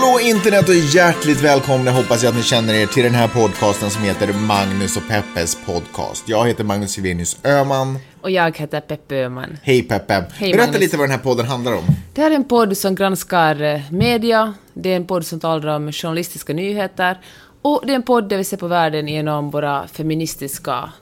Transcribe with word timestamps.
Hallå 0.00 0.20
internet 0.20 0.68
och 0.68 0.74
hjärtligt 0.74 1.40
välkomna 1.40 1.90
hoppas 1.90 2.22
jag 2.22 2.30
att 2.30 2.36
ni 2.36 2.42
känner 2.42 2.74
er 2.74 2.86
till 2.86 3.02
den 3.02 3.14
här 3.14 3.28
podcasten 3.28 3.90
som 3.90 4.02
heter 4.02 4.32
Magnus 4.32 4.96
och 4.96 5.08
Peppes 5.08 5.56
podcast. 5.66 6.28
Jag 6.28 6.48
heter 6.48 6.64
Magnus 6.64 6.90
Silvenius 6.90 7.36
Öman. 7.44 7.98
Och 8.20 8.30
jag 8.30 8.58
heter 8.58 8.80
Peppe 8.80 9.14
Öhman. 9.16 9.58
Hej 9.62 9.82
Peppe. 9.82 10.24
Hej, 10.34 10.52
Berätta 10.52 10.66
Magnus. 10.66 10.80
lite 10.80 10.96
vad 10.96 11.04
den 11.04 11.10
här 11.10 11.18
podden 11.18 11.46
handlar 11.46 11.72
om. 11.72 11.84
Det 12.14 12.20
här 12.22 12.30
är 12.30 12.34
en 12.34 12.44
podd 12.44 12.76
som 12.76 12.94
granskar 12.94 13.62
eh, 13.62 13.80
media, 13.90 14.54
det 14.74 14.92
är 14.92 14.96
en 14.96 15.06
podd 15.06 15.26
som 15.26 15.40
talar 15.40 15.76
om 15.76 15.92
journalistiska 15.92 16.52
nyheter 16.52 17.20
och 17.62 17.82
det 17.86 17.92
är 17.92 17.96
en 17.96 18.02
podd 18.02 18.28
där 18.28 18.36
vi 18.36 18.44
ser 18.44 18.56
på 18.56 18.66
världen 18.66 19.08
genom 19.08 19.50
våra 19.50 19.88
feministiska 19.88 20.92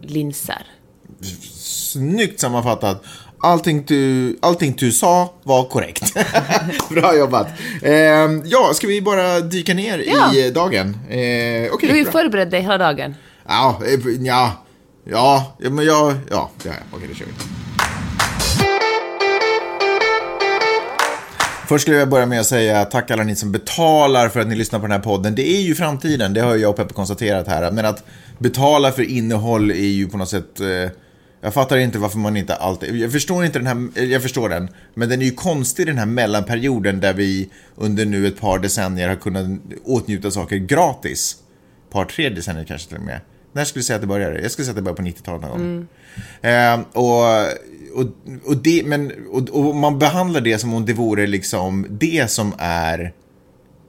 linser. 0.00 0.66
Snyggt 1.58 2.40
sammanfattat. 2.40 3.04
Allting 3.42 3.84
du, 3.86 4.36
allting 4.42 4.74
du 4.78 4.92
sa 4.92 5.32
var 5.42 5.64
korrekt. 5.64 6.14
bra 6.90 7.16
jobbat. 7.16 7.48
Eh, 7.82 7.92
ja, 8.44 8.70
ska 8.74 8.86
vi 8.86 9.02
bara 9.02 9.40
dyka 9.40 9.74
ner 9.74 10.04
Ja. 10.06 10.34
i 10.34 10.50
dagen? 10.50 10.96
Eh, 11.08 11.72
Okej, 11.72 11.78
Du 11.80 11.88
har 11.88 11.96
ju 11.96 12.04
förberett 12.04 12.50
dig 12.50 12.60
hela 12.62 12.78
dagen. 12.78 13.14
Ja, 13.48 13.80
eh, 13.86 14.00
ja, 14.20 14.52
ja, 15.04 15.56
ja, 15.58 15.70
men 15.70 15.84
jag, 15.84 16.14
ja, 16.30 16.50
jag. 16.64 16.74
Okej, 16.92 17.08
då 17.08 17.14
kör 17.14 17.26
vi. 17.26 17.32
Först 21.68 21.82
skulle 21.82 21.96
jag 21.96 22.08
börja 22.08 22.26
med 22.26 22.40
att 22.40 22.46
säga 22.46 22.84
tack 22.84 23.10
alla 23.10 23.22
ni 23.24 23.36
som 23.36 23.52
betalar 23.52 24.28
för 24.28 24.40
att 24.40 24.46
ni 24.48 24.54
lyssnar 24.54 24.78
på 24.78 24.82
den 24.86 24.92
här 24.92 24.98
podden. 24.98 25.34
Det 25.34 25.48
är 25.50 25.60
ju 25.60 25.74
framtiden, 25.74 26.34
det 26.34 26.40
har 26.40 26.56
jag 26.56 26.70
och 26.70 26.76
Peppe 26.76 26.94
konstaterat 26.94 27.48
här. 27.48 27.70
Men 27.70 27.84
att 27.84 28.04
betala 28.38 28.92
för 28.92 29.02
innehåll 29.10 29.70
är 29.70 29.74
ju 29.74 30.08
på 30.08 30.16
något 30.18 30.28
sätt... 30.28 30.60
Eh, 30.60 30.90
jag 31.40 31.54
fattar 31.54 31.76
inte 31.76 31.98
varför 31.98 32.18
man 32.18 32.36
inte 32.36 32.54
alltid... 32.54 32.96
Jag 32.96 33.12
förstår 33.12 33.44
inte 33.44 33.58
den 33.58 33.66
här... 33.66 34.02
Jag 34.04 34.22
förstår 34.22 34.48
den. 34.48 34.68
Men 34.94 35.08
den 35.08 35.20
är 35.22 35.24
ju 35.24 35.30
konstig 35.30 35.86
den 35.86 35.98
här 35.98 36.06
mellanperioden 36.06 37.00
där 37.00 37.14
vi 37.14 37.50
under 37.76 38.06
nu 38.06 38.26
ett 38.26 38.40
par 38.40 38.58
decennier 38.58 39.08
har 39.08 39.16
kunnat 39.16 39.46
åtnjuta 39.84 40.30
saker 40.30 40.56
gratis. 40.56 41.36
Par, 41.90 42.04
tre 42.04 42.28
decennier 42.28 42.64
kanske 42.64 42.88
till 42.88 42.96
och 42.96 43.02
med. 43.02 43.20
När 43.52 43.64
skulle 43.64 43.80
du 43.80 43.84
säga 43.84 43.94
att 43.94 44.00
det 44.00 44.06
började? 44.06 44.40
Jag 44.40 44.50
skulle 44.50 44.64
säga 44.64 44.72
att 44.72 44.76
det 44.76 44.82
började 44.82 45.02
på 45.02 45.08
90-talet 45.08 45.42
någon 45.42 45.50
gång. 45.50 45.86
Eh, 46.42 46.80
och, 46.92 47.22
och, 47.94 48.06
och, 48.44 48.56
det, 48.56 48.82
men, 48.86 49.12
och, 49.30 49.48
och 49.48 49.74
man 49.74 49.98
behandlar 49.98 50.40
det 50.40 50.58
som 50.58 50.74
om 50.74 50.86
det 50.86 50.92
vore 50.92 51.26
liksom 51.26 51.86
det 51.90 52.30
som 52.30 52.54
är 52.58 53.12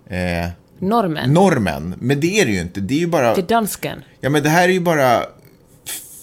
eh, 0.10 0.50
Normen. 0.80 1.34
normen. 1.34 1.96
Men 2.00 2.20
det 2.20 2.42
är 2.42 2.46
det 2.46 2.52
ju 2.52 2.62
inte. 2.62 2.82
Det 2.82 2.94
är 2.94 3.00
ju 3.00 3.08
bara... 3.08 3.36
Till 3.36 3.46
dansken. 3.46 4.04
Ja, 4.20 4.30
men 4.30 4.44
det 4.44 4.50
här 4.50 4.64
är 4.64 4.74
ju 4.74 4.80
bara 4.80 5.24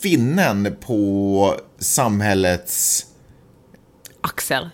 finnen 0.07 0.77
på 0.87 1.55
samhällets... 1.79 3.07
Axel. 4.21 4.69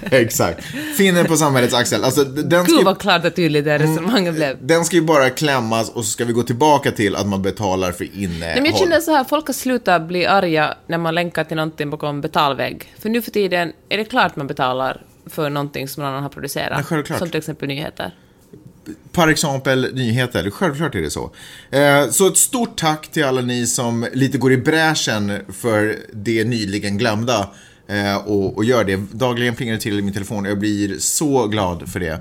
Exakt. 0.10 0.64
Finnen 0.96 1.26
på 1.26 1.36
samhällets 1.36 1.74
axel. 1.74 2.04
Alltså, 2.04 2.24
den 2.24 2.64
ska, 2.64 2.76
Gud 2.76 2.84
vad 2.84 3.00
klart 3.00 3.24
och 3.24 3.34
tydligt 3.34 3.64
det 3.64 3.74
Mm. 3.74 3.90
resonemanget 3.90 4.34
blev. 4.34 4.66
den 4.66 4.84
ska 4.84 4.96
ju 4.96 5.02
bara 5.02 5.30
klämmas 5.30 5.88
och 5.90 6.04
så 6.04 6.10
ska 6.10 6.24
vi 6.24 6.32
gå 6.32 6.42
tillbaka 6.42 6.92
till 6.92 7.16
att 7.16 7.26
man 7.26 7.42
betalar 7.42 7.92
för 7.92 8.04
innehåll. 8.04 8.38
Nej, 8.40 8.54
men 8.56 8.64
jag 8.64 8.76
känner 8.78 9.00
så 9.00 9.10
här, 9.14 9.24
folk 9.24 9.46
har 9.46 9.54
slutat 9.54 10.02
bli 10.02 10.26
arga 10.26 10.74
när 10.86 10.98
man 10.98 11.14
länkar 11.14 11.44
till 11.44 11.56
någonting 11.56 11.90
bakom 11.90 12.20
betalvägg. 12.20 12.94
För 12.98 13.08
nu 13.08 13.22
för 13.22 13.30
tiden 13.30 13.72
är 13.88 13.96
det 13.96 14.04
klart 14.04 14.36
man 14.36 14.46
betalar 14.46 15.02
för 15.26 15.50
någonting 15.50 15.88
som 15.88 16.02
någon 16.02 16.10
annan 16.12 16.22
har 16.22 16.30
producerat. 16.30 16.86
Ja. 16.90 17.18
Som 17.18 17.28
till 17.28 17.38
exempel 17.38 17.68
nyheter. 17.68 18.14
Par 19.12 19.28
exempel 19.28 19.94
nyheter, 19.94 20.50
självklart 20.50 20.94
är 20.94 21.00
det 21.00 21.10
så. 21.10 21.30
Eh, 21.70 22.10
så 22.10 22.26
ett 22.26 22.36
stort 22.36 22.78
tack 22.78 23.08
till 23.08 23.24
alla 23.24 23.40
ni 23.40 23.66
som 23.66 24.06
lite 24.12 24.38
går 24.38 24.52
i 24.52 24.56
bräschen 24.56 25.32
för 25.48 25.96
det 26.12 26.44
nyligen 26.44 26.98
glömda 26.98 27.50
eh, 27.88 28.16
och, 28.16 28.56
och 28.56 28.64
gör 28.64 28.84
det. 28.84 28.96
Dagligen 29.12 29.54
plingar 29.54 29.74
det 29.74 29.80
till 29.80 29.98
i 29.98 30.02
min 30.02 30.12
telefon 30.12 30.44
och 30.44 30.50
jag 30.50 30.58
blir 30.58 30.98
så 30.98 31.46
glad 31.46 31.92
för 31.92 32.00
det. 32.00 32.20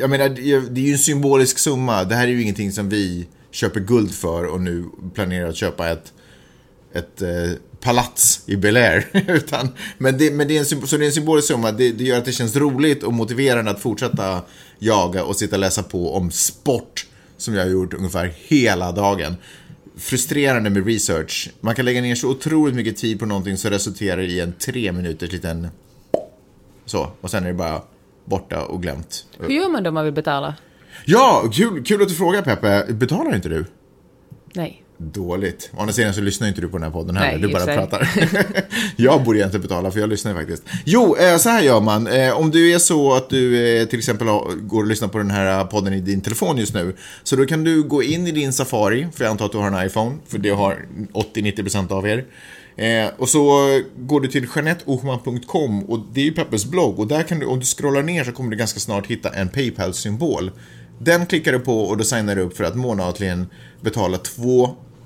Jag 0.00 0.10
menar, 0.10 0.28
det 0.70 0.80
är 0.80 0.84
ju 0.84 0.92
en 0.92 0.98
symbolisk 0.98 1.58
summa. 1.58 2.04
Det 2.04 2.14
här 2.14 2.24
är 2.24 2.32
ju 2.32 2.42
ingenting 2.42 2.72
som 2.72 2.88
vi 2.88 3.26
köper 3.50 3.80
guld 3.80 4.14
för 4.14 4.44
och 4.44 4.60
nu 4.60 4.84
planerar 5.14 5.48
att 5.48 5.56
köpa 5.56 5.90
ett 5.90 6.12
ett 6.94 7.22
eh, 7.22 7.52
palats 7.80 8.40
i 8.46 8.56
Bel 8.56 8.76
Air. 8.76 9.06
Utan, 9.28 9.68
men 9.98 10.18
det, 10.18 10.30
men 10.30 10.48
det 10.48 10.56
är 10.56 10.58
en, 10.58 10.86
så 10.86 10.96
det 10.96 11.04
är 11.04 11.06
en 11.06 11.12
symbolisk 11.12 11.48
summa. 11.48 11.72
Det, 11.72 11.92
det 11.92 12.04
gör 12.04 12.18
att 12.18 12.24
det 12.24 12.32
känns 12.32 12.56
roligt 12.56 13.02
och 13.02 13.12
motiverande 13.12 13.70
att 13.70 13.80
fortsätta 13.80 14.42
jaga 14.84 15.24
och 15.24 15.36
sitta 15.36 15.56
och 15.56 15.60
läsa 15.60 15.82
på 15.82 16.14
om 16.14 16.30
sport 16.30 17.06
som 17.36 17.54
jag 17.54 17.62
har 17.62 17.70
gjort 17.70 17.94
ungefär 17.94 18.32
hela 18.36 18.92
dagen. 18.92 19.36
Frustrerande 19.96 20.70
med 20.70 20.86
research. 20.86 21.50
Man 21.60 21.74
kan 21.74 21.84
lägga 21.84 22.00
ner 22.00 22.14
så 22.14 22.28
otroligt 22.30 22.74
mycket 22.74 22.96
tid 22.96 23.18
på 23.18 23.26
någonting 23.26 23.56
som 23.56 23.70
resulterar 23.70 24.20
i 24.20 24.40
en 24.40 24.52
tre 24.52 24.92
minuters 24.92 25.32
liten 25.32 25.68
så. 26.86 27.10
Och 27.20 27.30
sen 27.30 27.44
är 27.44 27.48
det 27.48 27.54
bara 27.54 27.82
borta 28.24 28.64
och 28.64 28.82
glömt. 28.82 29.26
Hur 29.38 29.48
gör 29.48 29.68
man 29.68 29.82
då 29.82 29.88
om 29.88 29.94
man 29.94 30.04
vill 30.04 30.14
betala? 30.14 30.54
Ja, 31.04 31.50
kul, 31.52 31.84
kul 31.84 32.02
att 32.02 32.08
du 32.08 32.14
frågar 32.14 32.42
Peppe. 32.42 32.92
Betalar 32.92 33.34
inte 33.34 33.48
du? 33.48 33.64
Nej. 34.54 34.83
Dåligt. 35.12 35.70
Å 35.74 35.80
andra 35.80 35.92
sidan 35.92 36.14
så 36.14 36.20
lyssnar 36.20 36.48
inte 36.48 36.60
du 36.60 36.68
på 36.68 36.76
den 36.76 36.84
här 36.84 36.90
podden 36.90 37.16
heller, 37.16 37.38
Nej, 37.38 37.40
du 37.40 37.52
bara 37.52 37.64
sig. 37.64 37.76
pratar. 37.76 38.08
jag 38.96 39.24
borde 39.24 39.38
egentligen 39.38 39.62
betala 39.62 39.90
för 39.90 40.00
jag 40.00 40.08
lyssnar 40.08 40.34
faktiskt. 40.34 40.62
Jo, 40.84 41.16
eh, 41.16 41.36
så 41.36 41.48
här 41.48 41.62
gör 41.62 41.80
man. 41.80 42.06
Eh, 42.06 42.38
om 42.38 42.50
du 42.50 42.72
är 42.72 42.78
så 42.78 43.14
att 43.14 43.30
du 43.30 43.66
eh, 43.80 43.86
till 43.86 43.98
exempel 43.98 44.26
går 44.60 44.82
och 44.82 44.86
lyssnar 44.86 45.08
på 45.08 45.18
den 45.18 45.30
här 45.30 45.64
podden 45.64 45.92
i 45.92 46.00
din 46.00 46.20
telefon 46.20 46.58
just 46.58 46.74
nu. 46.74 46.94
Så 47.22 47.36
då 47.36 47.46
kan 47.46 47.64
du 47.64 47.82
gå 47.82 48.02
in 48.02 48.26
i 48.26 48.30
din 48.30 48.52
Safari, 48.52 49.06
för 49.14 49.24
jag 49.24 49.30
antar 49.30 49.46
att 49.46 49.52
du 49.52 49.58
har 49.58 49.66
en 49.66 49.86
iPhone, 49.86 50.16
för 50.28 50.38
det 50.38 50.50
har 50.50 50.86
80-90% 51.12 51.92
av 51.92 52.08
er. 52.08 52.24
Eh, 52.76 53.10
och 53.16 53.28
så 53.28 53.58
går 53.96 54.20
du 54.20 54.28
till 54.28 54.46
janetteohman.com 54.56 55.84
och 55.84 56.00
det 56.12 56.20
är 56.20 56.24
ju 56.24 56.32
Peppes 56.32 56.64
blogg 56.64 56.98
och 57.00 57.06
där 57.06 57.22
kan 57.22 57.38
du, 57.38 57.46
om 57.46 57.58
du 57.58 57.64
scrollar 57.64 58.02
ner 58.02 58.24
så 58.24 58.32
kommer 58.32 58.50
du 58.50 58.56
ganska 58.56 58.80
snart 58.80 59.06
hitta 59.06 59.28
en 59.30 59.48
Paypal-symbol. 59.48 60.50
Den 60.98 61.26
klickar 61.26 61.52
du 61.52 61.58
på 61.58 61.80
och 61.80 61.96
då 61.96 62.04
signar 62.04 62.36
du 62.36 62.42
upp 62.42 62.56
för 62.56 62.64
att 62.64 62.74
månatligen 62.74 63.46
betala 63.80 64.18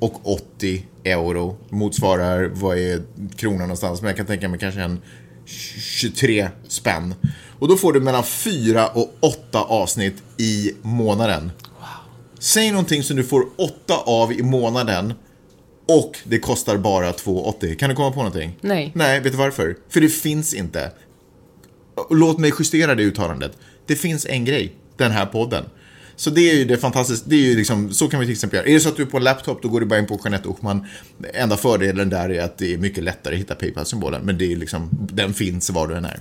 2,80 0.00 0.82
euro. 1.04 1.56
Motsvarar, 1.68 2.50
vad 2.54 2.78
är 2.78 3.02
kronan 3.36 3.58
någonstans? 3.58 4.02
Men 4.02 4.08
jag 4.08 4.16
kan 4.16 4.26
tänka 4.26 4.48
mig 4.48 4.58
kanske 4.58 4.80
en 4.80 5.00
23 5.44 6.48
spänn. 6.68 7.14
Och 7.58 7.68
då 7.68 7.76
får 7.76 7.92
du 7.92 8.00
mellan 8.00 8.24
4 8.24 8.88
och 8.88 9.14
8 9.20 9.60
avsnitt 9.60 10.22
i 10.36 10.72
månaden. 10.82 11.50
Säg 12.38 12.70
någonting 12.70 13.02
som 13.02 13.16
du 13.16 13.24
får 13.24 13.44
8 13.56 13.94
av 14.06 14.32
i 14.32 14.42
månaden 14.42 15.12
och 15.88 16.18
det 16.24 16.38
kostar 16.38 16.76
bara 16.76 17.12
2,80. 17.12 17.74
Kan 17.74 17.90
du 17.90 17.96
komma 17.96 18.10
på 18.10 18.18
någonting? 18.18 18.58
Nej. 18.60 18.92
Nej, 18.94 19.20
vet 19.20 19.32
du 19.32 19.38
varför? 19.38 19.76
För 19.88 20.00
det 20.00 20.08
finns 20.08 20.54
inte. 20.54 20.92
Låt 22.10 22.38
mig 22.38 22.52
justera 22.58 22.94
det 22.94 23.02
uttalandet. 23.02 23.52
Det 23.86 23.96
finns 23.96 24.26
en 24.26 24.44
grej, 24.44 24.72
den 24.96 25.10
här 25.10 25.26
podden. 25.26 25.64
Så 26.18 26.30
det 26.30 26.50
är 26.50 26.54
ju 26.54 26.64
det 26.64 26.76
fantastiska, 26.76 27.24
det 27.28 27.36
är 27.36 27.40
ju 27.40 27.56
liksom, 27.56 27.94
så 27.94 28.08
kan 28.08 28.20
vi 28.20 28.26
till 28.26 28.32
exempel 28.32 28.56
göra. 28.56 28.68
Är 28.68 28.74
det 28.74 28.80
så 28.80 28.88
att 28.88 28.96
du 28.96 29.02
är 29.02 29.06
på 29.06 29.16
en 29.16 29.24
laptop, 29.24 29.62
då 29.62 29.68
går 29.68 29.80
du 29.80 29.86
bara 29.86 29.98
in 29.98 30.06
på 30.06 30.20
Jeanette 30.24 30.48
Ochman. 30.48 30.86
Enda 31.34 31.56
fördelen 31.56 32.10
där 32.10 32.30
är 32.30 32.42
att 32.42 32.58
det 32.58 32.74
är 32.74 32.78
mycket 32.78 33.04
lättare 33.04 33.34
att 33.34 33.40
hitta 33.40 33.54
Paypal-symbolen, 33.54 34.22
men 34.22 34.38
det 34.38 34.52
är 34.52 34.56
liksom, 34.56 34.88
den 35.12 35.34
finns 35.34 35.70
var 35.70 35.88
du 35.88 35.96
än 35.96 36.04
är. 36.04 36.20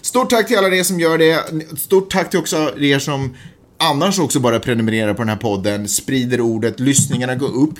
Stort 0.00 0.30
tack 0.30 0.46
till 0.46 0.56
alla 0.56 0.76
er 0.76 0.82
som 0.82 1.00
gör 1.00 1.18
det. 1.18 1.44
Stort 1.78 2.10
tack 2.10 2.30
till 2.30 2.38
också 2.38 2.74
er 2.80 2.98
som 2.98 3.34
annars 3.78 4.18
också 4.18 4.40
bara 4.40 4.60
prenumererar 4.60 5.14
på 5.14 5.22
den 5.22 5.28
här 5.28 5.36
podden, 5.36 5.88
sprider 5.88 6.40
ordet, 6.40 6.80
lyssningarna 6.80 7.34
går 7.34 7.54
upp 7.54 7.78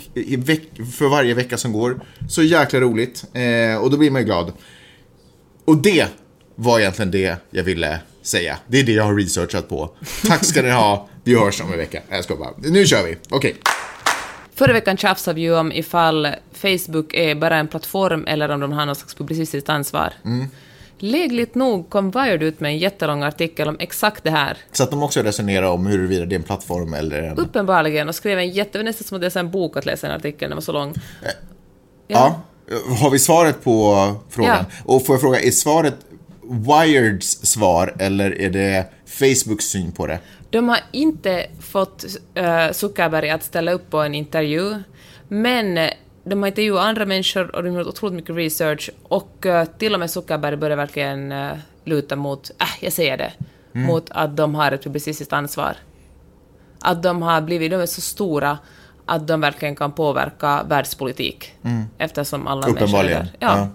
för 0.93 1.09
varje 1.09 1.35
vecka 1.35 1.57
som 1.57 1.73
går. 1.73 2.01
Så 2.29 2.43
jäkla 2.43 2.81
roligt, 2.81 3.25
eh, 3.33 3.83
och 3.83 3.91
då 3.91 3.97
blir 3.97 4.11
man 4.11 4.21
ju 4.21 4.27
glad. 4.27 4.53
Och 5.65 5.77
det 5.77 6.09
var 6.57 6.81
egentligen 6.81 7.11
det 7.11 7.37
jag 7.51 7.65
ville 7.65 7.99
säga. 8.23 8.59
Det 8.67 8.81
är 8.81 8.85
det 8.85 8.93
jag 8.93 9.05
har 9.05 9.15
researchat 9.15 9.69
på. 9.69 9.91
Tack 10.27 10.45
ska 10.45 10.63
ni 10.63 10.71
ha. 10.71 11.09
Vi 11.25 11.39
hörs 11.39 11.61
om 11.61 11.73
en 11.73 11.79
vecka. 11.79 12.03
Jag 12.09 12.25
ska 12.25 12.37
bara. 12.37 12.51
Nu 12.57 12.87
kör 12.87 13.05
vi. 13.05 13.17
Okej. 13.31 13.57
Förra 14.55 14.73
veckan 14.73 14.97
tjafsade 14.97 15.35
vi 15.35 15.41
ju 15.41 15.59
om 15.59 15.73
ifall 15.73 16.29
Facebook 16.53 17.15
är 17.15 17.35
bara 17.35 17.57
en 17.57 17.69
plattform 17.69 18.27
eller 18.27 18.49
om 18.49 18.61
de 18.61 18.73
har 18.73 18.87
något 18.87 18.99
slags 18.99 19.15
publicistiskt 19.15 19.69
ansvar. 19.69 20.13
Mm. 20.25 20.47
Lägligt 20.99 21.55
nog 21.55 21.91
kom 21.91 22.11
Wired 22.11 22.43
ut 22.43 22.61
med 22.61 22.71
en 22.71 22.79
jättelång 22.79 23.23
artikel 23.23 23.69
om 23.69 23.77
exakt 23.79 24.25
det 24.25 24.31
här. 24.31 24.57
Så 24.73 24.83
att 24.83 24.91
de 24.91 25.03
också 25.03 25.23
resonerar 25.23 25.67
om 25.67 25.87
huruvida 25.87 26.27
det 26.27 26.35
är 26.35 26.39
en 26.39 26.43
plattform 26.43 26.95
eller 26.95 27.23
en... 27.23 27.39
Uppenbarligen, 27.39 28.09
och 28.09 28.15
skrev 28.15 28.39
en 28.39 28.51
jätte... 28.51 28.83
nästan 28.83 29.09
som 29.09 29.17
att 29.17 29.23
läsa 29.23 29.41
en 29.41 29.51
bok 29.51 29.77
att 29.77 29.87
läsa 29.87 30.07
en 30.07 30.13
artikel, 30.13 30.49
den 30.49 30.57
var 30.57 30.63
så 30.63 30.73
lång. 30.73 30.95
Ja. 32.09 32.41
Har 33.01 33.11
vi 33.11 33.19
svaret 33.19 33.65
på 33.65 34.15
frågan? 34.31 34.65
Ja. 34.69 34.83
Och 34.85 35.07
får 35.07 35.15
jag 35.15 35.21
fråga, 35.21 35.41
är 35.41 35.51
svaret 35.51 35.95
Wireds 36.51 37.47
svar 37.47 37.95
eller 37.99 38.41
är 38.41 38.51
det 38.51 38.87
Facebooks 39.07 39.65
syn 39.65 39.93
på 39.93 40.07
det? 40.07 40.19
De 40.51 40.69
har 40.69 40.79
inte 40.93 41.47
fått 41.61 42.05
uh, 42.39 42.73
Zuckerberg 42.73 43.31
att 43.31 43.43
ställa 43.43 43.73
upp 43.73 43.91
på 43.91 43.99
en 44.03 44.15
intervju, 44.15 44.83
men 45.29 45.79
de 46.25 46.43
har 46.43 46.47
intervjuat 46.47 46.85
andra 46.85 47.07
människor 47.07 47.57
och 47.57 47.63
de 47.63 47.71
har 47.71 47.79
gjort 47.79 47.89
otroligt 47.89 48.15
mycket 48.15 48.37
research 48.37 48.91
och 49.03 49.47
eh, 49.47 49.65
till 49.79 49.95
och 49.95 50.01
med 50.01 50.11
Zuckerberg 50.11 50.57
börjar 50.57 50.77
verkligen 50.77 51.33
uh, 51.33 51.53
luta 51.85 52.17
mot, 52.17 52.51
äh, 52.61 52.67
jag 52.85 52.93
säger 52.93 53.17
det, 53.17 53.33
Mm. 53.75 53.87
mot 53.87 54.11
att 54.11 54.37
de 54.37 54.55
har 54.55 54.73
ett 54.73 54.85
publicistiskt 54.85 55.33
ansvar. 55.33 55.77
Att 56.81 57.03
de 57.03 57.23
har 57.23 57.41
blivit, 57.41 57.71
de 57.71 57.81
är 57.81 57.87
så 57.87 58.01
stora 58.01 58.59
att 59.07 59.29
de 59.29 59.41
verkligen 59.41 59.77
kan 59.77 59.93
påverka 59.93 60.63
världspolitik. 60.69 61.53
Eftersom 61.99 62.47
alla 62.47 62.67
människor 62.69 62.99
är 62.99 63.05
Mm. 63.05 63.13
Där. 63.17 63.29
Ja. 63.39 63.57
Ja. 63.59 63.69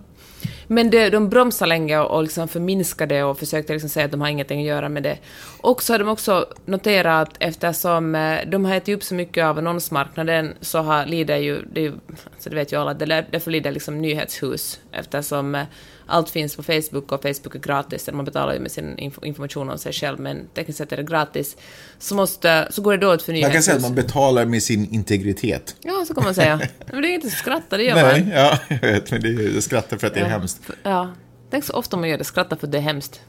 Men 0.72 0.90
det, 0.90 1.10
de 1.10 1.30
bromsade 1.30 1.70
länge 1.70 2.00
och, 2.00 2.16
och 2.16 2.24
liksom 2.24 2.48
förminskade 2.48 3.24
och 3.24 3.40
försökte 3.40 3.74
liksom 3.74 3.90
säga 3.90 4.06
att 4.06 4.12
de 4.12 4.22
har 4.22 4.28
ingenting 4.28 4.60
att 4.60 4.66
göra 4.66 4.90
med 4.90 5.04
det. 5.04 5.18
Och 5.63 5.84
så 5.84 5.94
har 5.94 6.00
de 6.00 6.08
också 6.10 6.46
noterat 6.66 7.30
att 7.30 7.36
eftersom 7.40 8.16
eh, 8.16 8.38
de 8.48 8.66
har 8.66 8.75
ätit 8.75 8.96
upp 8.96 9.04
så 9.04 9.13
mycket 9.16 9.44
av 9.46 9.58
annonsmarknaden 9.58 10.54
så 10.62 10.80
har, 10.80 11.06
lider 11.06 11.38
ju, 11.38 11.62
det, 11.74 11.81
ju- 11.81 11.94
alltså 12.34 12.50
det 12.50 12.56
vet 12.56 12.72
ju 12.74 12.78
alla, 12.81 12.94
därför 12.94 13.52
lider 13.52 13.72
liksom 13.72 13.98
nyhetshus 14.02 14.80
eftersom 14.92 15.56
eh, 15.56 15.63
allt 16.08 16.30
finns 16.30 16.56
på 16.56 16.63
Facebook 16.63 17.12
och 17.12 17.22
Facebook 17.22 17.56
är 17.56 17.60
gratis, 17.60 18.10
man 18.13 18.25
betalar 18.25 18.54
ju 18.54 18.60
med 18.60 18.72
sin 18.72 18.98
inf- 18.98 19.25
information 19.25 19.69
om 19.69 19.78
sig 19.78 19.94
själv 19.94 20.19
men 20.19 20.48
tekniskt 20.54 20.78
sett 20.78 20.92
är 20.92 20.98
det 20.98 21.04
gratis. 21.04 21.58
Så, 22.00 22.16
måste, 22.16 22.68
så 22.72 22.81
går 22.81 22.92
det 22.92 22.98
dåligt 23.06 23.22
för 23.22 23.31
Man 23.31 23.36
nyhetshus. 23.36 23.54
kan 23.54 23.63
säga 23.63 23.75
att 23.75 23.81
man 23.81 23.96
betalar 23.96 24.46
med 24.46 24.63
sin 24.63 24.94
integritet. 24.94 25.75
Ja, 25.81 26.06
så 26.08 26.13
kan 26.13 26.24
man 26.24 26.36
säga. 26.36 26.60
Men 26.92 27.02
det 27.02 27.08
är 27.08 27.13
inte 27.16 27.30
så 27.30 27.36
skratta, 27.36 27.78
det 27.78 27.84
gör 27.84 27.96
Nej, 27.96 28.22
man. 28.22 28.31
ja, 28.31 28.58
jag 28.68 28.80
vet, 28.92 29.12
men 29.12 29.22
det 29.22 29.28
är, 29.28 29.54
jag 29.54 29.63
skrattar 29.63 29.98
för 29.98 30.08
att 30.08 30.13
det 30.13 30.19
är 30.19 30.25
hemskt. 30.25 30.62
Ja. 30.84 31.12
Tänk 31.52 31.63
så 31.63 31.74
ofta 31.74 31.98
man 31.98 32.10
gör 32.10 32.18
det, 32.18 32.24
skratta 32.24 32.56
för 32.56 32.68
det 32.68 32.78
är 32.78 32.81
hemskt. 32.81 33.22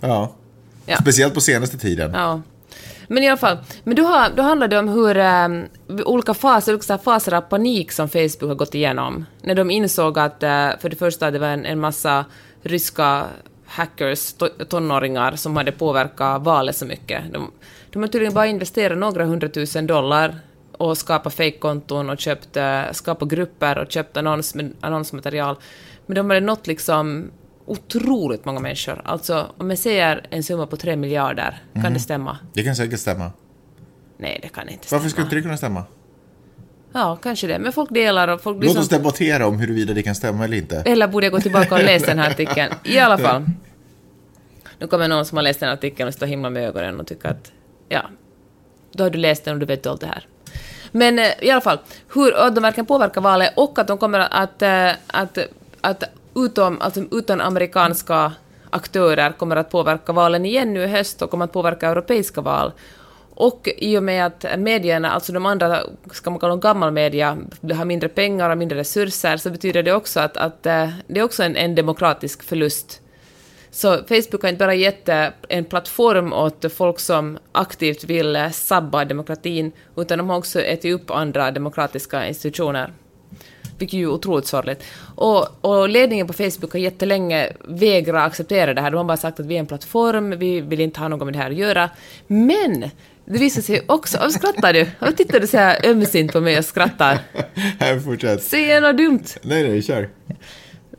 Ja. 0.00 0.34
Ja. 0.86 0.96
Speciellt 0.96 1.34
på 1.34 1.40
senaste 1.40 1.78
tiden. 1.78 2.10
Ja. 2.14 2.40
Men 3.08 3.22
i 3.22 3.28
alla 3.28 3.36
fall, 3.36 3.58
men 3.84 3.96
då, 3.96 4.02
har, 4.02 4.30
då 4.36 4.42
handlar 4.42 4.68
det 4.68 4.78
om 4.78 4.88
hur 4.88 5.16
eh, 5.16 5.48
olika 6.04 6.34
faser, 6.34 6.72
olika 6.74 6.98
faser 6.98 7.34
av 7.34 7.40
panik 7.40 7.92
som 7.92 8.08
Facebook 8.08 8.42
har 8.42 8.54
gått 8.54 8.74
igenom. 8.74 9.26
När 9.42 9.54
de 9.54 9.70
insåg 9.70 10.18
att, 10.18 10.42
eh, 10.42 10.70
för 10.80 10.88
det 10.88 10.96
första, 10.96 11.30
det 11.30 11.38
var 11.38 11.46
en, 11.46 11.66
en 11.66 11.80
massa 11.80 12.24
ryska 12.62 13.24
hackers, 13.66 14.32
to, 14.32 14.48
tonåringar, 14.68 15.36
som 15.36 15.56
hade 15.56 15.72
påverkat 15.72 16.42
valet 16.42 16.76
så 16.76 16.86
mycket. 16.86 17.32
De, 17.32 17.50
de 17.90 18.02
har 18.02 18.08
tydligen 18.08 18.34
bara 18.34 18.46
investerat 18.46 18.98
några 18.98 19.24
hundratusen 19.24 19.86
dollar 19.86 20.34
och 20.72 20.98
skapat 20.98 21.34
fejkkonton 21.34 22.10
och 22.10 22.18
köpt, 22.18 22.56
eh, 22.56 22.82
skapat 22.92 23.28
grupper 23.28 23.78
och 23.78 23.90
köpt 23.92 24.16
annons, 24.16 24.54
annonsmaterial. 24.80 25.56
Men 26.06 26.14
de 26.14 26.30
hade 26.30 26.40
nått 26.40 26.66
liksom 26.66 27.30
otroligt 27.72 28.44
många 28.44 28.60
människor. 28.60 29.02
Alltså, 29.04 29.46
om 29.58 29.70
jag 29.70 29.78
säger 29.78 30.26
en 30.30 30.42
summa 30.42 30.66
på 30.66 30.76
tre 30.76 30.96
miljarder, 30.96 31.62
kan 31.82 31.92
det 31.92 32.00
stämma? 32.00 32.38
Det 32.54 32.62
kan 32.62 32.76
säkert 32.76 33.00
stämma. 33.00 33.32
Nej, 34.16 34.38
det 34.42 34.48
kan 34.48 34.68
inte 34.68 34.86
stämma. 34.86 34.98
Varför 34.98 35.10
skulle 35.10 35.24
inte 35.24 35.36
det 35.36 35.42
kunna 35.42 35.56
stämma? 35.56 35.84
Ja, 36.92 37.16
kanske 37.22 37.46
det. 37.46 37.58
Men 37.58 37.72
folk 37.72 37.90
delar 37.90 38.28
och 38.28 38.40
folk 38.40 38.54
Låt 38.54 38.64
liksom... 38.64 38.80
oss 38.80 38.88
debattera 38.88 39.46
om 39.46 39.58
huruvida 39.58 39.94
det 39.94 40.02
kan 40.02 40.14
stämma 40.14 40.44
eller 40.44 40.56
inte. 40.56 40.82
Eller 40.86 41.08
borde 41.08 41.26
jag 41.26 41.32
gå 41.32 41.40
tillbaka 41.40 41.74
och 41.74 41.82
läsa 41.82 42.06
den 42.06 42.18
här 42.18 42.30
artikeln? 42.30 42.74
I 42.84 42.98
alla 42.98 43.18
fall. 43.18 43.44
Nu 44.78 44.86
kommer 44.86 45.08
någon 45.08 45.26
som 45.26 45.36
har 45.36 45.42
läst 45.42 45.60
den 45.60 45.68
här 45.68 45.76
artikeln 45.76 46.08
och 46.08 46.14
står 46.14 46.26
himla 46.26 46.50
med 46.50 46.62
ögonen 46.68 47.00
och 47.00 47.06
tycker 47.06 47.28
att... 47.28 47.52
Ja, 47.88 48.02
då 48.92 49.04
har 49.04 49.10
du 49.10 49.18
läst 49.18 49.44
den 49.44 49.54
och 49.54 49.60
du 49.60 49.66
vet 49.66 49.86
allt 49.86 50.00
det 50.00 50.06
här. 50.06 50.26
Men 50.92 51.18
eh, 51.18 51.28
i 51.40 51.50
alla 51.50 51.60
fall, 51.60 51.78
hur 52.14 52.46
att 52.46 52.54
de 52.54 52.60
verkligen 52.60 52.86
påverkar 52.86 53.20
valet 53.20 53.52
och 53.56 53.78
att 53.78 53.88
de 53.88 53.98
kommer 53.98 54.20
att... 54.20 54.62
eh, 54.62 54.90
att, 55.06 55.38
att 55.80 56.04
utom, 56.34 56.80
alltså 56.80 57.00
utan 57.10 57.40
amerikanska 57.40 58.32
aktörer 58.70 59.32
kommer 59.32 59.56
att 59.56 59.70
påverka 59.70 60.12
valen 60.12 60.46
igen 60.46 60.74
nu 60.74 60.82
i 60.82 60.86
höst 60.86 61.22
och 61.22 61.30
kommer 61.30 61.44
att 61.44 61.52
påverka 61.52 61.88
europeiska 61.88 62.40
val. 62.40 62.72
Och 63.34 63.68
i 63.78 63.98
och 63.98 64.02
med 64.02 64.26
att 64.26 64.44
medierna, 64.58 65.10
alltså 65.10 65.32
de 65.32 65.46
andra, 65.46 65.80
ska 66.12 66.30
man 66.30 66.40
kalla 66.40 66.50
dem 66.50 66.60
gammalmedia, 66.60 67.38
har 67.74 67.84
mindre 67.84 68.08
pengar 68.08 68.50
och 68.50 68.58
mindre 68.58 68.78
resurser, 68.78 69.36
så 69.36 69.50
betyder 69.50 69.82
det 69.82 69.92
också 69.92 70.20
att, 70.20 70.36
att 70.36 70.66
eh, 70.66 70.88
det 71.06 71.20
är 71.20 71.24
också 71.24 71.42
en, 71.42 71.56
en 71.56 71.74
demokratisk 71.74 72.42
förlust. 72.42 73.00
Så 73.70 73.96
Facebook 73.96 74.42
har 74.42 74.48
inte 74.48 74.64
bara 74.64 74.74
gett 74.74 75.08
eh, 75.08 75.26
en 75.48 75.64
plattform 75.64 76.32
åt 76.32 76.72
folk 76.72 77.00
som 77.00 77.38
aktivt 77.52 78.04
vill 78.04 78.36
eh, 78.36 78.50
sabba 78.50 79.04
demokratin, 79.04 79.72
utan 79.96 80.18
de 80.18 80.30
har 80.30 80.38
också 80.38 80.60
ätit 80.60 80.94
upp 80.94 81.10
andra 81.10 81.50
demokratiska 81.50 82.28
institutioner. 82.28 82.92
Vilket 83.82 83.98
ju 83.98 84.04
är 84.04 84.10
otroligt 84.10 84.46
sorgligt. 84.46 84.84
Och, 85.14 85.64
och 85.64 85.88
ledningen 85.88 86.26
på 86.26 86.32
Facebook 86.32 86.72
har 86.72 86.80
jättelänge 86.80 87.52
vägrat 87.68 88.26
acceptera 88.26 88.74
det 88.74 88.80
här. 88.80 88.90
De 88.90 88.96
har 88.96 89.04
bara 89.04 89.16
sagt 89.16 89.40
att 89.40 89.46
vi 89.46 89.54
är 89.54 89.58
en 89.58 89.66
plattform, 89.66 90.38
vi 90.38 90.60
vill 90.60 90.80
inte 90.80 91.00
ha 91.00 91.08
något 91.08 91.24
med 91.24 91.34
det 91.34 91.38
här 91.38 91.50
att 91.50 91.56
göra. 91.56 91.90
Men 92.26 92.90
det 93.24 93.38
visar 93.38 93.62
sig 93.62 93.82
också... 93.86 94.18
Varför 94.18 94.30
skrattar 94.30 94.72
du? 94.72 94.86
Varför 94.98 95.16
tittar 95.16 95.40
du 95.40 95.46
så 95.46 95.56
här 95.56 95.86
ömsint 95.86 96.32
på 96.32 96.40
mig 96.40 96.58
och 96.58 96.64
skrattar? 96.64 97.18
Här, 97.78 98.00
fortsätt. 98.00 98.52
Jag 98.52 98.82
något 98.82 98.96
dumt? 98.96 99.24
Nej, 99.42 99.68
nej, 99.68 99.82
kör. 99.82 100.08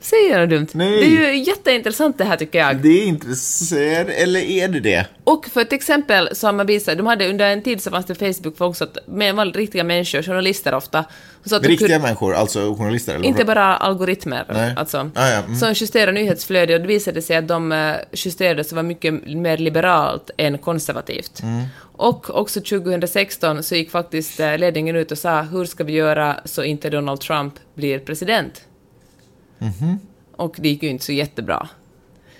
Säger 0.04 0.40
jag 0.40 0.50
dumt? 0.50 0.68
Nej. 0.72 1.00
Det 1.00 1.06
är 1.06 1.34
ju 1.34 1.44
jätteintressant 1.44 2.18
det 2.18 2.24
här 2.24 2.38
tycker 2.38 2.60
jag. 2.60 2.78
Det 2.78 2.90
är 2.90 3.06
intressant, 3.06 4.10
eller 4.10 4.40
är 4.40 4.68
det 4.68 4.80
det? 4.80 5.06
Och 5.24 5.46
för 5.46 5.62
ett 5.62 5.74
exempel 5.74 6.30
så 6.36 6.48
har 6.48 6.54
man 6.54 6.66
visat, 6.66 6.98
de 6.98 7.08
hade 7.08 7.30
under 7.30 7.46
en 7.50 7.62
tid 7.62 7.82
så 7.82 7.92
fanns 7.92 8.06
det 8.06 8.16
Facebook 8.16 8.58
folk 8.58 8.76
så 8.78 8.84
att, 8.84 8.98
med 9.08 9.36
var 9.36 9.46
riktiga 9.46 9.84
människor, 9.84 10.22
journalister 10.22 10.74
ofta. 10.74 11.06
Så 11.46 11.56
att 11.56 11.66
Riktiga 11.66 11.88
kunde- 11.88 12.04
människor, 12.04 12.34
alltså 12.36 12.76
journalister? 12.76 13.16
Eller 13.16 13.26
Inte 13.26 13.46
bara 13.46 13.76
algoritmer, 13.76 14.46
Nej. 14.54 14.74
alltså. 14.78 14.98
Ah, 15.16 15.30
ja, 15.30 15.38
mm. 15.44 15.56
Som 15.56 15.74
justerar 15.74 16.12
nyhetsflödet 16.12 16.76
och 16.76 16.82
det 16.82 16.88
visade 16.88 17.22
sig 17.22 17.36
att 17.36 17.48
de 17.48 17.72
eh, 17.72 17.94
justerade 18.14 18.64
så 18.64 18.76
var 18.76 18.84
mycket 18.84 19.14
mer 19.28 19.58
liberalt 19.58 20.32
än 20.38 20.58
konservativt. 20.58 21.42
Mm. 21.44 21.64
Och 21.96 22.30
också 22.40 22.62
2016 22.62 23.64
så 23.64 23.76
gick 23.76 23.92
faktiskt 23.92 24.40
eh, 24.40 24.58
ledningen 24.58 24.96
ut 24.96 25.12
och 25.12 25.18
sa 25.18 25.42
hur 25.42 25.66
ska 25.66 25.84
vi 25.84 25.94
göra 25.94 26.40
så 26.46 26.64
inte 26.64 26.90
Donald 26.90 27.22
Trump 27.22 27.54
blir 27.76 28.00
president? 28.00 28.62
Mhm. 29.64 30.00
Och 30.36 30.56
det 30.60 30.70
gick 30.70 30.84
ju 30.84 30.90
inte 30.90 31.06
så 31.06 31.12
jättebra. 31.12 31.70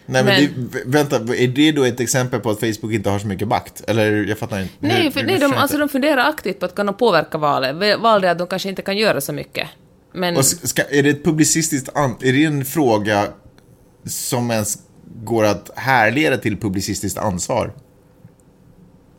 Nej, 0.06 0.24
men, 0.24 0.44
Men- 0.44 0.70
det, 0.72 0.84
vänta, 0.86 1.16
är 1.16 1.48
det 1.48 1.72
då 1.72 1.84
ett 1.84 2.00
exempel 2.00 2.40
på 2.40 2.50
att 2.50 2.60
Facebook 2.60 2.94
inte 2.94 3.10
har 3.10 3.20
så 3.20 3.28
mycket 3.28 3.48
makt? 3.48 3.84
Eller, 3.88 4.12
jag 4.26 4.38
fattar 4.38 4.60
inte. 4.62 4.74
Nej, 4.80 5.12
för, 5.12 5.20
hur- 5.20 5.28
nej 5.28 5.40
de, 5.40 5.46
alltså 5.54 5.76
inte. 5.76 5.78
de 5.78 5.90
funderar 5.90 6.30
aktivt 6.30 6.60
på 6.60 6.66
att 6.66 6.76
kunna 6.76 6.94
påverka 6.94 7.38
valet. 7.38 8.00
Valde 8.00 8.32
att 8.32 8.38
de 8.38 8.48
kanske 8.48 8.70
inte 8.70 8.82
kan 8.82 8.98
göra 8.98 9.22
så 9.22 9.34
mycket. 9.34 9.68
Men... 10.14 10.38
Och 10.38 10.46
ska, 10.46 10.84
är 10.84 11.04
det 11.04 11.10
ett 11.10 11.24
publicistiskt 11.24 11.90
Är 11.96 12.34
det 12.34 12.46
en 12.46 12.66
fråga 12.66 13.28
som 14.06 14.52
ens 14.52 14.78
går 15.24 15.44
att 15.44 15.72
härleda 15.76 16.38
till 16.38 16.58
publicistiskt 16.58 17.18
ansvar? 17.18 17.74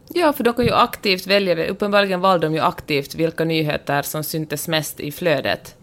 Ja, 0.09 0.33
för 0.33 0.45
de 0.45 0.55
kan 0.55 0.65
ju 0.65 0.73
aktivt 0.73 1.27
välja, 1.27 1.67
uppenbarligen 1.67 2.21
valde 2.21 2.47
de 2.47 2.55
ju 2.55 2.61
aktivt 2.61 3.15
vilka 3.15 3.45
nyheter 3.45 4.03
som 4.03 4.25
syntes 4.25 4.69
mest 4.69 5.01
i 5.01 5.13
flödet. 5.13 5.75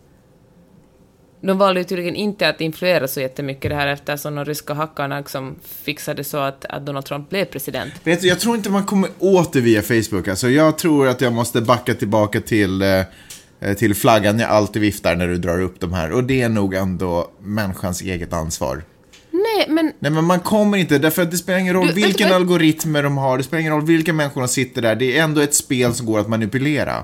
De 1.41 1.57
valde 1.57 1.79
ju 1.79 1.83
tydligen 1.83 2.15
inte 2.15 2.49
att 2.49 2.61
influera 2.61 3.07
så 3.07 3.21
jättemycket 3.21 3.71
det 3.71 3.75
här 3.75 3.87
eftersom 3.87 4.35
de 4.35 4.45
ryska 4.45 4.73
hackarna 4.73 5.17
liksom 5.17 5.55
fixade 5.83 6.23
så 6.23 6.37
att, 6.37 6.65
att 6.65 6.85
Donald 6.85 7.05
Trump 7.05 7.29
blev 7.29 7.45
president. 7.45 7.93
Vet 8.03 8.21
du, 8.21 8.27
jag 8.27 8.39
tror 8.39 8.55
inte 8.55 8.69
man 8.69 8.85
kommer 8.85 9.09
åt 9.19 9.53
det 9.53 9.61
via 9.61 9.81
Facebook. 9.81 10.27
Alltså, 10.27 10.49
jag 10.49 10.77
tror 10.77 11.07
att 11.07 11.21
jag 11.21 11.33
måste 11.33 11.61
backa 11.61 11.93
tillbaka 11.93 12.41
till, 12.41 12.81
eh, 12.81 13.73
till 13.77 13.95
flaggan 13.95 14.39
jag 14.39 14.49
alltid 14.49 14.81
viftar 14.81 15.15
när 15.15 15.27
du 15.27 15.37
drar 15.37 15.61
upp 15.61 15.79
de 15.79 15.93
här. 15.93 16.11
Och 16.11 16.23
det 16.23 16.41
är 16.41 16.49
nog 16.49 16.73
ändå 16.73 17.31
människans 17.41 18.01
eget 18.01 18.33
ansvar. 18.33 18.83
Nej, 19.31 19.65
men 19.69 19.91
Nej, 19.99 20.11
men 20.11 20.23
man 20.25 20.39
kommer 20.39 20.77
inte, 20.77 20.97
därför 20.97 21.21
att 21.21 21.31
det 21.31 21.37
spelar 21.37 21.59
ingen 21.59 21.73
roll 21.73 21.87
Du, 21.87 21.93
du 21.93 22.01
vilken 22.01 22.29
vad- 22.29 22.35
algoritmer 22.35 23.03
de 23.03 23.17
har, 23.17 23.37
det 23.37 23.43
spelar 23.43 23.59
ingen 23.61 23.73
roll 23.73 23.85
vilka 23.85 24.13
människor 24.13 24.41
som 24.41 24.47
sitter 24.47 24.81
där, 24.81 24.95
det 24.95 25.17
är 25.17 25.23
ändå 25.23 25.41
ett 25.41 25.55
spel 25.55 25.93
som 25.93 26.05
går 26.05 26.19
att 26.19 26.27
manipulera. 26.29 27.03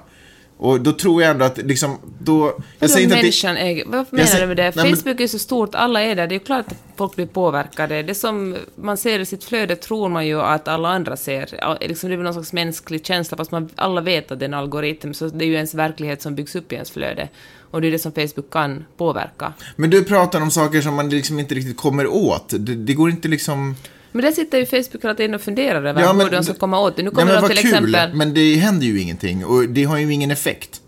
Och 0.60 0.82
då 0.82 0.92
tror 0.92 1.22
jag 1.22 1.32
ändå 1.32 1.46
att 1.46 1.58
liksom, 1.58 1.98
då... 2.20 2.58
Jag 2.80 2.90
säger 2.90 3.04
inte 3.04 3.16
att 3.16 3.56
det, 3.56 3.62
äger... 3.62 3.86
Vad 3.86 4.06
menar 4.10 4.26
säger- 4.26 4.42
du 4.42 4.48
med 4.48 4.58
det? 4.58 4.76
Nej, 4.76 4.86
men- 4.86 4.98
Facebook 4.98 5.20
är 5.20 5.28
så 5.28 5.40
stort, 5.40 5.76
alla 5.76 6.02
är 6.02 6.16
där. 6.16 6.28
Det 6.28 6.34
är 6.36 6.40
ju 6.40 6.46
klart 6.46 6.68
att 6.68 6.78
folk 6.96 7.16
blir 7.16 7.26
påverkade. 7.26 8.04
Det 8.04 8.16
som 8.16 8.58
man 8.76 8.98
ser 8.98 9.20
i 9.20 9.26
sitt 9.26 9.44
flöde 9.44 9.76
tror 9.76 10.10
man 10.10 10.28
ju 10.28 10.42
att 10.42 10.68
alla 10.68 10.90
andra 10.90 11.18
ser. 11.18 11.78
Liksom 11.88 12.10
det 12.10 12.16
är 12.16 12.18
väl 12.18 12.24
någon 12.24 12.34
slags 12.34 12.54
mänsklig 12.54 13.06
känsla, 13.06 13.38
fast 13.38 13.52
man 13.52 13.70
alla 13.76 14.02
vet 14.02 14.32
att 14.32 14.40
det 14.40 14.46
är 14.46 14.48
en 14.48 14.54
algoritm, 14.54 15.14
så 15.14 15.28
det 15.28 15.46
är 15.46 15.48
ju 15.48 15.56
ens 15.56 15.74
verklighet 15.74 16.22
som 16.22 16.36
byggs 16.36 16.56
upp 16.56 16.72
i 16.72 16.76
ens 16.76 16.92
flöde. 16.92 17.30
Och 17.72 17.82
det 17.82 17.88
är 17.88 17.92
det 17.92 18.00
som 18.00 18.12
Facebook 18.12 18.50
kan 18.50 18.86
påverka. 18.98 19.54
Men 19.76 19.90
du 19.90 20.04
pratar 20.04 20.42
om 20.42 20.52
saker 20.52 20.82
som 20.82 20.96
man 20.96 21.10
liksom 21.10 21.40
inte 21.40 21.56
riktigt 21.56 21.78
kommer 21.78 22.08
åt. 22.08 22.50
Det, 22.50 22.76
det 22.76 22.94
går 22.94 23.10
inte 23.10 23.28
liksom... 23.28 23.76
Men 24.12 24.22
där 24.26 24.32
sitter 24.32 24.58
ju 24.58 24.66
Facebook 24.66 25.04
hela 25.04 25.16
tiden 25.16 25.36
och 25.36 25.42
funderar 25.42 25.84
över 25.86 26.02
Ja, 26.02 26.14
hur 26.14 26.30
de 26.30 26.44
ska 26.44 26.54
komma 26.54 26.80
åt 26.80 26.96
det. 26.96 27.04
Nu 27.04 27.10
kommer 27.10 27.34
men 27.34 27.42
de 27.42 27.48
till 27.48 27.58
kul, 27.58 27.66
exempel... 27.74 28.14
men 28.14 28.34
det 28.34 28.56
händer 28.56 28.86
ju 28.88 29.02
ingenting 29.02 29.46
och 29.46 29.70
det 29.70 29.84
har 29.84 29.98
ju 29.98 30.14
ingen 30.14 30.32
effekt. 30.32 30.82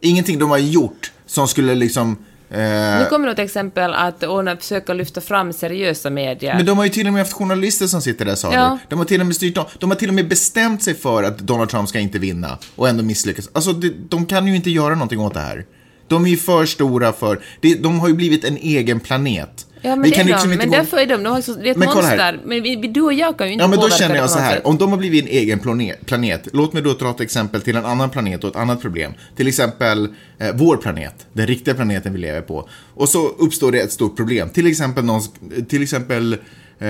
Ingenting 0.00 0.38
de 0.38 0.50
har 0.50 0.58
gjort 0.58 1.12
som 1.26 1.48
skulle 1.48 1.74
liksom... 1.74 2.16
Eh, 2.50 2.58
Nu 2.58 3.06
kommer 3.10 3.26
de 3.28 3.34
till 3.34 3.44
exempel 3.44 3.94
att 3.94 4.22
ordna, 4.24 4.56
försöka 4.56 4.94
lyfta 4.94 5.20
fram 5.20 5.52
seriösa 5.52 6.10
medier. 6.10 6.54
Men 6.56 6.66
de 6.66 6.78
har 6.78 6.84
ju 6.84 6.90
till 6.90 7.06
och 7.06 7.12
med 7.12 7.22
haft 7.22 7.32
journalister 7.32 7.86
som 7.86 8.02
sitter 8.02 8.24
där 8.24 8.34
sa 8.34 8.54
Ja. 8.54 8.78
du. 8.82 8.86
De 8.88 8.98
har 8.98 9.04
till 9.06 9.20
och 9.20 9.26
med 9.26 9.36
styrt. 9.36 9.58
De 9.78 9.90
har 9.90 9.96
till 9.96 10.08
och 10.08 10.14
med 10.14 10.28
bestämt 10.28 10.82
sig 10.82 10.94
för 10.94 11.22
att 11.22 11.38
Donald 11.38 11.70
Trump 11.70 11.88
ska 11.88 11.98
inte 11.98 12.18
vinna 12.18 12.58
och 12.76 12.88
ändå 12.88 13.02
misslyckas. 13.04 13.48
Alltså, 13.52 13.72
det, 13.72 13.92
de 14.08 14.26
kan 14.26 14.46
ju 14.46 14.56
inte 14.56 14.70
göra 14.70 14.94
någonting 14.94 15.20
åt 15.20 15.34
det 15.34 15.40
här. 15.40 15.64
De 16.08 16.24
är 16.24 16.28
ju 16.30 16.36
för 16.36 16.66
stora 16.66 17.12
för... 17.12 17.40
Det, 17.60 17.74
de 17.74 18.00
har 18.00 18.08
ju 18.08 18.14
blivit 18.14 18.44
en 18.44 18.56
egen 18.56 19.00
planet. 19.00 19.66
Ja, 19.84 19.90
men 19.96 20.02
vi 20.02 20.10
det 20.10 20.16
kan 20.16 20.26
är 20.26 20.30
liksom 20.30 20.48
de. 20.48 20.54
inte 20.54 20.66
Men 20.66 20.70
gå... 20.70 20.76
därför 20.76 20.96
är 20.96 21.06
de, 21.06 21.22
de 21.22 21.32
har 21.32 21.40
så, 21.40 21.54
det 21.54 21.66
är 21.68 21.70
ett 21.70 21.76
Men 21.76 21.88
monster. 21.88 22.40
Men 22.44 22.62
vi, 22.62 22.76
du 22.76 23.00
och 23.00 23.12
jag 23.12 23.38
kan 23.38 23.46
ju 23.46 23.52
inte 23.52 23.62
Ja, 23.62 23.68
men 23.68 23.78
då 23.80 23.88
känner 23.90 24.16
jag 24.16 24.30
så 24.30 24.38
här. 24.38 24.54
sätt. 24.54 24.64
Om 24.64 24.78
de 24.78 24.90
har 24.90 24.98
blivit 24.98 25.24
en 25.24 25.30
egen 25.30 25.58
planet, 25.58 26.06
planet, 26.06 26.48
låt 26.52 26.72
mig 26.72 26.82
då 26.82 26.94
ta 26.94 27.10
ett 27.10 27.20
exempel 27.20 27.62
till 27.62 27.76
en 27.76 27.84
annan 27.84 28.10
planet 28.10 28.44
och 28.44 28.50
ett 28.50 28.56
annat 28.56 28.80
problem. 28.80 29.12
Till 29.36 29.48
exempel 29.48 30.08
eh, 30.38 30.48
vår 30.54 30.76
planet, 30.76 31.26
den 31.32 31.46
riktiga 31.46 31.74
planeten 31.74 32.12
vi 32.12 32.18
lever 32.18 32.40
på. 32.40 32.68
Och 32.94 33.08
så 33.08 33.28
uppstår 33.28 33.72
det 33.72 33.80
ett 33.80 33.92
stort 33.92 34.16
problem. 34.16 34.48
Till 34.50 34.66
exempel, 34.66 35.04
någon, 35.04 35.22
till 35.68 35.82
exempel 35.82 36.32
eh, 36.78 36.88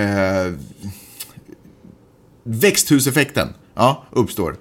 växthuseffekten 2.45 3.49
ja, 3.75 4.05
uppstår. 4.11 4.57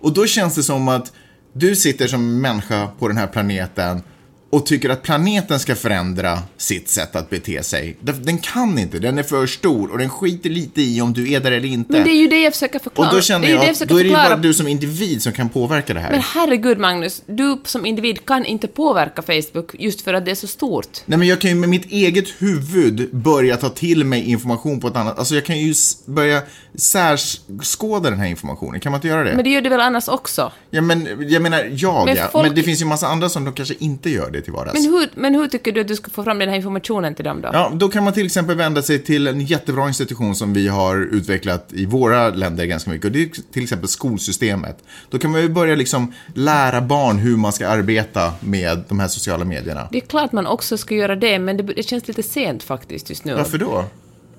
Och 0.00 0.12
då 0.12 0.26
känns 0.26 0.54
det 0.54 0.62
som 0.62 0.88
att 0.88 1.12
du 1.52 1.76
sitter 1.76 2.06
som 2.06 2.40
människa 2.40 2.88
på 2.98 3.08
den 3.08 3.16
här 3.16 3.26
planeten 3.26 4.02
och 4.50 4.66
tycker 4.66 4.88
att 4.88 5.02
planeten 5.02 5.60
ska 5.60 5.74
förändra 5.74 6.38
sitt 6.56 6.88
sätt 6.88 7.16
att 7.16 7.30
bete 7.30 7.62
sig. 7.62 7.96
Den 8.00 8.38
kan 8.38 8.78
inte, 8.78 8.98
den 8.98 9.18
är 9.18 9.22
för 9.22 9.46
stor 9.46 9.92
och 9.92 9.98
den 9.98 10.10
skiter 10.10 10.50
lite 10.50 10.82
i 10.82 11.00
om 11.00 11.12
du 11.12 11.32
är 11.32 11.40
där 11.40 11.52
eller 11.52 11.68
inte. 11.68 11.92
Men 11.92 12.04
det 12.04 12.10
är 12.10 12.20
ju 12.20 12.28
det 12.28 12.42
jag 12.42 12.52
försöker 12.52 12.78
förklara. 12.78 13.08
och 13.08 13.14
då 13.14 13.20
känner 13.20 13.46
det 13.46 13.52
är 13.52 13.56
jag 13.56 13.64
jag 13.64 13.70
att 13.70 13.88
då 13.88 13.98
är 14.00 14.02
det 14.02 14.08
ju 14.08 14.14
bara 14.14 14.36
du 14.36 14.54
som 14.54 14.68
individ 14.68 15.22
som 15.22 15.32
kan 15.32 15.48
påverka 15.48 15.94
det 15.94 16.00
här. 16.00 16.10
Men 16.10 16.20
herregud 16.20 16.78
Magnus, 16.78 17.22
du 17.26 17.60
som 17.64 17.86
individ 17.86 18.26
kan 18.26 18.44
inte 18.44 18.66
påverka 18.66 19.22
Facebook 19.22 19.74
just 19.78 20.00
för 20.00 20.14
att 20.14 20.24
det 20.24 20.30
är 20.30 20.34
så 20.34 20.46
stort. 20.46 21.02
Nej 21.06 21.18
men 21.18 21.28
jag 21.28 21.40
kan 21.40 21.50
ju 21.50 21.56
med 21.56 21.68
mitt 21.68 21.92
eget 21.92 22.28
huvud 22.38 23.14
börja 23.16 23.56
ta 23.56 23.68
till 23.68 24.04
mig 24.04 24.30
information 24.30 24.80
på 24.80 24.88
ett 24.88 24.96
annat, 24.96 25.18
alltså 25.18 25.34
jag 25.34 25.44
kan 25.44 25.58
ju 25.58 25.74
börja 26.06 26.42
särskåda 26.74 28.10
den 28.10 28.18
här 28.18 28.26
informationen, 28.26 28.80
kan 28.80 28.92
man 28.92 28.98
inte 28.98 29.08
göra 29.08 29.24
det? 29.24 29.34
Men 29.34 29.44
det 29.44 29.50
gör 29.50 29.60
du 29.60 29.68
väl 29.68 29.80
annars 29.80 30.08
också? 30.08 30.52
Ja 30.70 30.80
men, 30.80 31.28
jag 31.30 31.42
menar 31.42 31.68
jag 31.72 32.06
Men 32.06 32.16
ja, 32.16 32.28
folk- 32.32 32.46
men 32.46 32.54
det 32.54 32.62
finns 32.62 32.80
ju 32.80 32.84
massa 32.84 33.06
andra 33.06 33.28
som 33.28 33.44
de 33.44 33.54
kanske 33.54 33.74
inte 33.78 34.10
gör 34.10 34.30
det 34.30 34.35
till 34.40 34.52
vardags. 34.52 34.74
Men 34.74 34.92
hur, 34.92 35.08
men 35.14 35.34
hur 35.34 35.48
tycker 35.48 35.72
du 35.72 35.80
att 35.80 35.88
du 35.88 35.96
ska 35.96 36.10
få 36.10 36.24
fram 36.24 36.38
den 36.38 36.48
här 36.48 36.56
informationen 36.56 37.14
till 37.14 37.24
dem 37.24 37.40
då? 37.40 37.50
Ja, 37.52 37.72
då 37.74 37.88
kan 37.88 38.04
man 38.04 38.12
till 38.12 38.26
exempel 38.26 38.56
vända 38.56 38.82
sig 38.82 38.98
till 38.98 39.26
en 39.26 39.40
jättebra 39.40 39.88
institution 39.88 40.34
som 40.34 40.52
vi 40.54 40.68
har 40.68 40.96
utvecklat 40.96 41.68
i 41.72 41.86
våra 41.86 42.28
länder 42.28 42.64
ganska 42.64 42.90
mycket. 42.90 43.04
Och 43.04 43.12
det 43.12 43.22
är 43.22 43.52
till 43.52 43.62
exempel 43.62 43.88
skolsystemet. 43.88 44.78
Då 45.10 45.18
kan 45.18 45.30
man 45.30 45.40
ju 45.40 45.48
börja 45.48 45.74
liksom 45.74 46.12
lära 46.34 46.80
barn 46.80 47.18
hur 47.18 47.36
man 47.36 47.52
ska 47.52 47.68
arbeta 47.68 48.32
med 48.40 48.84
de 48.88 49.00
här 49.00 49.08
sociala 49.08 49.44
medierna. 49.44 49.88
Det 49.90 49.98
är 49.98 50.06
klart 50.06 50.32
man 50.32 50.46
också 50.46 50.78
ska 50.78 50.94
göra 50.94 51.16
det, 51.16 51.38
men 51.38 51.56
det, 51.56 51.62
det 51.62 51.82
känns 51.82 52.08
lite 52.08 52.22
sent 52.22 52.62
faktiskt 52.62 53.10
just 53.10 53.24
nu. 53.24 53.34
Varför 53.34 53.58
då? 53.58 53.84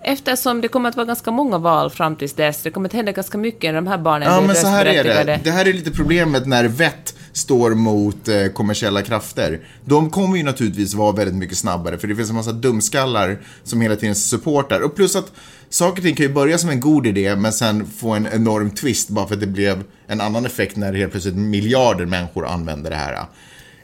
Eftersom 0.04 0.62
det 0.62 0.68
kommer 0.68 0.90
att 0.90 0.96
vara 0.96 1.06
ganska 1.06 1.32
många 1.32 1.58
val 1.58 1.90
fram 1.90 2.16
tills 2.16 2.34
dess. 2.34 2.64
Det 2.64 2.72
kommer 2.72 2.90
att 2.90 2.94
hända 2.94 3.12
ganska 3.12 3.38
mycket 3.38 3.64
när 3.64 3.74
de 3.74 3.88
här 3.88 3.98
barnen 3.98 4.32
Ja, 4.32 4.38
blir 4.38 4.48
men 4.48 4.56
så 4.56 4.68
här 4.68 4.86
är 4.86 5.04
det. 5.26 5.40
Det 5.44 5.52
här 5.52 5.66
är 5.66 5.74
lite 5.74 5.92
problemet 5.92 6.46
när 6.48 6.68
vett 6.68 7.17
står 7.38 7.76
mot 7.76 8.28
eh, 8.28 8.48
kommersiella 8.48 9.02
krafter. 9.02 9.60
De 9.86 10.10
kommer 10.10 10.38
ju 10.38 10.44
naturligtvis 10.44 10.94
vara 10.94 11.12
väldigt 11.12 11.36
mycket 11.36 11.58
snabbare, 11.58 11.98
för 11.98 12.08
det 12.08 12.16
finns 12.16 12.30
en 12.30 12.36
massa 12.36 12.52
dumskallar 12.52 13.42
som 13.64 13.82
hela 13.82 13.96
tiden 13.96 14.16
supportar. 14.16 14.82
Och 14.82 14.96
plus 14.96 15.16
att 15.16 15.32
saker 15.70 15.98
och 15.98 16.04
ting 16.04 16.16
kan 16.16 16.26
ju 16.26 16.34
börja 16.34 16.58
som 16.58 16.70
en 16.70 16.80
god 16.80 17.08
idé, 17.08 17.36
men 17.36 17.54
sen 17.54 17.86
få 17.86 18.10
en 18.10 18.28
enorm 18.28 18.70
twist 18.70 19.10
bara 19.10 19.28
för 19.28 19.34
att 19.34 19.42
det 19.42 19.48
blev 19.48 19.84
en 20.08 20.22
annan 20.22 20.46
effekt 20.46 20.76
när 20.76 20.94
helt 20.94 21.12
plötsligt 21.12 21.36
miljarder 21.36 22.06
människor 22.06 22.48
använder 22.48 22.90
det 22.90 22.96
här. 22.96 23.14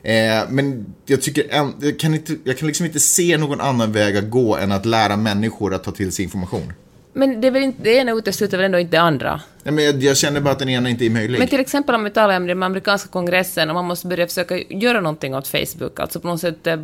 Eh, 0.04 0.50
men 0.50 0.86
jag 1.06 1.22
tycker, 1.22 1.46
en, 1.50 1.74
jag, 1.82 2.00
kan 2.00 2.14
inte, 2.14 2.36
jag 2.44 2.58
kan 2.58 2.68
liksom 2.68 2.86
inte 2.86 3.00
se 3.00 3.38
någon 3.38 3.62
annan 3.62 3.92
väg 3.92 4.18
att 4.18 4.30
gå 4.30 4.58
än 4.58 4.72
att 4.72 4.86
lära 4.86 5.18
människor 5.18 5.74
att 5.74 5.84
ta 5.84 5.92
till 5.92 6.12
sig 6.12 6.24
information. 6.24 6.74
Men 7.14 7.42
det, 7.42 7.48
är 7.48 7.52
väl 7.52 7.64
inte, 7.64 7.84
det 7.84 7.96
ena 7.96 8.12
utesluter 8.12 8.58
väl 8.58 8.66
ändå 8.66 8.80
inte 8.80 8.98
det 8.98 9.02
andra? 9.02 9.42
Nej, 9.64 9.74
men 9.74 9.84
jag, 9.84 10.04
jag 10.04 10.18
känner 10.18 10.42
bara 10.42 10.52
att 10.52 10.60
den 10.60 10.70
ena 10.70 10.90
inte 10.90 11.06
är 11.06 11.10
möjlig. 11.10 11.40
Men 11.40 11.48
till 11.48 11.60
exempel 11.60 11.96
om 11.96 12.04
vi 12.04 12.10
talar 12.10 12.38
om 12.38 12.48
den 12.48 12.64
amerikanska 12.64 13.10
kongressen 13.10 13.70
och 13.70 13.76
man 13.76 13.86
måste 13.86 14.08
börja 14.08 14.28
försöka 14.28 14.58
göra 14.58 15.02
någonting 15.02 15.36
åt 15.36 15.48
Facebook, 15.48 16.00
alltså 16.00 16.20
på 16.20 16.28
något 16.28 16.42
sätt 16.42 16.68
eh, 16.68 16.78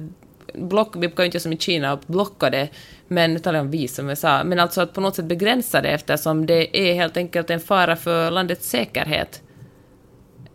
block, 0.54 0.94
vi 0.98 1.08
kan 1.10 1.24
ju 1.24 1.26
inte 1.26 1.40
som 1.40 1.54
i 1.54 1.58
Kina 1.58 1.94
och 1.94 2.00
blocka 2.06 2.50
det, 2.50 2.70
men 3.08 3.34
nu 3.34 3.40
talar 3.40 3.60
jag 3.60 3.66
om 3.66 3.72
vi 3.72 3.88
som 3.88 4.10
jag 4.10 4.18
sa, 4.18 4.44
men 4.44 4.60
alltså 4.60 4.82
att 4.82 4.94
på 4.94 5.02
något 5.02 5.16
sätt 5.16 5.26
begränsa 5.26 5.82
det 5.82 5.90
eftersom 5.90 6.46
det 6.46 6.90
är 6.90 6.94
helt 6.94 7.18
enkelt 7.18 7.50
en 7.50 7.60
fara 7.60 7.96
för 7.96 8.32
landets 8.32 8.70
säkerhet. 8.70 9.42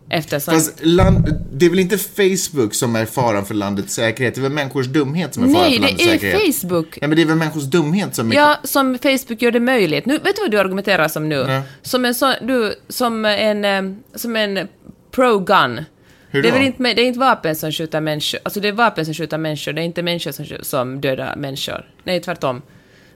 Eftersom... 0.09 0.53
Fast 0.53 0.85
land, 0.85 1.45
det 1.51 1.65
är 1.65 1.69
väl 1.69 1.79
inte 1.79 1.97
Facebook 1.97 2.73
som 2.73 2.95
är 2.95 3.05
faran 3.05 3.45
för 3.45 3.53
landets 3.53 3.93
säkerhet? 3.93 4.35
Det 4.35 4.39
är 4.39 4.43
väl 4.43 4.51
människors 4.51 4.85
dumhet 4.85 5.33
som 5.33 5.43
är 5.43 5.47
faran 5.47 5.61
Nej, 5.61 5.73
för 5.73 5.81
landets 5.81 6.03
det 6.03 6.09
är 6.09 6.17
säkerhet? 6.17 6.61
Facebook. 6.61 6.97
Ja, 7.01 7.07
men 7.07 7.15
det 7.15 7.21
är 7.21 7.25
väl 7.25 7.35
människors 7.35 7.63
dumhet 7.63 8.15
som 8.15 8.31
är... 8.31 8.35
Ja, 8.35 8.57
som 8.63 8.97
Facebook 8.97 9.41
gör 9.41 9.51
det 9.51 9.59
möjligt. 9.59 10.05
Nu, 10.05 10.13
vet 10.17 10.35
du 10.35 10.41
vad 10.41 10.51
du 10.51 10.59
argumenterar 10.59 11.07
som 11.07 11.29
nu? 11.29 11.43
Nej. 11.43 11.61
Som 11.81 12.05
en 12.05 12.15
sån, 12.15 12.33
du, 12.41 12.75
som 12.89 13.25
en, 13.25 13.65
eh, 13.65 13.81
som 14.15 14.35
en 14.35 14.67
pro-gun. 15.11 15.85
Hur 16.29 16.41
Det 16.41 16.49
är, 16.49 16.53
väl 16.53 16.63
inte, 16.63 16.83
det 16.83 17.01
är 17.01 17.05
inte 17.05 17.19
vapen 17.19 17.55
som 17.55 17.71
skjuter 17.71 18.01
människor, 18.01 18.39
alltså 18.43 18.59
det 18.59 18.67
är 18.67 18.71
vapen 18.71 19.05
som 19.05 19.13
skjuter 19.13 19.37
människor, 19.37 19.73
det 19.73 19.81
är 19.81 19.85
inte 19.85 20.03
människor 20.03 20.31
som, 20.31 20.45
som 20.61 21.01
dödar 21.01 21.35
människor. 21.35 21.89
Nej, 22.03 22.21
tvärtom. 22.21 22.61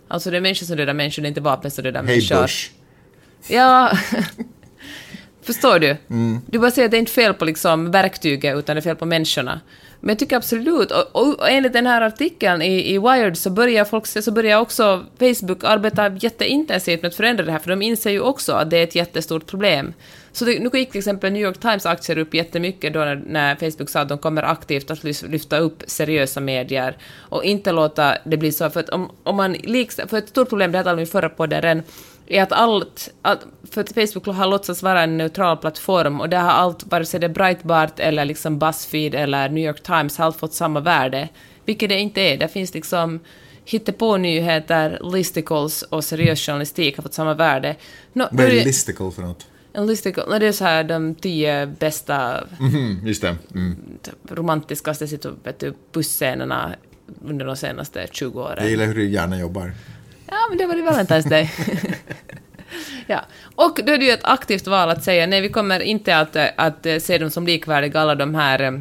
Alltså 0.07 0.31
det 0.31 0.37
är 0.37 0.41
människor 0.41 0.65
som 0.65 0.77
dödar 0.77 0.93
människor, 0.93 1.21
det 1.21 1.25
är 1.25 1.29
inte 1.29 1.41
vapen 1.41 1.71
som 1.71 1.83
dödar 1.83 2.03
Hej 2.03 2.15
människor. 2.15 2.41
Bush. 2.41 2.69
Ja. 3.47 3.91
Förstår 5.49 5.79
du? 5.79 5.97
Mm. 6.09 6.41
Du 6.45 6.59
bara 6.59 6.71
säger 6.71 6.85
att 6.85 6.91
det 6.91 6.97
är 6.97 6.99
inte 6.99 7.11
fel 7.11 7.33
på 7.33 7.45
liksom 7.45 7.91
verktyget, 7.91 8.57
utan 8.57 8.75
det 8.75 8.79
är 8.79 8.81
fel 8.81 8.95
på 8.95 9.05
människorna. 9.05 9.61
Men 9.99 10.09
jag 10.09 10.19
tycker 10.19 10.37
absolut, 10.37 10.91
och, 10.91 11.05
och, 11.11 11.39
och 11.39 11.49
enligt 11.49 11.73
den 11.73 11.87
här 11.87 12.01
artikeln 12.01 12.61
i, 12.61 12.93
i 12.93 12.97
Wired 12.99 13.37
så 13.37 13.49
börjar 13.49 13.85
folk, 13.85 14.07
så 14.07 14.31
börjar 14.31 14.59
också 14.59 15.05
Facebook 15.19 15.63
arbeta 15.63 16.17
jätteintensivt 16.19 17.01
med 17.01 17.09
att 17.09 17.15
förändra 17.15 17.45
det 17.45 17.51
här, 17.51 17.59
för 17.59 17.69
de 17.69 17.81
inser 17.81 18.11
ju 18.11 18.19
också 18.21 18.53
att 18.53 18.69
det 18.69 18.77
är 18.77 18.83
ett 18.83 18.95
jättestort 18.95 19.45
problem. 19.45 19.93
Så 20.31 20.45
det, 20.45 20.59
nu 20.59 20.69
gick 20.73 20.91
till 20.91 20.99
exempel 20.99 21.33
New 21.33 21.41
York 21.41 21.59
Times 21.59 21.85
aktier 21.85 22.17
upp 22.17 22.33
jättemycket 22.33 22.93
då 22.93 22.99
när, 22.99 23.23
när 23.27 23.55
Facebook 23.55 23.89
sa 23.89 23.99
att 23.99 24.09
de 24.09 24.17
kommer 24.17 24.43
aktivt 24.43 24.91
att 24.91 25.03
lyfta 25.03 25.57
upp 25.57 25.83
seriösa 25.87 26.39
medier 26.39 26.97
och 27.19 27.43
inte 27.43 27.71
låta 27.71 28.17
det 28.25 28.37
bli 28.37 28.51
så, 28.51 28.69
för 28.69 28.79
att 28.79 28.89
om, 28.89 29.11
om 29.23 29.35
man 29.35 29.53
liks, 29.53 29.99
för 30.07 30.17
ett 30.17 30.29
stort 30.29 30.49
problem, 30.49 30.71
det 30.71 30.77
här 30.77 30.83
talade 30.83 31.01
vi 31.01 31.05
förra 31.05 31.29
podden, 31.29 31.83
är 32.29 32.43
att 32.43 32.51
allt, 32.51 33.09
att, 33.21 33.45
för 33.71 33.81
att 33.81 33.93
Facebook 33.93 34.25
har 34.25 34.47
låtsats 34.47 34.83
vara 34.83 35.03
en 35.03 35.17
neutral 35.17 35.57
plattform 35.57 36.21
och 36.21 36.29
där 36.29 36.39
har 36.39 36.49
allt, 36.49 36.83
vare 36.83 37.05
sig 37.05 37.19
det 37.19 37.27
är 37.27 37.29
Breitbart 37.29 37.99
eller 37.99 38.25
liksom 38.25 38.59
Buzzfeed 38.59 39.15
eller 39.15 39.49
New 39.49 39.63
York 39.65 39.83
Times, 39.83 40.17
har 40.17 40.25
allt 40.25 40.37
fått 40.37 40.53
samma 40.53 40.79
värde, 40.79 41.29
vilket 41.65 41.89
det 41.89 41.99
inte 41.99 42.21
är. 42.21 42.37
Där 42.37 42.47
finns 42.47 42.73
liksom 42.73 43.19
hittepå-nyheter, 43.65 44.99
listicles 45.13 45.81
och 45.81 46.03
seriös 46.03 46.45
journalistik 46.45 46.97
har 46.97 47.03
fått 47.03 47.13
samma 47.13 47.33
värde. 47.33 47.75
Nå, 48.13 48.27
Vad 48.31 48.45
är 48.45 48.51
listicle 48.51 49.11
för 49.11 49.21
något? 49.21 49.47
en 49.73 49.87
listicle, 49.87 50.23
no, 50.27 50.39
det 50.39 50.47
är 50.47 50.51
så 50.51 50.63
här 50.63 50.83
de 50.83 51.15
tio 51.15 51.65
bästa 51.65 52.43
Mhm, 52.59 53.01
just 53.07 53.21
det. 53.21 53.35
Mm. 53.55 53.75
romantiskaste 54.29 55.05
vet 55.43 55.59
du, 55.59 55.73
busscenerna 55.91 56.75
under 57.25 57.45
de 57.45 57.55
senaste 57.55 58.07
20 58.11 58.41
åren. 58.41 58.57
Jag 58.57 58.69
gillar 58.69 58.85
hur 58.85 58.93
du 58.93 59.09
gärna 59.09 59.39
jobbar. 59.39 59.73
Ja, 60.31 60.37
men 60.49 60.57
det 60.57 60.65
var 60.65 60.75
det 60.75 60.81
Valentine's 60.81 61.29
Day. 61.29 61.51
ja. 63.07 63.21
Och 63.55 63.79
då 63.83 63.93
är 63.93 63.97
det 63.97 64.05
ju 64.05 64.11
ett 64.11 64.23
aktivt 64.23 64.67
val 64.67 64.89
att 64.89 65.03
säga 65.03 65.27
nej, 65.27 65.41
vi 65.41 65.49
kommer 65.49 65.79
inte 65.79 66.17
att, 66.17 66.35
eh, 66.35 66.45
att 66.55 66.85
eh, 66.85 66.97
se 66.97 67.17
dem 67.17 67.29
som 67.29 67.45
likvärdiga, 67.45 67.99
alla 67.99 68.15
de 68.15 68.35
här 68.35 68.61
eh, 68.61 68.71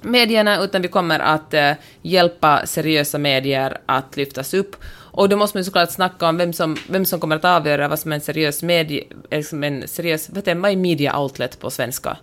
medierna, 0.00 0.60
utan 0.60 0.82
vi 0.82 0.88
kommer 0.88 1.20
att 1.20 1.54
eh, 1.54 1.72
hjälpa 2.02 2.66
seriösa 2.66 3.18
medier 3.18 3.78
att 3.86 4.16
lyftas 4.16 4.54
upp. 4.54 4.76
Och 5.16 5.28
då 5.28 5.36
måste 5.36 5.56
man 5.56 5.60
ju 5.60 5.64
såklart 5.64 5.90
snacka 5.90 6.28
om 6.28 6.36
vem 6.36 6.52
som, 6.52 6.76
vem 6.88 7.04
som 7.04 7.20
kommer 7.20 7.36
att 7.36 7.44
avgöra 7.44 7.88
vad 7.88 7.98
som 7.98 8.12
är 8.12 8.16
en 8.16 8.20
seriös 8.20 8.62
medie... 8.62 9.04
Liksom 9.30 9.64
en 9.64 9.88
seriös... 9.88 10.28
Vad 10.28 10.36
heter 10.36 10.54
det? 10.54 10.60
My 10.60 10.76
media 10.76 11.18
outlet 11.18 11.60
på 11.60 11.70
svenska? 11.70 12.16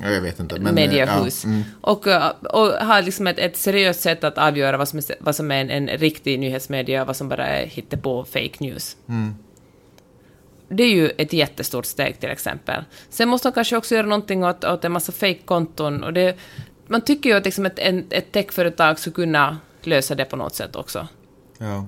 Ja, 0.00 0.10
jag 0.10 0.20
vet 0.20 0.40
inte. 0.40 0.54
Men, 0.54 0.66
eh, 0.66 0.72
mediehus. 0.72 1.44
Ja, 1.44 1.50
mm. 1.50 1.62
och, 1.80 2.06
eh, 2.06 2.30
och 2.42 2.86
ha 2.86 3.00
liksom 3.00 3.26
ett, 3.26 3.38
ett 3.38 3.56
seriöst 3.56 4.00
sätt 4.00 4.24
att 4.24 4.38
avgöra 4.38 4.76
vad 4.76 4.88
som 4.88 4.98
är, 4.98 5.04
vad 5.20 5.36
som 5.36 5.50
är 5.50 5.60
en, 5.60 5.70
en 5.70 5.88
riktig 5.88 6.38
nyhetsmedia 6.38 7.00
och 7.00 7.06
vad 7.06 7.16
som 7.16 7.28
bara 7.28 7.46
är 7.46 7.66
hittepå 7.66 8.24
fake 8.24 8.56
news. 8.58 8.96
Mm. 9.08 9.34
Det 10.68 10.82
är 10.82 10.90
ju 10.90 11.08
ett 11.08 11.32
jättestort 11.32 11.86
steg 11.86 12.20
till 12.20 12.30
exempel. 12.30 12.84
Sen 13.08 13.28
måste 13.28 13.48
man 13.48 13.52
kanske 13.52 13.76
också 13.76 13.94
göra 13.94 14.06
någonting 14.06 14.44
åt, 14.44 14.64
åt 14.64 14.84
en 14.84 14.92
massa 14.92 15.12
fake-konton. 15.12 16.04
Och 16.04 16.12
det, 16.12 16.36
man 16.86 17.00
tycker 17.00 17.30
ju 17.30 17.36
att 17.36 17.44
liksom 17.44 17.66
ett, 17.66 17.78
en, 17.78 18.06
ett 18.10 18.32
techföretag 18.32 18.98
skulle 18.98 19.14
kunna 19.14 19.58
lösa 19.82 20.14
det 20.14 20.24
på 20.24 20.36
något 20.36 20.54
sätt 20.54 20.76
också. 20.76 21.08
ja. 21.58 21.86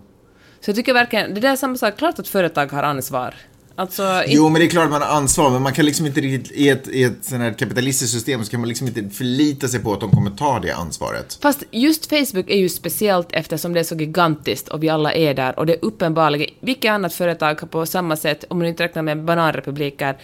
Så 0.61 0.71
jag 0.71 0.77
tycker 0.77 0.93
verkligen, 0.93 1.35
det 1.35 1.41
där 1.41 1.53
är 1.53 1.57
samma 1.57 1.77
sak, 1.77 1.97
klart 1.97 2.19
att 2.19 2.29
företag 2.29 2.67
har 2.73 2.83
ansvar. 2.83 3.35
Alltså, 3.78 4.23
Jo, 4.26 4.49
men 4.49 4.61
det 4.61 4.66
är 4.66 4.70
klart 4.70 4.85
att 4.85 4.90
man 4.90 5.02
har 5.02 5.08
ansvar, 5.08 5.50
men 5.50 5.62
man 5.62 5.73
kan 5.73 5.85
liksom 5.85 6.06
inte 6.06 6.20
riktigt, 6.20 6.56
i 6.56 6.68
ett, 6.68 6.88
i 6.88 7.04
ett 7.04 7.25
sånt 7.25 7.42
här 7.42 7.52
kapitalistiskt 7.52 8.12
system 8.12 8.44
så 8.44 8.50
kan 8.50 8.61
man 8.61 8.68
liksom 8.68 8.87
inte 8.87 9.11
förlita 9.11 9.68
sig 9.68 9.80
på 9.80 9.92
att 9.92 10.00
de 10.00 10.11
kommer 10.11 10.30
ta 10.30 10.58
det 10.61 10.70
ansvaret. 10.70 11.38
Fast 11.42 11.62
just 11.70 12.06
Facebook 12.06 12.50
är 12.50 12.56
ju 12.56 12.68
speciellt 12.68 13.28
eftersom 13.32 13.73
det 13.73 13.80
är 13.80 13.85
så 13.85 13.94
gigantiskt 13.94 14.68
och 14.68 14.82
vi 14.82 14.88
alla 14.88 15.12
är 15.12 15.35
där 15.35 15.58
och 15.58 15.66
det 15.66 15.73
är 15.73 15.85
uppenbarligen, 15.85 16.54
vilket 16.61 16.90
annat 16.90 17.14
företag 17.14 17.61
har 17.61 17.68
på 17.68 17.87
samma 17.87 18.16
sätt, 18.16 18.44
om 18.49 18.58
man 18.58 18.66
inte 18.66 18.85
räknar 18.85 19.02
med 19.02 19.25
bananrepubliker, 19.25 20.18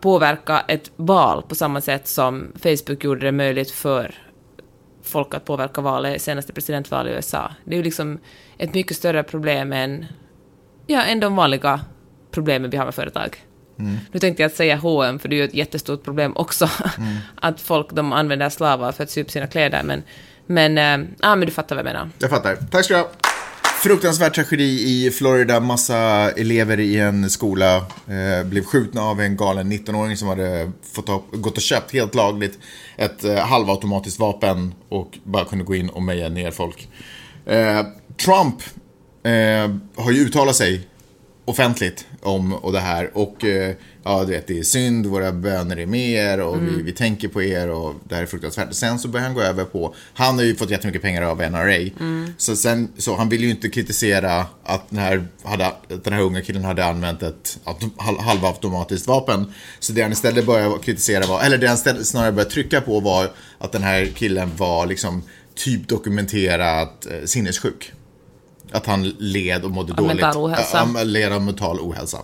påverka 0.00 0.60
ett 0.68 0.90
val 0.96 1.42
på 1.48 1.54
samma 1.54 1.80
sätt 1.80 2.08
som 2.08 2.52
Facebook 2.62 3.04
gjorde 3.04 3.26
det 3.26 3.32
möjligt 3.32 3.70
för 3.70 4.14
folk 5.02 5.34
att 5.34 5.44
påverka 5.44 5.80
valet, 5.80 6.22
senaste 6.22 6.52
presidentvalet 6.52 7.12
i 7.12 7.14
USA. 7.14 7.50
Det 7.64 7.74
är 7.74 7.76
ju 7.76 7.84
liksom 7.84 8.18
ett 8.58 8.74
mycket 8.74 8.96
större 8.96 9.22
problem 9.22 9.72
än, 9.72 10.06
ja, 10.86 11.02
än 11.02 11.20
de 11.20 11.36
vanliga 11.36 11.80
problemen 12.34 12.70
vi 12.70 12.76
har 12.76 12.84
med 12.84 12.94
företag. 12.94 13.36
Nu 14.12 14.18
tänkte 14.20 14.42
jag 14.42 14.50
att 14.50 14.56
säga 14.56 14.76
H&M 14.76 15.18
för 15.18 15.28
det 15.28 15.36
är 15.36 15.38
ju 15.38 15.44
ett 15.44 15.54
jättestort 15.54 16.04
problem 16.04 16.32
också, 16.36 16.70
att 17.34 17.60
folk 17.60 17.90
de 17.90 18.12
använder 18.12 18.48
slavar 18.48 18.92
för 18.92 19.04
att 19.04 19.10
sy 19.10 19.22
upp 19.22 19.30
sina 19.30 19.46
kläder, 19.46 19.82
men 19.82 20.02
Men, 20.46 20.78
äh, 20.78 21.08
ah, 21.20 21.36
men 21.36 21.46
du 21.46 21.52
fattar 21.52 21.76
vad 21.76 21.86
jag 21.86 21.92
menar. 21.92 22.10
Jag 22.18 22.30
fattar. 22.30 22.56
Tack 22.70 22.84
ska 22.84 22.94
du 22.94 23.00
ha. 23.00 23.10
Fruktansvärd 23.82 24.34
tragedi 24.34 25.04
i 25.06 25.10
Florida. 25.10 25.60
Massa 25.60 26.30
elever 26.30 26.80
i 26.80 26.98
en 26.98 27.30
skola 27.30 27.76
eh, 27.76 28.46
blev 28.46 28.64
skjutna 28.64 29.02
av 29.02 29.20
en 29.20 29.36
galen 29.36 29.72
19-åring 29.72 30.16
som 30.16 30.28
hade 30.28 30.72
fått 30.94 31.08
ha, 31.08 31.24
gått 31.32 31.56
och 31.56 31.62
köpt 31.62 31.92
helt 31.92 32.14
lagligt 32.14 32.58
ett 32.96 33.24
eh, 33.24 33.36
halvautomatiskt 33.36 34.20
vapen 34.20 34.74
och 34.88 35.18
bara 35.24 35.44
kunde 35.44 35.64
gå 35.64 35.74
in 35.74 35.88
och 35.88 36.02
meja 36.02 36.28
ner 36.28 36.50
folk. 36.50 36.88
Eh, 37.46 37.80
Trump 38.24 38.62
eh, 39.22 40.02
har 40.04 40.10
ju 40.10 40.26
uttalat 40.26 40.56
sig 40.56 40.88
offentligt 41.44 42.06
om 42.24 42.52
och 42.54 42.72
det 42.72 42.80
här 42.80 43.10
och 43.14 43.44
eh, 43.44 43.74
ja, 44.04 44.24
du 44.24 44.32
vet, 44.32 44.46
det 44.46 44.58
är 44.58 44.62
synd, 44.62 45.06
våra 45.06 45.32
böner 45.32 45.76
är 45.78 45.86
med 45.86 46.10
er 46.10 46.40
och 46.40 46.62
vi, 46.62 46.82
vi 46.82 46.92
tänker 46.92 47.28
på 47.28 47.42
er 47.42 47.68
och 47.70 47.94
det 48.08 48.14
här 48.14 48.22
är 48.22 48.26
fruktansvärt. 48.26 48.74
Sen 48.74 48.98
så 48.98 49.08
börjar 49.08 49.26
han 49.26 49.34
gå 49.34 49.40
över 49.40 49.64
på, 49.64 49.94
han 50.14 50.34
har 50.34 50.42
ju 50.44 50.56
fått 50.56 50.70
jättemycket 50.70 51.02
pengar 51.02 51.22
av 51.22 51.38
NRA, 51.38 51.90
så, 52.36 52.56
sen, 52.56 52.88
så 52.98 53.16
han 53.16 53.28
vill 53.28 53.42
ju 53.44 53.50
inte 53.50 53.68
kritisera 53.68 54.46
att 54.64 54.90
den 54.90 54.98
här, 54.98 55.28
hade, 55.42 55.66
att 55.66 56.04
den 56.04 56.12
här 56.12 56.20
unga 56.20 56.40
killen 56.42 56.64
hade 56.64 56.84
använt 56.84 57.22
ett 57.22 57.58
auto- 57.64 57.90
hal- 57.96 58.20
halvautomatiskt 58.20 59.06
vapen. 59.08 59.52
Så 59.78 59.92
det 59.92 60.02
han 60.02 60.12
istället 60.12 60.46
började 60.46 60.78
kritisera 60.78 61.26
var, 61.26 61.40
eller 61.42 61.58
det 61.58 61.66
han 61.66 61.76
istället, 61.76 62.06
snarare 62.06 62.32
började 62.32 62.50
trycka 62.50 62.80
på 62.80 63.00
var 63.00 63.30
att 63.58 63.72
den 63.72 63.82
här 63.82 64.06
killen 64.14 64.50
var 64.56 64.86
liksom 64.86 65.22
typ 65.54 65.88
dokumenterat 65.88 67.06
eh, 67.06 67.24
sinnessjuk. 67.24 67.92
Att 68.74 68.86
han 68.86 69.02
led 69.18 69.64
och 69.64 69.70
mådde 69.70 69.92
Av 69.92 69.96
dåligt. 69.96 70.20
mental 70.20 70.42
ohälsa. 70.42 70.88
Ja, 70.94 71.02
led 71.04 71.32
av 71.32 71.42
mental 71.42 71.80
ohälsa. 71.80 72.18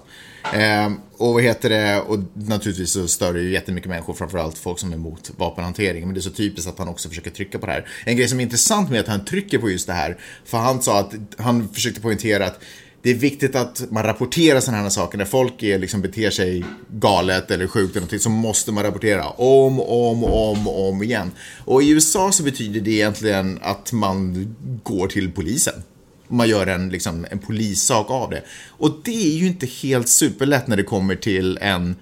Ehm, 0.54 0.96
och 1.16 1.34
vad 1.34 1.42
heter 1.42 1.68
det, 1.70 2.00
och 2.00 2.18
naturligtvis 2.34 2.90
så 2.90 3.08
stör 3.08 3.32
det 3.32 3.40
ju 3.40 3.52
jättemycket 3.52 3.88
människor, 3.88 4.14
framförallt 4.14 4.58
folk 4.58 4.78
som 4.78 4.90
är 4.92 4.96
emot 4.96 5.30
vapenhantering. 5.36 6.04
Men 6.04 6.14
det 6.14 6.20
är 6.20 6.22
så 6.22 6.30
typiskt 6.30 6.68
att 6.70 6.78
han 6.78 6.88
också 6.88 7.08
försöker 7.08 7.30
trycka 7.30 7.58
på 7.58 7.66
det 7.66 7.72
här. 7.72 7.86
En 8.04 8.16
grej 8.16 8.28
som 8.28 8.40
är 8.40 8.44
intressant 8.44 8.90
med 8.90 9.00
att 9.00 9.08
han 9.08 9.24
trycker 9.24 9.58
på 9.58 9.70
just 9.70 9.86
det 9.86 9.92
här, 9.92 10.18
för 10.44 10.58
han 10.58 10.82
sa 10.82 10.98
att, 10.98 11.14
han 11.38 11.68
försökte 11.68 12.00
poängtera 12.00 12.46
att 12.46 12.60
det 13.02 13.10
är 13.10 13.14
viktigt 13.14 13.56
att 13.56 13.82
man 13.90 14.02
rapporterar 14.02 14.60
sådana 14.60 14.82
här 14.82 14.90
saker. 14.90 15.18
När 15.18 15.24
folk 15.24 15.62
är, 15.62 15.78
liksom, 15.78 16.00
beter 16.00 16.30
sig 16.30 16.64
galet 16.92 17.50
eller 17.50 17.66
sjukt 17.66 17.90
eller 17.90 18.00
någonting 18.00 18.18
så 18.18 18.30
måste 18.30 18.72
man 18.72 18.84
rapportera 18.84 19.28
om, 19.28 19.80
om, 19.80 20.24
om, 20.24 20.68
om 20.68 21.02
igen. 21.02 21.30
Och 21.64 21.82
i 21.82 21.90
USA 21.90 22.32
så 22.32 22.42
betyder 22.42 22.80
det 22.80 22.90
egentligen 22.90 23.58
att 23.62 23.92
man 23.92 24.54
går 24.82 25.06
till 25.08 25.32
polisen. 25.32 25.82
Man 26.30 26.48
gör 26.48 26.66
en, 26.66 26.88
liksom, 26.88 27.26
en 27.30 27.38
polissak 27.38 28.10
av 28.10 28.30
det. 28.30 28.42
Och 28.68 29.00
det 29.04 29.32
är 29.32 29.36
ju 29.36 29.46
inte 29.46 29.66
helt 29.66 30.08
superlätt 30.08 30.66
när 30.66 30.76
det 30.76 30.82
kommer 30.82 31.16
till 31.16 31.58
en 31.60 31.96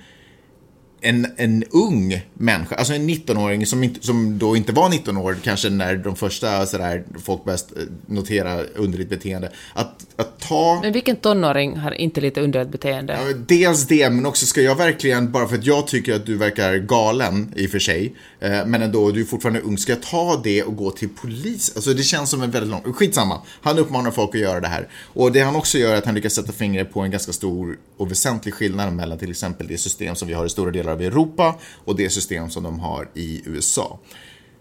en, 1.01 1.27
en 1.37 1.65
ung 1.71 2.21
människa, 2.35 2.75
alltså 2.75 2.95
en 2.95 3.11
19-åring 3.11 3.67
som, 3.67 3.85
inte, 3.85 4.07
som 4.07 4.39
då 4.39 4.57
inte 4.57 4.73
var 4.73 4.89
19 4.89 5.17
år, 5.17 5.37
kanske 5.43 5.71
när 5.71 5.97
de 5.97 6.17
första 6.17 6.67
sådär, 6.67 7.05
folk 7.25 7.45
började 7.45 7.63
notera 8.07 8.63
underligt 8.63 9.09
beteende, 9.09 9.53
att, 9.75 10.07
att 10.17 10.41
ta 10.41 10.81
Men 10.83 10.93
vilken 10.93 11.17
tonåring 11.17 11.77
har 11.77 11.91
inte 11.91 12.21
lite 12.21 12.41
underligt 12.41 12.73
beteende? 12.73 13.13
Ja, 13.13 13.35
Dels 13.49 13.87
det, 13.87 14.11
men 14.11 14.27
också 14.27 14.47
ska 14.47 14.63
jag 14.63 14.75
verkligen, 14.75 15.33
bara 15.33 15.49
för 15.49 15.57
att 15.57 15.67
jag 15.67 15.87
tycker 15.87 16.15
att 16.15 16.27
du 16.27 16.37
verkar 16.37 16.77
galen 16.77 17.53
i 17.57 17.67
och 17.67 17.71
för 17.71 17.79
sig, 17.79 18.15
eh, 18.41 18.67
men 18.67 18.83
ändå, 18.83 19.11
du 19.11 19.21
är 19.21 19.25
fortfarande 19.25 19.61
ung, 19.61 19.79
ska 19.79 19.93
jag 19.93 20.03
ta 20.03 20.41
det 20.45 20.63
och 20.63 20.77
gå 20.77 20.91
till 20.91 21.09
polis? 21.09 21.73
Alltså 21.77 21.95
det 21.95 22.03
känns 22.03 22.31
som 22.31 22.43
en 22.43 22.51
väldigt 22.51 22.71
lång, 22.71 22.93
skitsamma. 22.93 23.43
Han 23.63 23.79
uppmanar 23.79 24.11
folk 24.11 24.35
att 24.35 24.41
göra 24.41 24.61
det 24.61 24.69
här. 24.69 24.89
Och 25.15 25.33
det 25.33 25.41
han 25.41 25.57
också 25.57 25.79
gör 25.79 25.93
är 25.93 25.99
att 25.99 26.07
han 26.07 26.15
lyckas 26.15 26.35
sätta 26.35 26.53
fingret 26.53 26.93
på 26.93 27.01
en 27.01 27.11
ganska 27.11 27.33
stor 27.33 27.79
och 27.97 28.11
väsentlig 28.11 28.55
skillnad 28.55 28.93
mellan 28.93 29.19
till 29.19 29.31
exempel 29.31 29.67
det 29.67 29.79
system 29.79 30.15
som 30.15 30.29
vi 30.29 30.35
har 30.35 30.47
i 30.47 30.49
stora 30.49 30.71
delar 30.71 30.88
av 30.89 31.03
Europa 31.03 31.59
och 31.85 31.97
det 31.97 32.11
system 32.11 32.51
som 32.51 32.63
de 32.63 32.81
har 32.81 33.09
i 33.15 33.43
USA. 33.47 33.99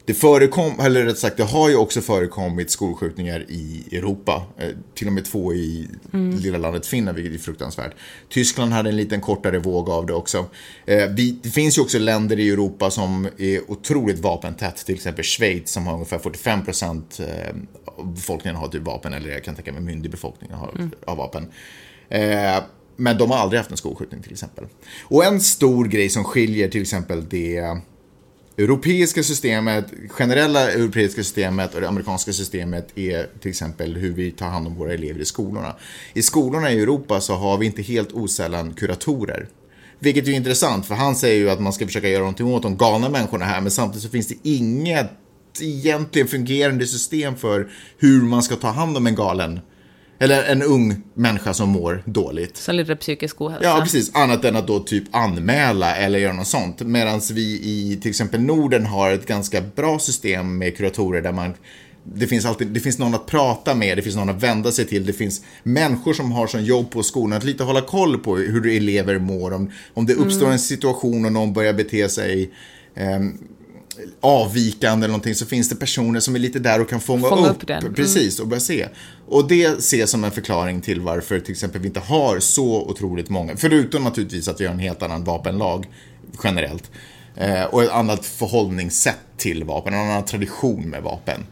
Det 0.08 0.14
förekom, 0.14 0.80
eller 0.80 1.06
rätt 1.06 1.18
sagt, 1.18 1.38
det 1.38 1.44
har 1.44 1.70
ju 1.70 1.76
också 1.76 2.02
förekommit 2.02 2.72
skolskjutningar 2.72 3.46
i 3.50 3.84
Europa. 3.92 4.44
Eh, 4.58 4.70
till 4.94 5.08
och 5.08 5.14
med 5.14 5.26
två 5.26 5.54
i 5.54 5.88
lilla 6.12 6.58
landet 6.58 6.86
Finland, 6.86 7.18
vilket 7.18 7.40
är 7.40 7.44
fruktansvärt. 7.44 7.96
Tyskland 8.30 8.74
hade 8.74 8.90
en 8.90 8.98
liten 8.98 9.22
kortare 9.22 9.60
våg 9.60 9.90
av 9.90 10.06
det 10.06 10.14
också. 10.14 10.46
Eh, 10.86 11.10
det 11.10 11.50
finns 11.50 11.78
ju 11.78 11.82
också 11.82 12.00
länder 12.00 12.40
i 12.40 12.50
Europa 12.50 12.92
som 12.92 13.28
är 13.38 13.72
otroligt 13.72 14.20
vapentätt, 14.20 14.86
till 14.86 14.96
exempel 14.96 15.24
Schweiz 15.24 15.72
som 15.72 15.88
har 15.88 15.94
ungefär 15.94 16.20
45 16.20 16.66
procent 16.66 17.20
eh, 17.20 17.56
av 17.86 18.14
befolkningen 18.14 18.56
har 18.56 18.68
typ 18.68 18.84
vapen, 18.84 19.14
eller 19.14 19.30
jag 19.30 19.44
kan 19.44 19.56
tänka 19.56 19.72
mig 19.72 19.82
myndig 19.82 20.12
befolkning 20.12 20.52
har, 20.52 20.90
har 21.06 21.16
vapen. 21.16 21.48
Men 22.98 23.18
de 23.18 23.32
har 23.32 23.38
aldrig 23.38 23.60
haft 23.60 23.72
en 23.72 23.78
skolskjutning 23.78 24.22
till 24.22 24.32
exempel. 24.32 24.66
Och 25.04 25.26
en 25.26 25.40
stor 25.40 25.86
grej 25.86 26.10
som 26.10 26.24
skiljer 26.24 26.70
till 26.70 26.82
exempel 26.82 27.30
det 27.30 27.78
europeiska 28.58 29.24
systemet, 29.24 29.86
generella 30.10 30.72
europeiska 30.72 31.24
systemet 31.24 31.76
och 31.76 31.82
det 31.82 31.88
amerikanska 31.88 32.34
systemet 32.34 32.98
är 32.98 33.30
till 33.42 33.50
exempel 33.50 33.96
hur 33.96 34.14
vi 34.14 34.32
tar 34.32 34.48
hand 34.48 34.68
om 34.68 34.76
våra 34.76 34.94
elever 34.94 35.20
i 35.20 35.26
skolorna. 35.26 35.76
I 36.14 36.22
skolorna 36.22 36.72
i 36.72 36.82
Europa 36.82 37.22
så 37.22 37.34
har 37.34 37.58
vi 37.58 37.66
inte 37.66 37.82
helt 37.82 38.12
osällan 38.12 38.74
kuratorer. 38.74 39.48
Vilket 40.00 40.28
är 40.28 40.32
intressant, 40.32 40.86
för 40.86 40.96
han 40.96 41.16
säger 41.16 41.38
ju 41.38 41.50
att 41.50 41.62
man 41.62 41.74
ska 41.74 41.86
försöka 41.86 42.10
göra 42.10 42.20
någonting 42.20 42.48
åt 42.48 42.64
de 42.64 42.78
galna 42.78 43.10
människorna 43.10 43.46
här, 43.46 43.62
men 43.62 43.72
samtidigt 43.72 44.04
så 44.04 44.10
finns 44.10 44.28
det 44.28 44.36
inget 44.44 45.10
egentligen 45.62 46.28
fungerande 46.28 46.88
system 46.88 47.36
för 47.36 47.72
hur 47.98 48.22
man 48.22 48.44
ska 48.44 48.56
ta 48.56 48.68
hand 48.68 48.98
om 48.98 49.08
en 49.08 49.16
galen, 49.16 49.60
eller 50.20 50.44
en 50.44 50.62
ung 50.64 50.96
människa 51.14 51.54
som 51.54 51.70
mår 51.70 52.04
dåligt. 52.06 52.58
Som 52.58 52.76
lite 52.76 52.96
psykisk 52.96 53.42
ohälsa. 53.42 53.70
Ja, 53.70 53.80
precis. 53.84 54.16
Annat 54.16 54.46
än 54.46 54.56
att 54.56 54.68
då 54.68 54.80
typ 54.80 55.04
anmäla 55.12 55.96
eller 55.96 56.20
göra 56.20 56.34
något 56.34 56.48
sånt. 56.48 56.82
Medan 56.82 57.22
vi 57.34 57.42
i 57.42 58.00
till 58.02 58.10
exempel 58.10 58.42
Norden 58.42 58.86
har 58.86 59.12
ett 59.12 59.26
ganska 59.26 59.62
bra 59.62 60.00
system 60.00 60.58
med 60.58 60.78
kuratorer 60.78 61.22
där 61.22 61.32
man 61.32 61.54
det 62.14 62.28
finns, 62.28 62.46
alltid, 62.46 62.68
det 62.68 62.80
finns 62.80 63.00
någon 63.00 63.16
att 63.16 63.26
prata 63.26 63.76
med, 63.76 63.98
det 63.98 64.02
finns 64.02 64.16
någon 64.16 64.30
att 64.30 64.44
vända 64.44 64.72
sig 64.72 64.86
till, 64.86 65.06
det 65.06 65.14
finns 65.14 65.42
människor 65.64 66.14
som 66.14 66.32
har 66.32 66.48
som 66.48 66.64
jobb 66.64 66.92
på 66.92 67.04
skolan 67.04 67.38
att 67.38 67.44
lite 67.44 67.64
hålla 67.64 67.82
koll 67.82 68.18
på 68.18 68.38
hur 68.38 68.68
elever 68.68 69.20
mår, 69.20 69.54
om, 69.54 69.72
om 69.94 70.06
det 70.06 70.14
uppstår 70.14 70.52
en 70.52 70.60
situation 70.60 71.26
och 71.26 71.32
någon 71.32 71.54
börjar 71.54 71.74
bete 71.74 72.10
sig 72.10 72.52
ehm, 72.96 73.38
avvikande 74.22 75.06
eller 75.06 75.12
någonting 75.12 75.36
så 75.36 75.46
finns 75.46 75.70
det 75.70 75.76
personer 75.76 76.20
som 76.20 76.36
är 76.36 76.40
lite 76.40 76.60
där 76.60 76.82
och 76.82 76.90
kan 76.90 77.00
fånga, 77.02 77.30
Fånga 77.30 77.48
upp, 77.50 77.62
upp 77.62 77.68
den. 77.68 77.82
Mm. 77.82 77.94
precis 77.94 78.40
och 78.40 78.48
börja 78.48 78.60
se. 78.60 78.88
Och 79.28 79.48
det 79.48 79.66
ses 79.78 80.10
som 80.12 80.24
en 80.24 80.32
förklaring 80.32 80.82
till 80.82 81.02
varför 81.02 81.40
till 81.40 81.52
exempel 81.52 81.82
vi 81.82 81.88
inte 81.88 82.00
har 82.00 82.40
så 82.40 82.82
otroligt 82.82 83.30
många, 83.30 83.58
förutom 83.58 84.04
naturligtvis 84.04 84.48
att 84.48 84.62
vi 84.62 84.66
har 84.66 84.74
en 84.74 84.80
helt 84.80 85.02
annan 85.04 85.24
vapenlag 85.24 85.86
generellt. 86.44 86.92
Eh, 87.36 87.64
och 87.64 87.84
ett 87.84 87.90
annat 87.92 88.26
förhållningssätt 88.26 89.18
till 89.38 89.64
vapen, 89.64 89.94
en 89.94 90.00
annan 90.00 90.26
tradition 90.26 90.90
med 90.90 91.04
vapen. 91.04 91.46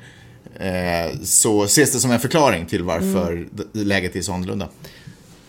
Eh, 0.60 1.20
så 1.24 1.64
ses 1.64 1.92
det 1.92 2.00
som 2.00 2.12
en 2.12 2.20
förklaring 2.20 2.66
till 2.66 2.84
varför 2.84 3.32
Mm. 3.34 3.50
läget 3.74 4.16
är 4.16 4.22
så 4.22 4.34
annorlunda. 4.34 4.70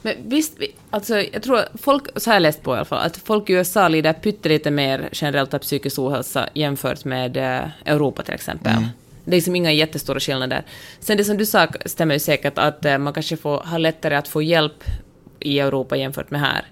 Men 0.07 0.29
visst, 0.29 0.53
vi- 0.59 0.75
alltså 0.91 1.21
jag 1.21 1.43
tror 1.43 1.61
folk, 1.83 2.05
så 2.17 2.31
jag 2.31 2.43
läst 2.43 2.63
på 2.63 2.75
i 2.75 2.77
alla 2.77 2.85
fall, 2.85 3.07
att 3.07 3.17
folk 3.17 3.51
i 3.51 3.53
USA 3.53 3.89
lider 3.89 4.13
pyttelite 4.13 4.71
mer 4.71 5.09
generellt 5.13 5.55
av 5.55 5.59
psykisk 5.59 5.99
ohälsa 5.99 6.49
jämfört 6.55 7.05
med 7.05 7.37
eh, 7.37 7.69
Europa 7.85 8.23
till 8.23 8.35
exempel. 8.35 8.73
Mm. 8.73 8.89
Det 9.25 9.31
är 9.31 9.35
liksom 9.37 9.57
inga 9.57 9.73
jättestora 9.73 10.21
skillnader. 10.21 10.67
Sen 11.01 11.17
det 11.17 11.25
som 11.25 11.37
du 11.37 11.47
sa 11.47 11.69
stämmer 11.87 12.15
ju 12.15 12.21
säkert 12.21 12.59
att 12.59 12.85
eh, 12.85 12.99
man 12.99 13.13
kanske 13.13 13.37
får, 13.37 13.59
har 13.61 13.79
lättare 13.79 14.15
att 14.17 14.29
få 14.29 14.43
hjälp 14.43 14.85
i 15.41 15.59
Europa 15.59 15.97
jämfört 15.97 16.31
med 16.31 16.41
här. 16.41 16.65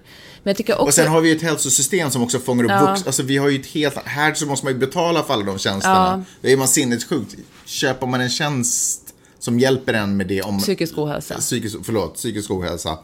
Men 0.43 0.55
jag 0.57 0.69
också... 0.79 0.85
Och 0.87 0.93
sen 0.93 1.07
har 1.07 1.21
vi 1.21 1.29
ju 1.29 1.35
ett 1.35 1.41
hälsosystem 1.41 2.09
som 2.09 2.23
också 2.23 2.39
fångar 2.39 2.63
upp 2.63 2.71
Ja. 2.71 2.91
vux. 2.91 3.05
Alltså 3.07 3.23
vi 3.23 3.37
har 3.37 3.49
ju 3.49 3.59
ett 3.59 3.67
helt, 3.67 3.97
här 4.05 4.33
så 4.33 4.45
måste 4.45 4.65
man 4.65 4.73
ju 4.73 4.79
betala 4.79 5.23
för 5.23 5.33
alla 5.33 5.43
de 5.43 5.59
tjänsterna. 5.59 6.25
Det 6.41 6.51
är 6.51 6.57
man 6.57 6.67
sinnessjukt. 6.67 7.35
Köper 7.65 8.07
man 8.07 8.21
en 8.21 8.29
tjänst 8.29 9.01
som 9.39 9.59
hjälper 9.59 9.93
en 9.93 10.17
med 10.17 10.27
det 10.27 10.41
om... 10.41 10.59
Psykisk 10.59 10.97
ohälsa. 10.97 11.35
Psykisk, 11.35 11.75
förlåt, 11.83 12.15
psykisk 12.15 12.51
ohälsa. 12.51 12.97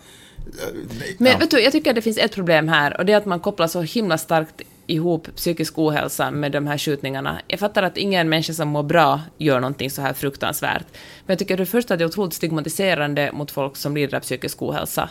Nej, 0.45 1.15
Men 1.17 1.31
ja. 1.31 1.37
vet 1.37 1.51
du, 1.51 1.59
jag 1.59 1.71
tycker 1.71 1.89
att 1.91 1.95
det 1.95 2.01
finns 2.01 2.17
ett 2.17 2.35
problem 2.35 2.67
här 2.67 2.97
och 2.97 3.05
det 3.05 3.13
är 3.13 3.17
att 3.17 3.25
man 3.25 3.39
kopplar 3.39 3.67
så 3.67 3.81
himla 3.81 4.17
starkt 4.17 4.61
ihop 4.87 5.35
psykisk 5.35 5.77
ohälsa 5.77 6.31
med 6.31 6.51
de 6.51 6.67
här 6.67 6.77
skjutningarna. 6.77 7.41
Jag 7.47 7.59
fattar 7.59 7.83
att 7.83 7.97
ingen 7.97 8.29
människa 8.29 8.53
som 8.53 8.67
mår 8.67 8.83
bra 8.83 9.21
gör 9.37 9.59
någonting 9.59 9.89
så 9.89 10.01
här 10.01 10.13
fruktansvärt. 10.13 10.85
Men 11.25 11.33
jag 11.33 11.39
tycker 11.39 11.57
för 11.57 11.63
det 11.63 11.71
första 11.71 11.93
att 11.93 11.97
det 11.97 12.03
är 12.03 12.07
otroligt 12.07 12.33
stigmatiserande 12.33 13.31
mot 13.33 13.51
folk 13.51 13.77
som 13.77 13.95
lider 13.95 14.17
av 14.17 14.21
psykisk 14.21 14.61
ohälsa. 14.61 15.09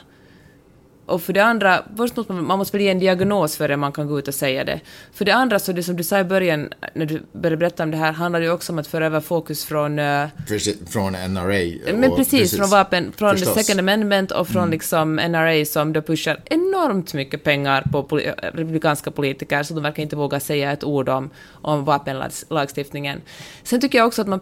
Och 1.10 1.22
för 1.22 1.32
det 1.32 1.40
andra, 1.44 1.82
först 1.96 2.16
måste 2.16 2.32
man, 2.32 2.44
man 2.46 2.58
måste 2.58 2.76
väl 2.76 2.84
ge 2.84 2.90
en 2.90 2.98
diagnos 2.98 3.56
för 3.56 3.68
det 3.68 3.76
man 3.76 3.92
kan 3.92 4.06
gå 4.06 4.18
ut 4.18 4.28
och 4.28 4.34
säga 4.34 4.64
det. 4.64 4.80
För 5.12 5.24
det 5.24 5.32
andra, 5.34 5.58
så 5.58 5.72
det 5.72 5.82
som 5.82 5.96
du 5.96 6.02
sa 6.04 6.18
i 6.20 6.24
början, 6.24 6.68
när 6.94 7.06
du 7.06 7.22
började 7.32 7.56
berätta 7.56 7.82
om 7.82 7.90
det 7.90 7.96
här, 7.96 8.12
handlar 8.12 8.40
det 8.40 8.50
också 8.50 8.72
om 8.72 8.78
att 8.78 8.86
föra 8.86 9.06
över 9.06 9.20
fokus 9.20 9.64
från 9.64 9.98
eh, 9.98 10.26
Precis, 10.48 10.76
Från 10.92 11.12
NRA. 11.12 11.92
men 11.94 12.10
och- 12.10 12.16
precis, 12.16 12.56
från 12.56 12.70
vapen, 12.70 13.12
från 13.16 13.30
Förstås. 13.30 13.48
Mm. 13.52 13.64
Second 13.64 13.80
Amendment 13.80 14.30
och 14.32 14.48
från 14.48 14.70
liksom 14.70 15.14
NRA 15.16 15.64
som 15.64 15.92
då 15.92 16.02
pushar 16.02 16.40
enormt 16.44 17.14
mycket 17.14 17.44
pengar 17.44 17.82
på 17.92 18.02
poli- 18.02 18.34
republikanska 18.52 19.10
politiker 19.10 19.62
så 19.62 19.74
de 19.74 19.82
verkar 19.82 20.02
inte 20.02 20.16
våga 20.16 20.40
säga 20.40 20.72
ett 20.72 20.84
ord 20.84 21.08
om, 21.08 21.30
om 21.52 21.84
vapenlagstiftningen. 21.84 23.20
Sen 23.62 23.80
tycker 23.80 23.98
jag 23.98 24.06
också 24.06 24.22
att 24.22 24.28
man 24.28 24.40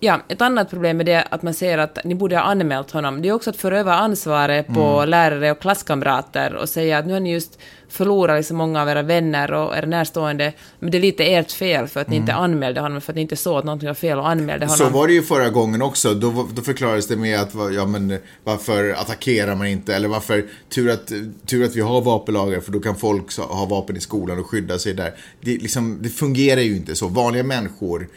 ja, 0.00 0.20
ett 0.28 0.42
annat 0.42 0.70
problem 0.70 1.00
är 1.00 1.04
det 1.04 1.22
att 1.30 1.42
man 1.42 1.54
säger 1.54 1.78
att 1.78 1.98
ni 2.04 2.14
borde 2.14 2.36
ha 2.36 2.42
anmält 2.42 2.90
honom. 2.90 3.22
Det 3.22 3.28
är 3.28 3.32
också 3.32 3.50
att 3.50 3.56
föra 3.56 3.78
över 3.80 3.92
ansvaret 3.92 4.66
på 4.66 4.80
Mm. 4.96 5.08
lärare 5.08 5.50
och 5.50 5.58
klasskamrater 5.60 6.05
klasskamrater 6.06 6.54
och 6.54 6.68
säga 6.68 6.98
att 6.98 7.06
nu 7.06 7.12
har 7.12 7.20
ni 7.20 7.32
just 7.32 7.58
förlorat 7.88 8.38
liksom 8.38 8.56
många 8.56 8.82
av 8.82 8.88
era 8.88 9.02
vänner 9.02 9.52
och 9.52 9.76
era 9.76 9.86
närstående, 9.86 10.52
men 10.78 10.90
det 10.90 10.98
är 10.98 11.00
lite 11.00 11.24
ert 11.24 11.52
fel 11.52 11.88
för 11.88 12.00
att 12.00 12.08
ni 12.08 12.16
inte 12.16 12.34
anmälde 12.34 12.80
honom, 12.80 13.00
för 13.00 13.12
att 13.12 13.16
ni 13.16 13.22
inte 13.22 13.36
såg 13.36 13.58
att 13.58 13.64
någonting 13.64 13.86
var 13.86 13.94
fel 13.94 14.18
och 14.18 14.28
anmälde 14.28 14.66
honom. 14.66 14.76
Så 14.76 14.88
var 14.88 15.06
det 15.06 15.12
ju 15.12 15.22
förra 15.22 15.50
gången 15.50 15.82
också. 15.82 16.14
Då, 16.14 16.48
då 16.54 16.62
förklarades 16.62 17.06
det 17.06 17.16
med 17.16 17.40
att 17.40 17.54
ja, 17.74 17.86
men, 17.86 18.18
varför 18.44 18.90
attackerar 18.90 19.54
man 19.54 19.66
inte? 19.66 19.94
Eller 19.94 20.08
varför 20.08 20.46
tur 20.68 20.90
att, 20.90 21.12
tur 21.46 21.64
att 21.64 21.76
vi 21.76 21.80
har 21.80 22.00
vapenlagar 22.00 22.60
för 22.60 22.72
då 22.72 22.80
kan 22.80 22.96
folk 22.96 23.38
ha 23.38 23.66
vapen 23.66 23.96
i 23.96 24.00
skolan 24.00 24.38
och 24.38 24.46
skydda 24.46 24.78
sig 24.78 24.94
där. 24.94 25.14
Det, 25.40 25.50
liksom, 25.50 25.98
det 26.02 26.08
fungerar 26.08 26.60
ju 26.60 26.76
inte 26.76 26.94
så. 26.94 27.08
Vanliga 27.08 27.42
människor, 27.42 28.08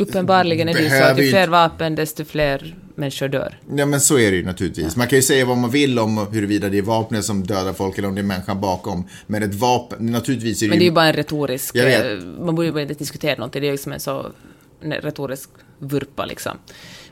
Uppenbarligen 0.00 0.68
är 0.68 0.74
det 0.74 0.82
ju 0.82 0.90
så 0.90 1.02
att 1.04 1.18
ju 1.18 1.24
ju 1.24 1.30
fler 1.30 1.48
vapen, 1.48 1.94
desto 1.94 2.24
fler 2.24 2.76
människor 2.94 3.28
dör. 3.28 3.58
ja 3.76 3.86
men 3.86 4.00
så 4.00 4.18
är 4.18 4.30
det 4.30 4.36
ju 4.36 4.44
naturligtvis. 4.44 4.96
Man 4.96 5.06
kan 5.06 5.18
ju 5.18 5.22
säga 5.22 5.44
vad 5.44 5.58
man 5.58 5.70
vill 5.70 5.98
om 5.98 6.26
huruvida 6.32 6.68
det 6.68 6.78
är 6.78 6.82
vapnet 6.82 7.24
som 7.24 7.42
dödar 7.42 7.72
folk 7.72 7.98
eller 7.98 8.08
om 8.08 8.14
det 8.14 8.20
är 8.20 8.22
människan 8.24 8.60
bakom. 8.60 9.08
Men 9.26 9.42
ett 9.42 9.54
vapen, 9.54 10.06
naturligtvis 10.06 10.62
är 10.62 10.66
det 10.66 10.70
Men 10.70 10.78
det 10.78 10.84
är 10.84 10.86
ju 10.86 10.92
bara 10.92 11.06
en 11.06 11.12
retorisk... 11.12 11.76
Eh, 11.76 12.18
Man 12.40 12.54
borde 12.54 12.68
ju 12.68 12.82
inte 12.82 12.94
diskutera 12.94 13.34
någonting, 13.34 13.62
det 13.62 13.68
är 13.68 13.72
liksom 13.72 13.92
en 13.92 14.00
så 14.00 14.26
en 14.82 14.92
retorisk 14.92 15.50
vurpa 15.78 16.24
liksom. 16.24 16.52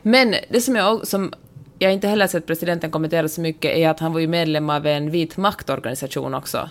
Men 0.01 0.35
det 0.49 0.61
som 0.61 0.75
jag, 0.75 1.07
som 1.07 1.33
jag 1.79 1.93
inte 1.93 2.07
heller 2.07 2.27
sett 2.27 2.45
presidenten 2.45 2.91
kommentera 2.91 3.27
så 3.27 3.41
mycket 3.41 3.77
är 3.77 3.89
att 3.89 3.99
han 3.99 4.13
var 4.13 4.19
ju 4.19 4.27
medlem 4.27 4.69
av 4.69 4.87
en 4.87 5.11
vit 5.11 5.37
maktorganisation 5.37 6.33
också. 6.33 6.69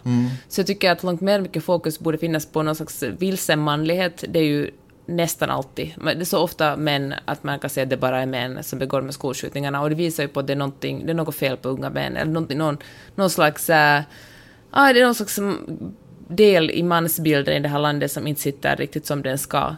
Så 0.48 0.60
jag 0.60 0.66
tycker 0.66 0.90
att 0.90 1.02
långt 1.02 1.20
mer 1.20 1.40
mycket 1.40 1.64
fokus 1.64 1.98
borde 1.98 2.18
finnas 2.18 2.46
på 2.46 2.62
någon 2.62 2.74
slags 2.76 3.02
vilsen 3.02 3.58
manlighet. 3.60 4.24
Det 4.28 4.38
är 4.38 4.44
ju 4.44 4.70
nästan 5.08 5.50
alltid. 5.50 5.92
Men 5.96 6.18
det 6.18 6.22
är 6.22 6.24
så 6.24 6.38
ofta 6.38 6.76
män 6.76 7.14
att 7.24 7.44
man 7.44 7.58
kan 7.58 7.70
säga 7.70 7.84
att 7.84 7.90
det 7.90 7.96
bara 7.96 8.22
är 8.22 8.26
män 8.26 8.64
som 8.64 8.78
begår 8.78 9.02
med 9.02 9.14
skolskjutningarna 9.14 9.80
och 9.80 9.88
det 9.88 9.94
visar 9.94 10.22
ju 10.22 10.28
på 10.28 10.40
att 10.40 10.46
det 10.46 10.52
är, 10.52 10.56
någonting, 10.56 11.06
det 11.06 11.12
är 11.12 11.14
något 11.14 11.34
fel 11.34 11.56
på 11.56 11.68
unga 11.68 11.90
män 11.90 12.16
eller 12.16 12.32
någon, 12.32 12.78
någon 13.14 13.30
slags... 13.30 13.70
Äh, 13.70 14.02
ah, 14.70 14.92
det 14.92 15.00
är 15.00 15.04
någon 15.04 15.14
slags 15.14 15.38
del 16.28 16.70
i 16.70 16.82
mansbilden 16.82 17.54
i 17.54 17.60
det 17.60 17.68
här 17.68 17.78
landet 17.78 18.12
som 18.12 18.26
inte 18.26 18.40
sitter 18.40 18.76
riktigt 18.76 19.06
som 19.06 19.22
den 19.22 19.38
ska. 19.38 19.76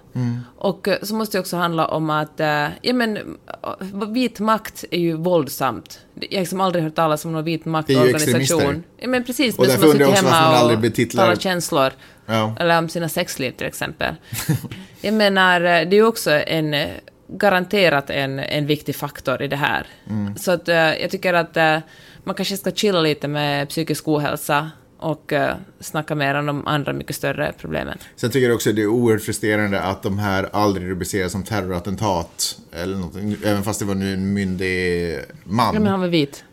Och 0.57 0.89
eh, 0.89 0.99
så 1.03 1.15
måste 1.15 1.37
det 1.37 1.41
också 1.41 1.57
handla 1.57 1.87
om 1.87 2.11
att, 2.11 2.41
eh, 2.41 2.67
ja 2.83 2.93
men, 2.93 3.17
eh, 3.17 4.09
vit 4.09 4.41
makt 4.41 4.85
är 4.91 4.99
ju 4.99 5.17
våldsamt. 5.17 6.01
Jag 6.15 6.33
har 6.33 6.41
liksom 6.41 6.61
aldrig 6.61 6.85
hört 6.85 6.95
talas 6.95 7.25
om 7.25 7.33
någon 7.33 7.45
vit 7.45 7.65
maktorganisation. 7.65 8.83
Ja 8.99 9.09
men 9.09 9.25
precis, 9.25 9.59
Och 9.59 9.67
men 9.67 9.79
som 9.79 9.89
man 9.89 10.13
hemma 10.13 10.63
och 10.65 11.11
talar 11.11 11.37
känslor. 11.37 11.93
Ja. 12.27 12.57
Eller 12.61 12.79
om 12.79 12.89
sina 12.89 13.09
sexliv 13.09 13.51
till 13.51 13.67
exempel. 13.67 14.15
jag 15.01 15.15
menar, 15.15 15.61
det 15.61 15.67
är 15.67 15.95
ju 15.95 16.07
också 16.07 16.31
en 16.31 16.87
garanterat 17.29 18.11
en, 18.11 18.39
en 18.39 18.67
viktig 18.67 18.97
faktor 18.97 19.43
i 19.43 19.49
det 19.49 19.57
här. 19.57 19.87
Mm. 20.09 20.37
Så 20.37 20.51
att 20.53 20.69
jag 20.69 21.11
tycker 21.11 21.35
att 21.35 21.83
man 22.25 22.35
kanske 22.35 22.57
ska 22.57 22.71
chilla 22.71 23.01
lite 23.01 23.29
med 23.29 23.69
psykisk 23.69 24.09
ohälsa 24.09 24.71
och 25.01 25.33
uh, 25.33 25.51
snacka 25.81 26.15
mer 26.15 26.35
om 26.35 26.47
de 26.47 26.67
andra 26.67 26.93
mycket 26.93 27.17
större 27.17 27.53
problemen. 27.59 27.99
Sen 28.17 28.31
tycker 28.31 28.47
jag 28.47 28.55
också 28.55 28.71
att 28.71 28.77
det 28.77 28.83
är 28.83 28.87
oerhört 28.87 29.23
frustrerande 29.23 29.81
att 29.81 30.03
de 30.03 30.19
här 30.19 30.49
aldrig 30.53 30.89
rubriceras 30.89 31.33
som 31.33 31.43
terrorattentat. 31.43 32.59
Eller 32.73 32.97
någonting, 32.97 33.37
även 33.45 33.63
fast 33.63 33.79
det 33.79 33.85
var 33.87 33.95
nu 33.95 34.15
en 34.15 34.33
myndig 34.33 35.19
man. 35.45 35.75
Ja, 35.75 35.81
men 35.81 35.91
han 35.91 36.01
var 36.01 36.09
vit. 36.09 36.45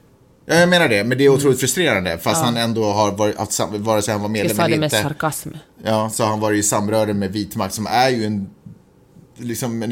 Ja, 0.46 0.56
jag 0.56 0.70
menar 0.70 0.90
det, 0.90 1.04
men 1.04 1.18
det 1.18 1.26
är 1.26 1.30
otroligt 1.30 1.60
frustrerande. 1.60 2.18
Fast 2.18 2.44
han 2.44 2.58
ändå 2.58 2.84
har 2.84 3.12
varit, 3.12 3.38
haft 3.38 3.60
vare 3.72 4.02
sig 4.02 4.12
han 4.12 4.22
var 4.22 4.28
Jag 4.28 4.32
medlem 4.32 4.56
sa 4.56 4.62
det 4.62 4.68
eller 4.68 4.78
med 4.78 4.86
inte. 4.86 5.02
sarkasm. 5.02 5.50
Ja, 5.84 6.10
så 6.10 6.26
han 6.26 6.40
varit 6.40 6.60
i 6.60 6.64
samröre 6.64 7.14
med 7.14 7.32
vitmakt 7.32 7.74
som 7.74 7.88
är 7.88 8.10
ju 8.10 8.26
en, 8.26 8.50
liksom 9.38 9.84
en 9.84 9.92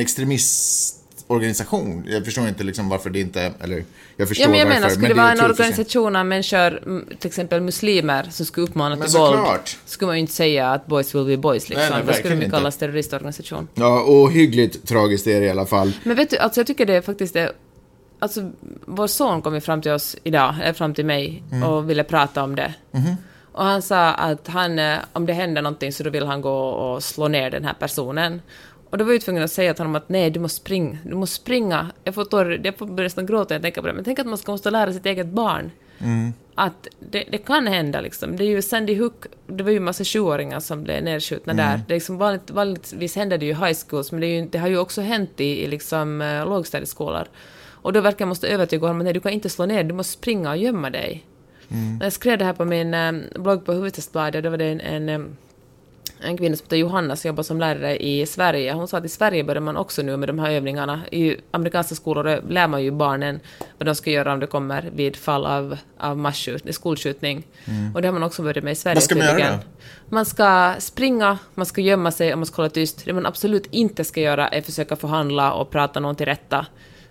extremistorganisation. 1.30 2.06
Jag 2.08 2.26
förstår 2.26 2.48
inte 2.48 2.64
liksom 2.64 2.90
varför 2.90 3.10
det 3.10 3.20
inte, 3.20 3.52
eller 3.64 3.84
jag 4.18 4.28
förstår 4.28 4.44
Ja, 4.44 4.50
men 4.50 4.60
jag 4.60 4.66
varför. 4.66 4.80
menar, 4.82 4.90
skulle 4.90 5.08
det 5.08 5.14
är 5.14 5.16
vara 5.16 5.32
en 5.32 5.42
organisation 5.42 6.16
av 6.16 6.26
människor, 6.26 6.84
mm, 6.86 7.06
till 7.20 7.28
exempel 7.28 7.62
muslimer, 7.62 8.28
som 8.32 8.46
skulle 8.46 8.68
uppmana 8.68 8.96
Men 8.96 9.08
till 9.08 9.20
våld, 9.20 9.40
skulle 9.86 10.08
man 10.08 10.16
ju 10.16 10.22
inte 10.22 10.34
säga 10.34 10.72
att 10.72 10.88
boys 10.88 11.16
will 11.16 11.26
be 11.26 11.38
boys, 11.38 11.70
liksom. 11.70 11.88
Nej, 11.90 11.98
nej, 11.98 12.04
Då 12.08 12.14
skulle 12.14 12.36
ju 12.36 12.44
inte. 12.44 12.58
kallas 12.58 12.78
terroristorganisation. 12.78 13.68
Ja, 13.76 14.02
och 14.02 14.32
hyggligt 14.32 14.88
tragiskt 14.88 15.28
är 15.28 15.40
det 15.40 15.46
i 15.46 15.50
alla 15.50 15.66
fall. 15.66 15.92
Men 16.04 16.16
vet 16.16 16.30
du, 16.30 16.38
alltså 16.38 16.60
jag 16.60 16.68
tycker 16.68 16.86
det 16.86 16.94
är 16.96 17.02
faktiskt 17.02 17.34
det... 17.34 17.52
Alltså, 18.20 18.52
vår 18.86 19.08
son 19.08 19.42
kom 19.42 19.54
ju 19.54 19.62
fram 19.62 19.82
till 19.82 19.92
oss 19.92 20.16
idag, 20.24 20.56
eller 20.64 20.74
fram 20.74 20.94
till 20.94 21.06
mig, 21.06 21.44
och 21.66 21.90
ville 21.90 22.04
prata 22.04 22.44
om 22.44 22.56
det. 22.56 22.74
Och 23.52 23.64
han 23.66 23.82
sa 23.82 24.12
att 24.12 24.48
han, 24.48 24.80
eh, 24.80 24.98
om 25.14 25.26
det 25.26 25.34
händer 25.34 25.62
någonting 25.62 25.92
så 25.94 26.04
då 26.04 26.10
vill 26.10 26.26
han 26.26 26.42
gå 26.42 26.58
och 26.70 27.04
slå 27.04 27.28
ner 27.28 27.52
den 27.52 27.64
här 27.66 27.74
personen. 27.80 28.42
Och 28.96 29.00
då 29.00 29.06
var 29.06 29.14
jag 29.14 29.22
tvungen 29.22 29.44
att 29.44 29.52
säga 29.52 29.74
till 29.74 29.82
honom 29.82 29.96
att 29.96 30.10
nej, 30.10 30.30
du 30.30 30.40
måste 30.40 30.58
springa. 30.58 30.98
Du 31.04 31.16
måste 31.16 31.36
springa. 31.36 31.92
Jag 32.04 32.16
får, 32.16 32.26
torr, 32.26 32.62
jag 32.64 32.78
får 32.78 32.88
nästan 32.88 33.26
gråta 33.26 33.54
när 33.54 33.56
jag 33.56 33.62
tänker 33.62 33.82
på 33.82 33.88
det. 33.88 33.94
Men 33.94 34.04
tänk 34.04 34.20
att 34.20 34.28
man 34.28 34.38
ska 34.38 34.52
måste 34.52 34.72
lära 34.72 34.94
sitt 34.94 35.06
eget 35.06 35.28
barn. 35.28 35.72
Att 36.56 36.88
det, 37.00 37.24
det 37.32 37.38
kan 37.38 37.68
hända 37.68 38.02
liksom. 38.02 38.38
Det 38.38 38.44
är 38.44 38.48
ju 38.48 38.62
Sandy 38.62 38.96
Hook, 38.96 39.26
det 39.48 39.64
var 39.64 39.72
ju 39.72 39.78
en 39.78 39.84
massa 39.84 40.04
sjuåringar 40.04 40.60
som 40.60 40.84
blev 40.84 41.04
nedskjutna 41.04 41.54
där. 41.54 41.82
Det 41.88 41.94
är 41.94 41.96
liksom 41.96 42.18
vanligt, 42.18 42.52
vanligtvis 42.52 43.16
händer 43.16 43.38
det 43.38 43.46
ju 43.46 43.52
i 43.52 43.56
high 43.56 43.78
schools, 43.88 44.12
men 44.12 44.22
det, 44.22 44.28
ju, 44.28 44.46
det 44.46 44.58
har 44.58 44.68
ju 44.68 44.78
också 44.78 45.02
hänt 45.02 45.42
i, 45.42 45.64
i 45.64 45.68
liksom, 45.68 46.22
uh, 46.22 46.50
lågstadieskolor. 46.50 47.28
Och 47.70 47.94
då 47.94 48.02
verkar 48.02 48.22
jag 48.22 48.28
måste 48.28 48.48
övertyga 48.48 48.88
honom 48.88 49.02
att 49.02 49.04
nej, 49.04 49.14
du 49.14 49.20
kan 49.20 49.32
inte 49.32 49.50
slå 49.50 49.66
ner, 49.66 49.84
du 49.84 49.94
måste 49.94 50.14
springa 50.14 50.50
och 50.50 50.58
gömma 50.58 50.90
dig. 50.90 51.26
När 52.00 52.06
jag 52.06 52.14
skrev 52.14 52.38
det 52.38 52.46
här 52.46 52.54
på 52.54 52.66
min 52.66 52.94
eh, 52.94 53.12
blogg 53.36 53.66
på 53.66 53.74
Hufvudstadsbladet, 53.74 54.44
då 54.44 54.50
var 54.50 54.58
det 54.58 54.66
en, 54.66 54.82
en, 54.82 55.10
eh, 55.10 55.28
en 56.26 56.38
kvinna 56.38 56.56
som 56.56 56.64
heter 56.66 56.78
Johanna 56.78 57.16
som 57.16 57.28
jobbar 57.28 57.44
som 57.44 57.60
lärare 57.60 58.04
i 58.04 58.26
Sverige. 58.26 58.74
Hon 58.74 58.88
sa 58.88 58.98
att 58.98 59.06
i 59.06 59.10
Sverige 59.10 59.44
börjar 59.44 59.62
man 59.62 59.78
också 59.78 60.02
nu 60.02 60.18
med 60.18 60.30
de 60.30 60.40
här 60.40 60.52
övningarna. 60.52 61.02
I 61.12 61.38
amerikanska 61.52 61.96
skolor 61.96 62.42
lär 62.50 62.68
man 62.68 62.84
ju 62.84 62.92
barnen 62.92 63.40
vad 63.78 63.86
de 63.86 63.96
ska 63.96 64.12
göra 64.12 64.34
om 64.34 64.40
det 64.40 64.48
kommer 64.48 64.90
vid 64.96 65.16
fall 65.16 65.46
av, 65.46 65.78
av 65.98 66.18
masskjutning, 66.18 66.74
skolskjutning. 66.74 67.48
Och 67.94 68.02
det 68.02 68.08
har 68.08 68.14
man 68.14 68.24
också 68.24 68.44
börjat 68.44 68.64
med 68.64 68.72
i 68.72 68.76
Sverige 68.76 68.96
Vad 68.96 69.04
ska 69.04 69.16
man 69.16 69.26
göra 69.26 69.52
då? 69.52 69.60
Man 70.10 70.26
ska 70.26 70.76
springa, 70.80 71.38
man 71.54 71.66
ska 71.66 71.82
gömma 71.82 72.12
sig 72.12 72.32
och 72.32 72.40
man 72.40 72.46
ska 72.46 72.56
hålla 72.56 72.70
tyst. 72.70 73.06
Det 73.06 73.14
man 73.14 73.26
absolut 73.26 73.66
inte 73.72 74.04
ska 74.04 74.22
göra 74.22 74.48
är 74.48 74.62
försöka 74.62 74.96
förhandla 74.96 75.54
och 75.54 75.70
prata 75.70 76.00
någon 76.00 76.16
till 76.16 76.26
rätta. 76.26 76.66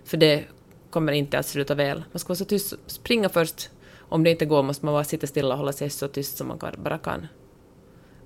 För 0.05 0.17
det 0.17 0.45
kommer 0.91 1.13
inte 1.13 1.39
att 1.39 1.47
sluta 1.47 1.75
väl. 1.75 2.05
Man 2.13 2.19
ska 2.19 2.29
vara 2.29 2.37
så 2.37 2.45
tyst, 2.45 2.75
springa 2.87 3.29
först. 3.29 3.71
Om 4.09 4.25
det 4.25 4.31
inte 4.31 4.47
går 4.47 4.63
måste 4.63 4.85
man 4.85 4.95
bara 4.95 5.05
sitta 5.05 5.27
stilla 5.27 5.55
och 5.55 5.59
hålla 5.59 5.73
sig 5.73 5.91
så 5.91 6.09
tyst 6.09 6.37
som 6.37 6.49
man 6.49 6.59
bara 6.77 6.99
kan. 6.99 7.27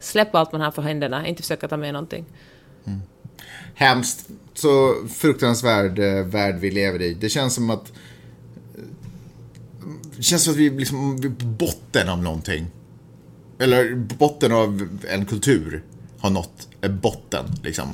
Släpp 0.00 0.34
allt 0.34 0.52
man 0.52 0.60
har 0.60 0.70
för 0.70 0.82
händerna, 0.82 1.26
inte 1.26 1.42
försöka 1.42 1.68
ta 1.68 1.76
med 1.76 1.92
någonting. 1.92 2.24
Hemskt. 3.74 4.28
Så 4.54 4.94
fruktansvärd 5.08 5.98
eh, 5.98 6.24
värld 6.24 6.56
vi 6.60 6.70
lever 6.70 7.02
i. 7.02 7.14
Det 7.14 7.28
känns 7.28 7.54
som 7.54 7.70
att... 7.70 7.92
eh, 8.76 8.82
Det 10.16 10.22
känns 10.22 10.44
som 10.44 10.52
att 10.52 10.58
vi 10.58 10.70
liksom 10.70 11.16
vi 11.20 11.28
är 11.28 11.32
på 11.32 11.44
botten 11.46 12.08
av 12.08 12.22
någonting. 12.22 12.66
Eller 13.58 13.94
botten 13.94 14.52
av 14.52 14.98
en 15.08 15.24
kultur 15.26 15.82
har 16.18 16.30
nått 16.30 16.68
eh, 16.80 16.90
botten, 16.90 17.44
liksom. 17.62 17.88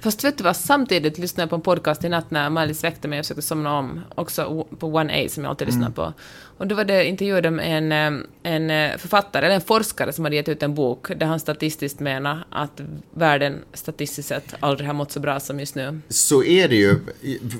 Fast 0.00 0.24
vet 0.24 0.38
du 0.38 0.44
vad, 0.44 0.56
samtidigt 0.56 1.18
lyssnade 1.18 1.42
jag 1.42 1.50
på 1.50 1.56
en 1.56 1.62
podcast 1.62 2.04
i 2.04 2.08
natt 2.08 2.30
när 2.30 2.50
Malice 2.50 2.86
väckte 2.86 3.08
mig 3.08 3.18
och 3.18 3.24
försökte 3.24 3.42
somna 3.42 3.78
om, 3.78 4.00
också 4.14 4.66
på 4.78 4.86
One 4.86 5.24
A 5.24 5.28
som 5.30 5.42
jag 5.44 5.50
alltid 5.50 5.66
lyssnar 5.66 5.90
på. 5.90 6.12
Och 6.58 6.66
då 6.66 6.74
var 6.74 6.84
det 6.84 7.04
intervjuade 7.04 7.50
med 7.50 7.78
en, 7.78 7.92
eh, 7.92 8.52
en 8.54 8.70
eh, 8.70 8.98
författare, 8.98 9.46
eller 9.46 9.54
en 9.54 9.60
forskare 9.60 10.12
som 10.12 10.24
hade 10.24 10.36
gett 10.36 10.48
ut 10.48 10.62
en 10.62 10.74
bok 10.74 11.08
där 11.16 11.26
han 11.26 11.40
statistiskt 11.40 12.00
menar 12.00 12.44
att 12.50 12.80
världen 13.14 13.58
statistiskt 13.74 14.28
sett 14.28 14.54
aldrig 14.60 14.86
har 14.86 14.94
mått 14.94 15.12
så 15.12 15.20
bra 15.20 15.40
som 15.40 15.60
just 15.60 15.74
nu. 15.74 16.00
Så 16.08 16.44
är 16.44 16.68
det 16.68 16.76
ju. 16.76 16.98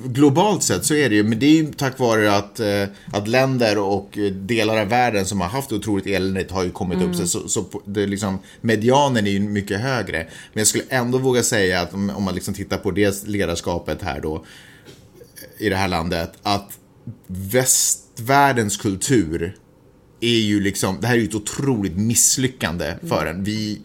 Globalt 0.05 0.63
sett 0.63 0.85
så 0.85 0.93
är 0.93 1.09
det 1.09 1.15
ju. 1.15 1.23
Men 1.23 1.39
det 1.39 1.45
är 1.45 1.55
ju 1.55 1.73
tack 1.73 1.99
vare 1.99 2.35
att, 2.35 2.59
eh, 2.59 2.83
att 3.13 3.27
länder 3.27 3.77
och 3.77 4.17
delar 4.31 4.77
av 4.81 4.87
världen 4.87 5.25
som 5.25 5.41
har 5.41 5.47
haft 5.47 5.71
otroligt 5.71 6.07
eländigt 6.07 6.51
har 6.51 6.63
ju 6.63 6.71
kommit 6.71 7.01
upp 7.01 7.15
sig. 7.15 7.27
Så, 7.27 7.47
så 7.47 7.65
det 7.85 8.03
är 8.03 8.07
liksom, 8.07 8.39
medianen 8.61 9.27
är 9.27 9.31
ju 9.31 9.39
mycket 9.39 9.79
högre. 9.79 10.17
Men 10.53 10.59
jag 10.59 10.67
skulle 10.67 10.83
ändå 10.89 11.17
våga 11.17 11.43
säga 11.43 11.81
att 11.81 11.93
om 11.93 12.23
man 12.23 12.35
liksom 12.35 12.53
tittar 12.53 12.77
på 12.77 12.91
det 12.91 13.27
ledarskapet 13.27 14.01
här 14.01 14.19
då 14.21 14.45
i 15.57 15.69
det 15.69 15.75
här 15.75 15.87
landet. 15.87 16.31
Att 16.43 16.77
västvärldens 17.27 18.77
kultur 18.77 19.55
är 20.19 20.39
ju 20.39 20.59
liksom, 20.59 20.97
det 21.01 21.07
här 21.07 21.15
är 21.15 21.19
ju 21.19 21.27
ett 21.27 21.35
otroligt 21.35 21.97
misslyckande 21.97 22.93
för 23.07 23.25
en. 23.25 23.43
Vi, 23.43 23.81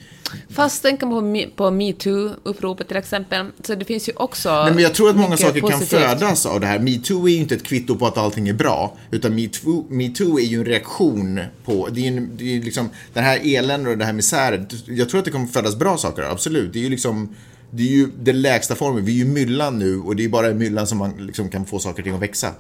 Fast 0.48 0.82
tänk 0.82 1.00
på, 1.00 1.08
på 1.56 1.70
metoo-uppropet 1.70 2.88
till 2.88 2.96
exempel, 2.96 3.46
så 3.62 3.74
det 3.74 3.84
finns 3.84 4.08
ju 4.08 4.12
också 4.16 4.62
Nej, 4.62 4.74
men 4.74 4.82
jag 4.82 4.94
tror 4.94 5.10
att 5.10 5.16
många 5.16 5.36
saker 5.36 5.60
kan 5.60 5.70
positivt. 5.70 6.00
födas 6.00 6.46
av 6.46 6.60
det 6.60 6.66
här. 6.66 6.78
Metoo 6.78 7.28
är 7.28 7.32
ju 7.32 7.38
inte 7.38 7.54
ett 7.54 7.62
kvitto 7.62 7.96
på 7.96 8.06
att 8.06 8.18
allting 8.18 8.48
är 8.48 8.52
bra. 8.52 8.96
Utan 9.10 9.34
metoo, 9.34 9.86
metoo 9.88 10.38
är 10.38 10.44
ju 10.44 10.58
en 10.58 10.64
reaktion 10.64 11.40
på, 11.64 11.88
det 11.88 12.00
är 12.00 12.10
ju 12.10 12.20
det 12.20 12.56
är 12.56 12.60
liksom, 12.60 12.90
den 13.12 13.24
här 13.24 13.40
eländet 13.56 13.92
och 13.92 13.98
det 13.98 14.04
här 14.04 14.12
misäret. 14.12 14.74
Jag 14.86 15.08
tror 15.08 15.18
att 15.18 15.24
det 15.24 15.30
kommer 15.30 15.46
födas 15.46 15.76
bra 15.76 15.98
saker, 15.98 16.22
absolut. 16.22 16.72
Det 16.72 16.78
är 16.78 16.82
ju 16.82 16.90
liksom, 16.90 17.34
det 17.74 17.82
är 17.82 17.86
ju 17.86 18.06
den 18.18 18.42
lägsta 18.42 18.74
formen. 18.74 19.04
Vi 19.04 19.12
är 19.20 19.24
ju 19.24 19.32
myllan 19.32 19.78
nu 19.78 19.98
och 20.00 20.16
det 20.16 20.24
är 20.24 20.28
bara 20.28 20.50
i 20.50 20.54
myllan 20.54 20.86
som 20.86 20.98
man 20.98 21.26
liksom 21.26 21.48
kan 21.50 21.66
få 21.66 21.78
saker 21.78 21.98
och 22.02 22.04
ting 22.04 22.14
att 22.14 22.22
växa. 22.22 22.50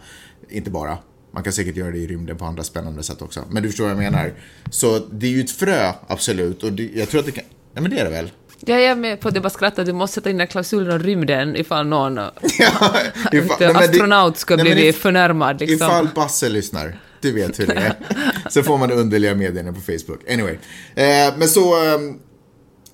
Inte 0.50 0.70
bara. 0.70 0.98
Man 1.34 1.42
kan 1.42 1.52
säkert 1.52 1.76
göra 1.76 1.90
det 1.90 1.98
i 1.98 2.06
rymden 2.06 2.36
på 2.36 2.44
andra 2.44 2.62
spännande 2.62 3.02
sätt 3.02 3.22
också. 3.22 3.44
Men 3.50 3.62
du 3.62 3.68
förstår 3.68 3.84
vad 3.84 3.92
jag 3.92 3.98
menar. 3.98 4.32
Så 4.70 4.98
det 4.98 5.26
är 5.26 5.30
ju 5.30 5.40
ett 5.40 5.50
frö, 5.50 5.92
absolut. 6.06 6.62
Och 6.62 6.72
det, 6.72 6.90
jag 6.94 7.08
tror 7.08 7.20
att 7.20 7.26
det 7.26 7.32
kan, 7.32 7.44
ja 7.74 7.80
men 7.80 7.90
det 7.90 7.98
är 7.98 8.04
det 8.04 8.10
väl. 8.10 8.30
Ja, 8.60 8.74
jag 8.74 8.84
är 8.84 8.96
med 8.96 9.20
på 9.20 9.28
att 9.28 9.34
jag 9.34 9.42
bara 9.42 9.50
skrattar. 9.50 9.84
Du 9.84 9.92
måste 9.92 10.14
sätta 10.14 10.30
in 10.30 10.36
den 10.38 10.46
klausulen 10.46 10.92
om 10.92 10.98
rymden 10.98 11.56
ifall 11.56 11.86
någon 11.86 12.16
Ja, 12.58 12.96
ifall- 13.32 13.56
nej, 13.60 13.84
astronaut 13.88 14.36
ska 14.38 14.56
nej, 14.56 14.64
bli 14.74 14.88
if- 14.92 14.92
förnärmad. 14.92 15.60
Liksom. 15.60 15.74
Ifall 15.74 16.08
Basse 16.14 16.48
lyssnar. 16.48 16.98
Du 17.20 17.32
vet 17.32 17.60
hur 17.60 17.66
det 17.66 17.72
är. 17.74 17.94
Så 18.50 18.62
får 18.62 18.78
man 18.78 18.92
underliga 18.92 19.34
meddelanden 19.34 19.74
på 19.74 19.80
Facebook. 19.80 20.30
Anyway. 20.30 20.54
Eh, 20.94 21.34
men 21.36 21.48
så... 21.48 21.84
Eh, 21.94 21.98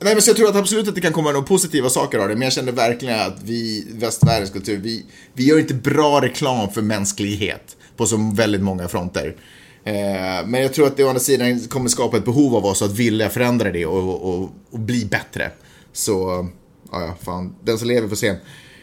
nej, 0.01 0.15
men 0.15 0.23
så 0.23 0.31
jag 0.31 0.37
tror 0.37 0.49
att 0.49 0.57
absolut 0.57 0.89
att 0.89 0.95
det 0.95 1.01
kan 1.01 1.13
komma 1.13 1.33
några 1.33 1.47
positiva 1.47 1.89
saker 1.89 2.19
av 2.19 2.29
det. 2.29 2.35
Men 2.35 2.43
jag 2.43 2.53
känner 2.53 2.73
verkligen 2.73 3.21
att 3.21 3.43
vi, 3.43 3.87
västvärldens 3.93 4.51
kultur, 4.51 4.77
vi, 4.77 5.05
vi 5.33 5.47
gör 5.47 5.59
inte 5.59 5.75
bra 5.75 6.21
reklam 6.23 6.71
för 6.71 6.83
mänsklighet 6.83 7.77
på 7.97 8.07
så 8.07 8.33
väldigt 8.35 8.63
många 8.63 8.89
fronter. 8.89 9.37
Eh, 9.85 10.47
men 10.47 10.63
jag 10.63 10.75
tror 10.75 10.87
att 10.87 10.97
det 10.97 11.05
å 11.05 11.09
andra 11.09 11.21
sidan 11.21 11.61
kommer 11.61 11.89
skapa 11.89 12.17
ett 12.17 12.25
behov 12.25 12.57
av 12.57 12.67
oss 12.67 12.83
att 12.83 12.93
vilja 12.93 13.29
förändra 13.29 13.71
det 13.71 13.87
och, 13.87 14.29
och, 14.29 14.51
och 14.71 14.79
bli 14.79 15.05
bättre. 15.05 15.51
Så, 15.93 16.49
ja, 16.93 17.15
fan. 17.25 17.55
Den 17.65 17.79
som 17.79 17.89
lever 17.89 18.09
får 18.09 18.17
se. 18.17 18.35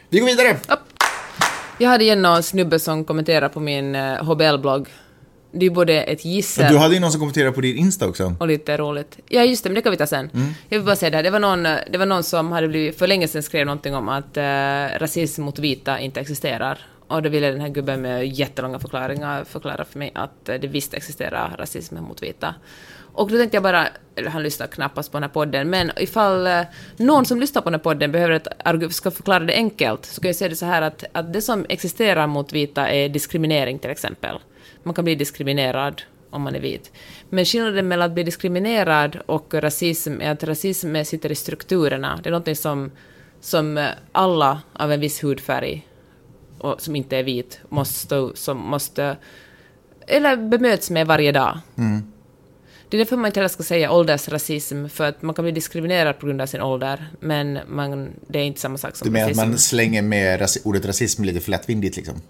Vi 0.09 0.19
går 0.19 0.27
vidare. 0.27 0.57
Jag 1.77 1.89
hade 1.89 2.03
igen 2.03 2.21
någon 2.21 2.43
snubbe 2.43 2.79
som 2.79 3.05
kommenterade 3.05 3.49
på 3.49 3.59
min 3.59 3.95
eh, 3.95 4.23
HBL-blogg. 4.23 4.87
Det 5.59 5.65
är 5.65 5.69
både 5.69 6.03
ett 6.03 6.25
gissel 6.25 6.71
Du 6.71 6.77
hade 6.77 6.93
ju 6.93 6.99
någon 6.99 7.11
som 7.11 7.19
kommenterade 7.19 7.51
på 7.51 7.61
din 7.61 7.77
Insta 7.77 8.07
också. 8.07 8.35
och 8.39 8.47
lite 8.47 8.77
roligt. 8.77 9.19
Ja, 9.27 9.43
just 9.43 9.63
det, 9.63 9.69
men 9.69 9.75
det 9.75 9.81
kan 9.81 9.91
vi 9.91 9.97
ta 9.97 10.07
sen. 10.07 10.29
Mm. 10.33 10.47
Jag 10.69 10.77
vill 10.77 10.85
bara 10.85 10.95
säga 10.95 11.09
det 11.09 11.15
här, 11.15 11.23
det 11.23 11.29
var 11.29 11.39
någon, 11.39 11.65
eh, 11.65 11.77
det 11.91 11.97
var 11.97 12.05
någon 12.05 12.23
som 12.23 12.51
hade 12.51 12.67
blivit, 12.67 12.97
för 12.97 13.07
länge 13.07 13.27
sedan 13.27 13.43
skrev 13.43 13.65
någonting 13.65 13.95
om 13.95 14.09
att 14.09 14.37
uh, 14.37 14.99
rasism 14.99 15.43
mot 15.43 15.59
vita 15.59 15.99
inte 15.99 16.19
existerar. 16.19 16.79
Och 17.07 17.21
då 17.21 17.29
ville 17.29 17.51
den 17.51 17.61
här 17.61 17.69
gubben 17.69 18.01
med 18.01 18.27
jättelånga 18.27 18.79
förklaringar 18.79 19.43
förklara 19.43 19.85
för 19.85 19.99
mig 19.99 20.11
att 20.15 20.49
eh, 20.49 20.55
det 20.55 20.67
visst 20.67 20.93
existerar 20.93 21.55
rasism 21.57 21.95
mot 21.95 22.23
vita. 22.23 22.55
Och 23.15 23.29
då 23.29 23.37
tänkte 23.37 23.55
jag 23.55 23.63
bara, 23.63 23.87
han 24.27 24.43
lyssnar 24.43 24.67
knappast 24.67 25.11
på 25.11 25.17
den 25.17 25.23
här 25.23 25.29
podden, 25.29 25.69
men 25.69 25.91
ifall 25.97 26.47
eh, 26.47 26.61
någon 26.97 27.25
som 27.25 27.39
lyssnar 27.39 27.61
på 27.61 27.69
den 27.69 27.79
här 27.79 27.83
podden 27.83 28.11
behöver 28.11 28.33
ett 28.33 28.93
ska 28.93 29.11
förklara 29.11 29.39
det 29.39 29.53
enkelt, 29.53 30.05
så 30.05 30.21
kan 30.21 30.29
jag 30.29 30.35
säga 30.35 30.49
det 30.49 30.55
så 30.55 30.65
här 30.65 30.81
att, 30.81 31.03
att 31.11 31.33
det 31.33 31.41
som 31.41 31.65
existerar 31.69 32.27
mot 32.27 32.53
vita 32.53 32.89
är 32.89 33.09
diskriminering 33.09 33.79
till 33.79 33.89
exempel. 33.89 34.39
Man 34.85 34.93
kan 34.93 35.03
bli 35.03 35.15
diskriminerad 35.15 36.01
om 36.29 36.41
man 36.41 36.55
är 36.55 36.59
vit. 36.59 36.91
Men 37.29 37.45
skillnaden 37.45 37.87
mellan 37.87 38.05
att 38.05 38.13
bli 38.13 38.23
diskriminerad 38.23 39.17
och 39.25 39.53
rasism 39.53 40.21
är 40.21 40.31
att 40.31 40.43
rasism 40.43 41.03
sitter 41.03 41.31
i 41.31 41.35
strukturerna. 41.35 42.19
Det 42.23 42.29
är 42.29 42.31
något 42.31 42.57
som, 42.57 42.91
som 43.41 43.87
alla 44.11 44.61
av 44.73 44.91
en 44.91 44.99
viss 44.99 45.23
hudfärg 45.23 45.87
och 46.57 46.81
som 46.81 46.95
inte 46.95 47.17
är 47.17 47.23
vit 47.23 47.59
måste, 47.69 48.29
som 48.33 48.57
måste 48.57 49.17
eller 50.07 50.35
bemöts 50.37 50.89
med 50.89 51.07
varje 51.07 51.31
dag. 51.31 51.59
Det 52.89 52.97
är 52.97 52.99
därför 52.99 53.17
man 53.17 53.25
inte 53.25 53.39
heller 53.39 53.49
ska 53.49 53.63
säga 53.63 53.91
åldersrasism, 53.91 54.87
för 54.87 55.03
att 55.03 55.21
man 55.21 55.35
kan 55.35 55.45
bli 55.45 55.51
diskriminerad 55.51 56.19
på 56.19 56.25
grund 56.25 56.41
av 56.41 56.45
sin 56.45 56.61
ålder, 56.61 57.07
men 57.19 57.59
man, 57.67 58.09
det 58.27 58.39
är 58.39 58.43
inte 58.43 58.59
samma 58.59 58.77
sak 58.77 58.95
som 58.95 59.05
Du 59.07 59.11
menar 59.11 59.25
att 59.25 59.29
rasism. 59.29 59.49
man 59.49 59.57
slänger 59.57 60.01
med 60.01 60.47
ordet 60.63 60.85
rasism 60.85 61.23
lite 61.23 61.39
för 61.39 61.51
lättvindigt 61.51 61.95
liksom? 61.97 62.21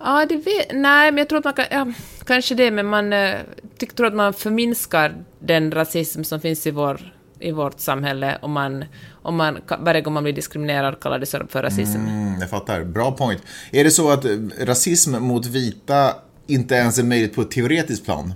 Ja, 0.00 0.26
det 0.28 0.36
vet, 0.36 0.66
nej, 0.72 1.12
men 1.12 1.18
jag 1.18 1.28
tror 1.28 1.38
att 1.38 1.44
man 1.44 1.54
kan, 1.54 1.64
ja, 1.70 1.86
kanske 2.24 2.54
det, 2.54 2.70
men 2.70 2.86
man 2.86 3.12
eh, 3.12 3.34
tycker, 3.78 3.96
tror 3.96 4.06
att 4.06 4.14
man 4.14 4.32
förminskar 4.32 5.14
den 5.38 5.72
rasism 5.72 6.22
som 6.22 6.40
finns 6.40 6.66
i, 6.66 6.70
vår, 6.70 7.14
i 7.38 7.52
vårt 7.52 7.80
samhälle 7.80 8.38
om 8.42 8.52
man, 8.52 8.84
om 9.22 9.36
man 9.36 9.58
varje 9.78 10.00
gång 10.00 10.14
man 10.14 10.22
blir 10.22 10.32
diskriminerad 10.32 11.00
kallar 11.00 11.18
det 11.18 11.26
för 11.26 11.62
rasism. 11.62 12.00
Mm, 12.00 12.40
jag 12.40 12.50
fattar. 12.50 12.84
Bra 12.84 13.12
point. 13.12 13.42
Är 13.72 13.84
det 13.84 13.90
så 13.90 14.10
att 14.10 14.24
eh, 14.24 14.30
rasism 14.60 15.16
mot 15.16 15.46
vita 15.46 16.14
inte 16.46 16.74
ens 16.74 16.98
är 16.98 17.02
möjligt 17.02 17.34
på 17.34 17.42
ett 17.42 17.50
teoretiskt 17.50 18.04
plan? 18.04 18.34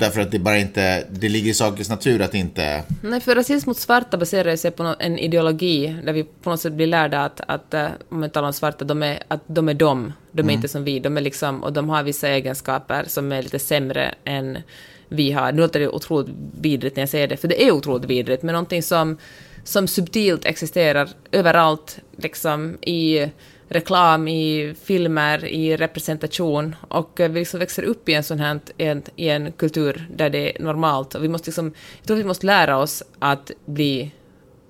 Därför 0.00 0.20
att 0.20 0.30
det 0.30 0.38
bara 0.38 0.58
inte, 0.58 1.04
det 1.10 1.28
ligger 1.28 1.50
i 1.50 1.54
sakens 1.54 1.90
natur 1.90 2.22
att 2.22 2.34
inte... 2.34 2.82
Nej, 3.02 3.20
för 3.20 3.34
rasism 3.34 3.70
mot 3.70 3.78
svarta 3.78 4.16
baserar 4.16 4.56
sig 4.56 4.70
på 4.70 4.94
en 4.98 5.18
ideologi 5.18 5.96
där 6.04 6.12
vi 6.12 6.24
på 6.24 6.50
något 6.50 6.60
sätt 6.60 6.72
blir 6.72 6.86
lärda 6.86 7.24
att, 7.24 7.40
att 7.46 7.74
eh, 7.74 7.86
om 8.08 8.20
man 8.20 8.30
talar 8.30 8.46
om 8.46 8.52
svarta, 8.52 8.84
de 8.84 9.02
är, 9.02 9.22
att 9.28 9.40
de 9.46 9.68
är 9.68 9.74
de, 9.74 10.12
de 10.32 10.48
är 10.48 10.52
inte 10.52 10.68
som 10.68 10.84
vi, 10.84 10.98
de 10.98 11.16
är 11.16 11.20
liksom, 11.20 11.62
och 11.62 11.72
de 11.72 11.88
har 11.88 12.02
vissa 12.02 12.28
egenskaper 12.28 13.04
som 13.06 13.32
är 13.32 13.42
lite 13.42 13.58
sämre 13.58 14.14
än 14.24 14.58
vi 15.08 15.32
har. 15.32 15.52
Nu 15.52 15.60
låter 15.60 15.80
det 15.80 15.88
otroligt 15.88 16.34
vidrigt 16.60 16.96
när 16.96 17.02
jag 17.02 17.08
säger 17.08 17.28
det, 17.28 17.36
för 17.36 17.48
det 17.48 17.66
är 17.66 17.70
otroligt 17.70 18.04
vidrigt, 18.04 18.42
men 18.42 18.52
någonting 18.52 18.82
som, 18.82 19.18
som 19.64 19.88
subtilt 19.88 20.44
existerar 20.44 21.08
överallt, 21.32 21.98
liksom 22.16 22.78
i 22.80 23.30
reklam, 23.70 24.28
i 24.28 24.74
filmer, 24.84 25.44
i 25.44 25.76
representation 25.76 26.76
och 26.88 27.20
eh, 27.20 27.30
vi 27.30 27.40
liksom 27.40 27.60
växer 27.60 27.82
upp 27.82 28.08
i 28.08 28.14
en 28.14 28.24
sån 28.24 28.38
här 28.38 28.60
en, 28.78 29.02
i 29.16 29.28
en 29.28 29.52
kultur 29.52 30.08
där 30.16 30.30
det 30.30 30.58
är 30.58 30.62
normalt 30.62 31.14
och 31.14 31.24
vi 31.24 31.28
måste 31.28 31.50
liksom, 31.50 31.72
jag 31.98 32.06
tror 32.06 32.16
vi 32.16 32.24
måste 32.24 32.46
lära 32.46 32.78
oss 32.78 33.02
att 33.18 33.50
bli 33.66 34.10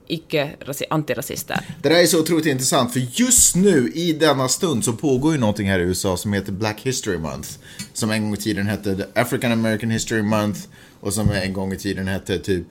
icke 0.06 0.50
antirasister. 0.90 1.60
Det 1.82 1.88
där 1.88 2.02
är 2.02 2.06
så 2.06 2.20
otroligt 2.20 2.46
intressant, 2.46 2.92
för 2.92 3.00
just 3.12 3.56
nu 3.56 3.92
i 3.94 4.12
denna 4.12 4.48
stund 4.48 4.84
så 4.84 4.92
pågår 4.92 5.32
ju 5.32 5.38
någonting 5.38 5.70
här 5.70 5.78
i 5.78 5.82
USA 5.82 6.16
som 6.16 6.32
heter 6.32 6.52
Black 6.52 6.80
History 6.80 7.18
Month. 7.18 7.48
Som 7.92 8.10
en 8.10 8.22
gång 8.22 8.34
i 8.34 8.36
tiden 8.36 8.66
hette 8.66 9.06
African 9.14 9.52
American 9.52 9.90
History 9.90 10.22
Month 10.22 10.60
och 11.00 11.14
som 11.14 11.30
en 11.30 11.52
gång 11.52 11.72
i 11.72 11.76
tiden 11.76 12.08
hette 12.08 12.38
typ 12.38 12.66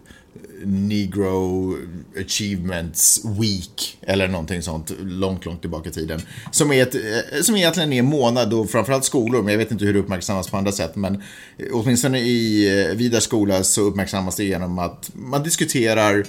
Negro 0.66 1.76
Achievements 2.20 3.26
Week 3.40 3.98
eller 4.02 4.28
någonting 4.28 4.62
sånt 4.62 4.92
långt, 5.00 5.46
långt 5.46 5.62
tillbaka 5.62 5.90
i 5.90 5.92
tiden. 5.92 6.22
Som, 6.52 6.72
är 6.72 6.82
ett, 6.82 6.96
eh, 6.96 7.42
som 7.42 7.56
egentligen 7.56 7.94
är 7.94 8.00
en 8.00 8.06
månad 8.06 8.54
och 8.54 8.70
framförallt 8.70 9.06
skolor, 9.06 9.42
men 9.42 9.52
jag 9.52 9.58
vet 9.58 9.72
inte 9.72 9.86
hur 9.86 9.94
det 9.94 10.00
uppmärksammas 10.00 10.50
på 10.50 10.58
andra 10.58 10.72
sätt, 10.72 10.96
men 10.96 11.24
åtminstone 11.72 12.20
i 12.20 13.12
eh, 13.14 13.20
skola 13.20 13.64
så 13.64 13.82
uppmärksammas 13.82 14.36
det 14.36 14.44
genom 14.44 14.80
att 14.80 15.12
man 15.14 15.44
diskuterar 15.44 16.26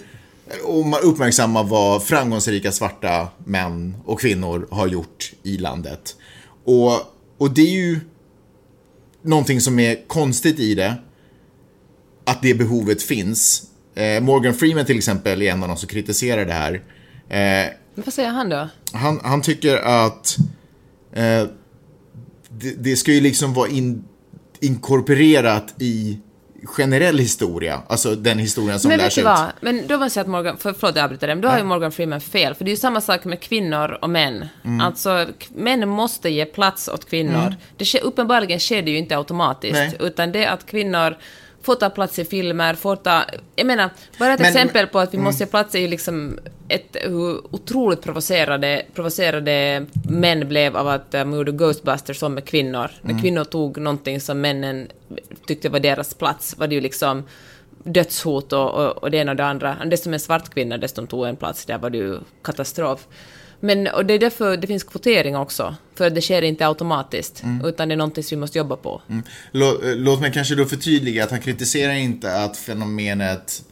och 0.65 0.87
man 0.87 1.01
uppmärksammar 1.03 1.65
vad 1.65 2.05
framgångsrika 2.05 2.73
svarta 2.73 3.29
män 3.45 3.97
och 4.05 4.21
kvinnor 4.21 4.69
har 4.71 4.87
gjort 4.87 5.33
i 5.43 5.57
landet. 5.57 6.17
Och, 6.65 6.93
och 7.39 7.51
det 7.55 7.63
är 7.63 7.73
ju 7.73 8.01
någonting 9.23 9.61
som 9.61 9.79
är 9.79 10.07
konstigt 10.07 10.59
i 10.59 10.75
det, 10.75 10.95
att 12.25 12.43
det 12.43 12.55
behovet 12.55 13.03
finns. 13.03 13.70
Eh, 13.95 14.21
Morgan 14.21 14.55
Freeman 14.55 14.85
till 14.85 14.99
exempel 14.99 15.43
är 15.43 15.53
en 15.53 15.63
av 15.63 15.69
de 15.69 15.77
som 15.77 15.89
kritiserar 15.89 16.45
det 16.45 16.53
här. 16.53 16.83
Eh, 17.29 17.73
vad 17.95 18.15
säger 18.15 18.31
han 18.31 18.49
då? 18.49 18.69
han, 18.93 19.21
han 19.25 19.43
tycker 19.43 19.77
att 19.77 20.37
eh, 21.13 21.45
det, 22.49 22.75
det 22.79 22.97
ska 22.97 23.13
ju 23.13 23.21
liksom 23.21 23.55
vara 23.55 23.69
in, 23.69 24.05
inkorporerat 24.61 25.75
i 25.79 26.19
generell 26.65 27.19
historia, 27.19 27.83
alltså 27.87 28.15
den 28.15 28.39
historien 28.39 28.81
som 28.81 28.89
Men 28.89 28.99
lärs 28.99 29.19
ut. 29.19 29.25
vad? 29.25 29.47
Men 29.61 29.87
då 29.87 29.99
måste 29.99 30.05
jag 30.05 30.13
säga 30.13 30.23
att 30.23 30.29
Morgan, 30.29 30.57
för, 30.59 30.73
förlåt 30.73 30.97
jag 30.97 31.05
avbryter 31.05 31.27
dig, 31.27 31.37
men 31.37 31.43
då 31.43 31.49
har 31.49 31.59
ju 31.59 31.65
Morgan 31.65 31.93
Freeman 31.93 32.21
fel, 32.21 32.55
för 32.55 32.65
det 32.65 32.69
är 32.69 32.73
ju 32.73 32.77
samma 32.77 33.01
sak 33.01 33.25
med 33.25 33.41
kvinnor 33.41 33.99
och 34.03 34.11
män. 34.11 34.49
Mm. 34.65 34.81
Alltså, 34.81 35.27
män 35.55 35.89
måste 35.89 36.29
ge 36.29 36.45
plats 36.45 36.89
åt 36.89 37.11
kvinnor. 37.11 37.55
Det 37.77 37.85
sker, 37.85 38.05
uppenbarligen 38.05 38.61
sker 38.61 38.83
det 38.83 38.91
ju 38.91 38.99
inte 38.99 39.17
automatiskt, 39.17 39.75
Nej. 39.75 39.97
utan 40.01 40.33
det 40.33 40.47
att 40.47 40.67
kvinnor 40.67 41.17
får 41.63 41.75
ta 41.75 41.91
plats 41.91 42.19
i 42.19 42.25
filmer, 42.25 42.75
får 42.75 42.97
ta... 42.97 43.25
Jag 43.57 43.67
menar, 43.67 43.91
bara 44.19 44.35
ett 44.35 44.41
Men- 44.41 44.49
exempel 44.49 44.87
på 44.87 44.99
att 44.99 45.15
vi 45.15 45.19
måste 45.19 45.45
ge 45.45 45.51
plats 45.51 45.75
är 45.75 45.79
ju 45.79 45.89
liksom 45.89 46.39
ett, 46.69 46.97
hur 47.03 47.55
otroligt 47.55 48.03
provocerade, 48.03 48.83
provocerade 48.95 49.87
män 50.09 50.49
blev 50.49 50.77
av 50.77 50.89
att 50.89 51.15
uh, 51.15 51.25
man 51.25 51.39
gjorde 51.39 51.53
Ghostbusters 51.53 52.23
om 52.23 52.35
med 52.35 52.45
kvinnor. 52.45 52.91
När 53.03 53.21
kvinnor 53.21 53.45
tog 53.45 53.79
någonting 53.79 54.21
som 54.21 54.41
männen 54.41 54.89
tyckte 55.47 55.69
var 55.69 55.81
deras 55.81 56.15
plats 56.15 56.59
var 56.59 56.67
det 56.67 56.75
ju 56.75 56.81
liksom 56.81 57.25
dödshot 57.85 58.53
och, 58.53 58.71
och, 58.75 59.03
och 59.03 59.11
det 59.11 59.17
ena 59.17 59.33
och 59.33 59.37
det 59.37 59.45
andra. 59.45 59.77
Desto 59.85 60.11
mer 60.11 60.19
svart 60.19 60.55
kvinna, 60.55 60.79
desto 60.79 61.01
de 61.01 61.07
tog 61.07 61.27
en 61.27 61.37
plats, 61.37 61.67
där 61.67 61.79
var 61.79 61.91
det 61.91 61.99
ju 61.99 62.19
katastrof. 62.43 63.07
Men 63.61 63.87
och 63.87 64.07
det 64.07 64.15
är 64.15 64.19
därför 64.19 64.57
det 64.57 64.67
finns 64.67 64.85
kvotering 64.85 65.37
också, 65.37 65.75
för 65.95 66.11
det 66.11 66.21
sker 66.21 66.43
inte 66.43 66.67
automatiskt, 66.67 67.43
utan 67.65 67.89
det 67.89 67.95
är 67.95 67.97
någonting 67.97 68.25
som 68.25 68.37
vi 68.37 68.41
måste 68.41 68.59
jobba 68.59 68.77
på. 68.77 69.03
Låt, 69.53 69.81
låt 69.83 70.21
mig 70.21 70.33
kanske 70.33 70.55
då 70.55 70.65
förtydliga 70.65 71.25
att 71.25 71.31
han 71.31 71.41
kritiserar 71.41 71.93
inte 71.93 72.37
att 72.37 72.57
fenomenet 72.57 73.63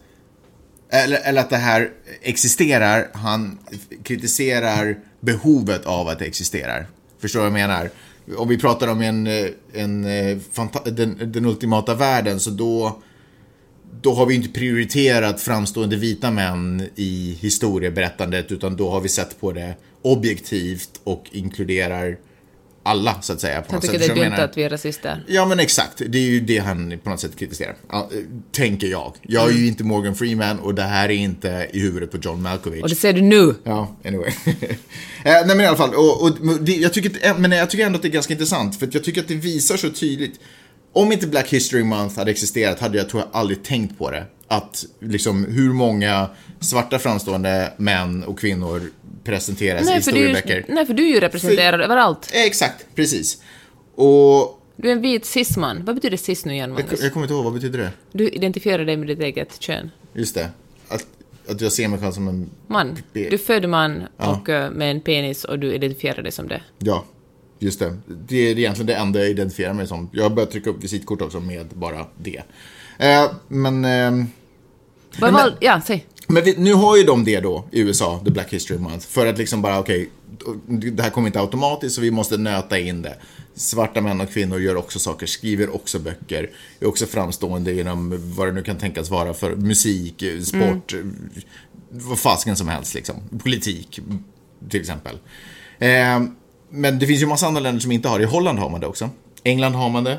eller, 0.90 1.20
eller 1.24 1.40
att 1.40 1.51
det 1.51 1.57
här 1.57 1.90
existerar, 2.22 3.09
han 3.12 3.59
kritiserar 4.03 4.98
behovet 5.20 5.87
av 5.87 6.09
att 6.09 6.18
det 6.18 6.24
existerar. 6.24 6.87
Förstår 7.20 7.40
du 7.40 7.51
vad 7.51 7.61
jag 7.61 7.68
menar? 7.68 7.90
Om 8.37 8.48
vi 8.48 8.59
pratar 8.59 8.88
om 8.88 9.03
en, 9.03 9.27
eh, 9.27 9.46
en, 9.72 10.05
eh, 10.05 10.38
den, 10.85 11.33
den 11.33 11.46
ultimata 11.46 11.94
världen 11.94 12.40
så 12.40 12.51
då, 12.51 13.03
då 14.01 14.14
har 14.14 14.27
vi 14.27 14.35
inte 14.35 14.48
prioriterat 14.48 15.40
framstående 15.40 15.96
vita 15.96 16.31
män 16.31 16.88
i 16.94 17.38
historieberättandet 17.40 18.53
utan 18.53 18.77
då 18.77 18.90
har 18.90 19.01
vi 19.01 19.09
sett 19.09 19.40
på 19.40 19.53
det 19.53 19.74
objektivt 20.03 21.01
och 21.05 21.24
inkluderar 21.33 22.16
alla 22.83 23.22
så 23.22 23.33
att 23.33 23.40
säga. 23.40 23.62
På 23.62 23.74
något 23.74 23.83
tycker 23.83 23.98
sätt. 23.98 24.07
det 24.07 24.12
är 24.12 24.16
dumt 24.16 24.31
menar? 24.31 24.44
att 24.44 24.57
vi 24.57 24.62
är 24.62 24.70
rasister. 24.70 25.24
Ja 25.29 25.46
men 25.46 25.61
exakt, 25.61 26.03
det 26.07 26.18
är 26.18 26.22
ju 26.22 26.40
det 26.40 26.59
han 26.59 26.98
på 27.05 27.11
något 27.11 27.20
sätt 27.20 27.37
kritiserar. 27.37 27.77
Ja, 27.88 28.11
tänker 28.53 28.87
jag. 28.87 29.14
Jag 29.22 29.51
är 29.51 29.55
ju 29.55 29.66
inte 29.66 29.85
Morgan 29.85 30.14
Freeman 30.14 30.59
och 30.59 30.74
det 30.74 30.83
här 30.83 31.09
är 31.09 31.14
inte 31.14 31.68
i 31.72 31.81
huvudet 31.81 32.11
på 32.11 32.18
John 32.18 32.42
Malkovich. 32.42 32.83
Och 32.83 32.88
det 32.88 32.94
ser 32.94 33.12
du 33.12 33.20
nu! 33.20 33.55
Ja, 33.64 33.96
anyway. 34.05 34.33
Eh, 35.24 35.33
Nej 35.33 35.46
men 35.46 35.61
i 35.61 35.66
alla 35.66 35.77
fall, 35.77 35.94
och, 35.94 36.22
och 36.22 36.33
det, 36.61 36.72
jag, 36.72 36.92
tycker, 36.92 37.38
men 37.38 37.53
jag 37.53 37.70
tycker 37.70 37.87
ändå 37.87 37.96
att 37.96 38.03
det 38.03 38.09
är 38.09 38.12
ganska 38.12 38.33
intressant 38.33 38.79
för 38.79 38.88
jag 38.92 39.05
tycker 39.05 39.20
att 39.20 39.29
det 39.29 39.35
visar 39.35 39.77
så 39.77 39.90
tydligt. 39.90 40.40
Om 40.92 41.12
inte 41.12 41.27
Black 41.27 41.48
History 41.53 41.85
Month 41.85 42.18
hade 42.18 42.31
existerat 42.31 42.81
hade 42.81 42.98
jag 42.98 43.09
tror 43.09 43.22
jag 43.22 43.29
aldrig 43.40 43.62
tänkt 43.62 43.98
på 43.98 44.11
det. 44.11 44.24
Att 44.48 44.85
liksom 45.01 45.44
hur 45.44 45.72
många 45.72 46.29
svarta 46.61 46.98
framstående 46.98 47.72
män 47.77 48.24
och 48.24 48.38
kvinnor 48.38 48.83
presenteras 49.24 49.83
i 49.83 49.85
Nej 49.85 50.03
för, 50.03 50.11
är 50.11 50.14
historieböcker. 50.14 50.64
nej, 50.68 50.87
för 50.87 50.94
du 50.94 51.03
är 51.09 51.14
ju 51.14 51.20
representerad 51.20 51.81
överallt. 51.81 52.31
Eh, 52.35 52.42
Exakt, 52.42 52.87
precis. 52.94 53.42
Och 53.94 54.61
Du 54.77 54.88
är 54.88 54.92
en 54.92 55.01
vit 55.01 55.24
cisman. 55.24 55.85
Vad 55.85 55.94
betyder 55.94 56.16
cis 56.16 56.44
nu 56.44 56.53
igen, 56.53 56.70
Jag, 56.70 56.85
Magnus? 56.85 57.03
jag 57.03 57.12
kommer 57.12 57.24
inte 57.27 57.35
ihåg, 57.35 57.44
vad 57.44 57.53
betyder 57.53 57.79
det? 57.79 57.90
Du 58.12 58.29
identifierar 58.29 58.85
dig 58.85 58.96
med 58.96 59.09
ditt 59.09 59.20
eget 59.20 59.61
kön. 59.61 59.90
Just 60.12 60.35
det. 60.35 60.51
Att, 60.88 61.07
att 61.48 61.61
jag 61.61 61.72
ser 61.72 61.88
mig 61.88 62.01
själv 62.01 62.12
som 62.12 62.29
en... 62.29 62.51
Man. 62.66 62.96
Du 63.12 63.27
är 63.35 63.38
född 63.38 63.68
man 63.68 64.03
och 64.16 64.48
eh, 64.48 64.70
med 64.70 64.90
en 64.90 65.01
penis 65.01 65.44
och 65.44 65.59
du 65.59 65.72
identifierar 65.74 66.22
dig 66.22 66.33
som 66.33 66.48
det. 66.48 66.62
Ja, 66.79 67.05
just 67.59 67.79
det. 67.79 67.97
Det 68.07 68.37
är 68.37 68.59
egentligen 68.59 68.87
det 68.87 68.94
enda 68.94 69.18
jag 69.21 69.29
identifierar 69.31 69.73
mig 69.75 69.87
som. 69.87 70.11
Jag 70.12 70.23
har 70.23 70.31
börjat 70.31 70.51
trycka 70.51 70.71
upp 70.71 70.85
visitkort 70.85 71.23
också 71.23 71.40
med 71.40 71.66
bara 71.66 72.07
det. 72.23 72.42
Eh, 72.99 73.31
men... 73.49 73.85
ehm, 73.85 74.27
Vad 75.18 75.33
men- 75.33 75.40
val- 75.42 75.57
ja, 75.61 75.81
säg. 75.87 76.07
Men 76.31 76.44
vi, 76.44 76.55
nu 76.59 76.75
har 76.75 76.97
ju 76.97 77.03
de 77.03 77.25
det 77.25 77.40
då 77.40 77.64
i 77.73 77.81
USA, 77.81 78.21
the 78.25 78.31
Black 78.31 78.53
History 78.53 78.79
Month, 78.79 79.07
för 79.07 79.27
att 79.27 79.38
liksom 79.38 79.62
bara 79.62 79.79
okej, 79.79 80.11
det 80.66 81.03
här 81.03 81.11
kommer 81.11 81.27
inte 81.29 81.40
automatiskt 81.40 81.94
så 81.94 82.01
vi 82.01 82.11
måste 82.11 82.37
nöta 82.37 82.79
in 82.79 83.03
det. 83.03 83.16
Svarta 83.55 84.01
män 84.01 84.21
och 84.21 84.31
kvinnor 84.31 84.61
gör 84.61 84.77
också 84.77 84.99
saker, 84.99 85.27
skriver 85.27 85.75
också 85.75 85.99
böcker, 85.99 86.51
är 86.81 86.87
också 86.87 87.07
framstående 87.07 87.81
inom 87.81 88.33
vad 88.37 88.49
det 88.49 88.53
nu 88.53 88.62
kan 88.62 88.77
tänkas 88.77 89.11
vara 89.11 89.35
för 89.35 89.57
musik, 89.57 90.25
sport, 90.44 90.94
vad 91.90 92.18
fasken 92.18 92.57
som 92.57 92.68
helst 92.68 92.94
liksom. 92.94 93.16
Politik, 93.42 94.01
till 94.68 94.81
exempel. 94.81 95.18
Eh, 95.79 96.23
men 96.70 96.98
det 96.98 97.07
finns 97.07 97.22
ju 97.22 97.26
massa 97.26 97.46
andra 97.46 97.61
länder 97.61 97.81
som 97.81 97.92
inte 97.92 98.09
har 98.09 98.18
det. 98.18 98.22
I 98.22 98.26
Holland 98.26 98.59
har 98.59 98.70
man 98.70 98.81
det 98.81 98.87
också. 98.87 99.11
England 99.44 99.72
har 99.74 99.88
man 99.90 100.04
det. 100.04 100.18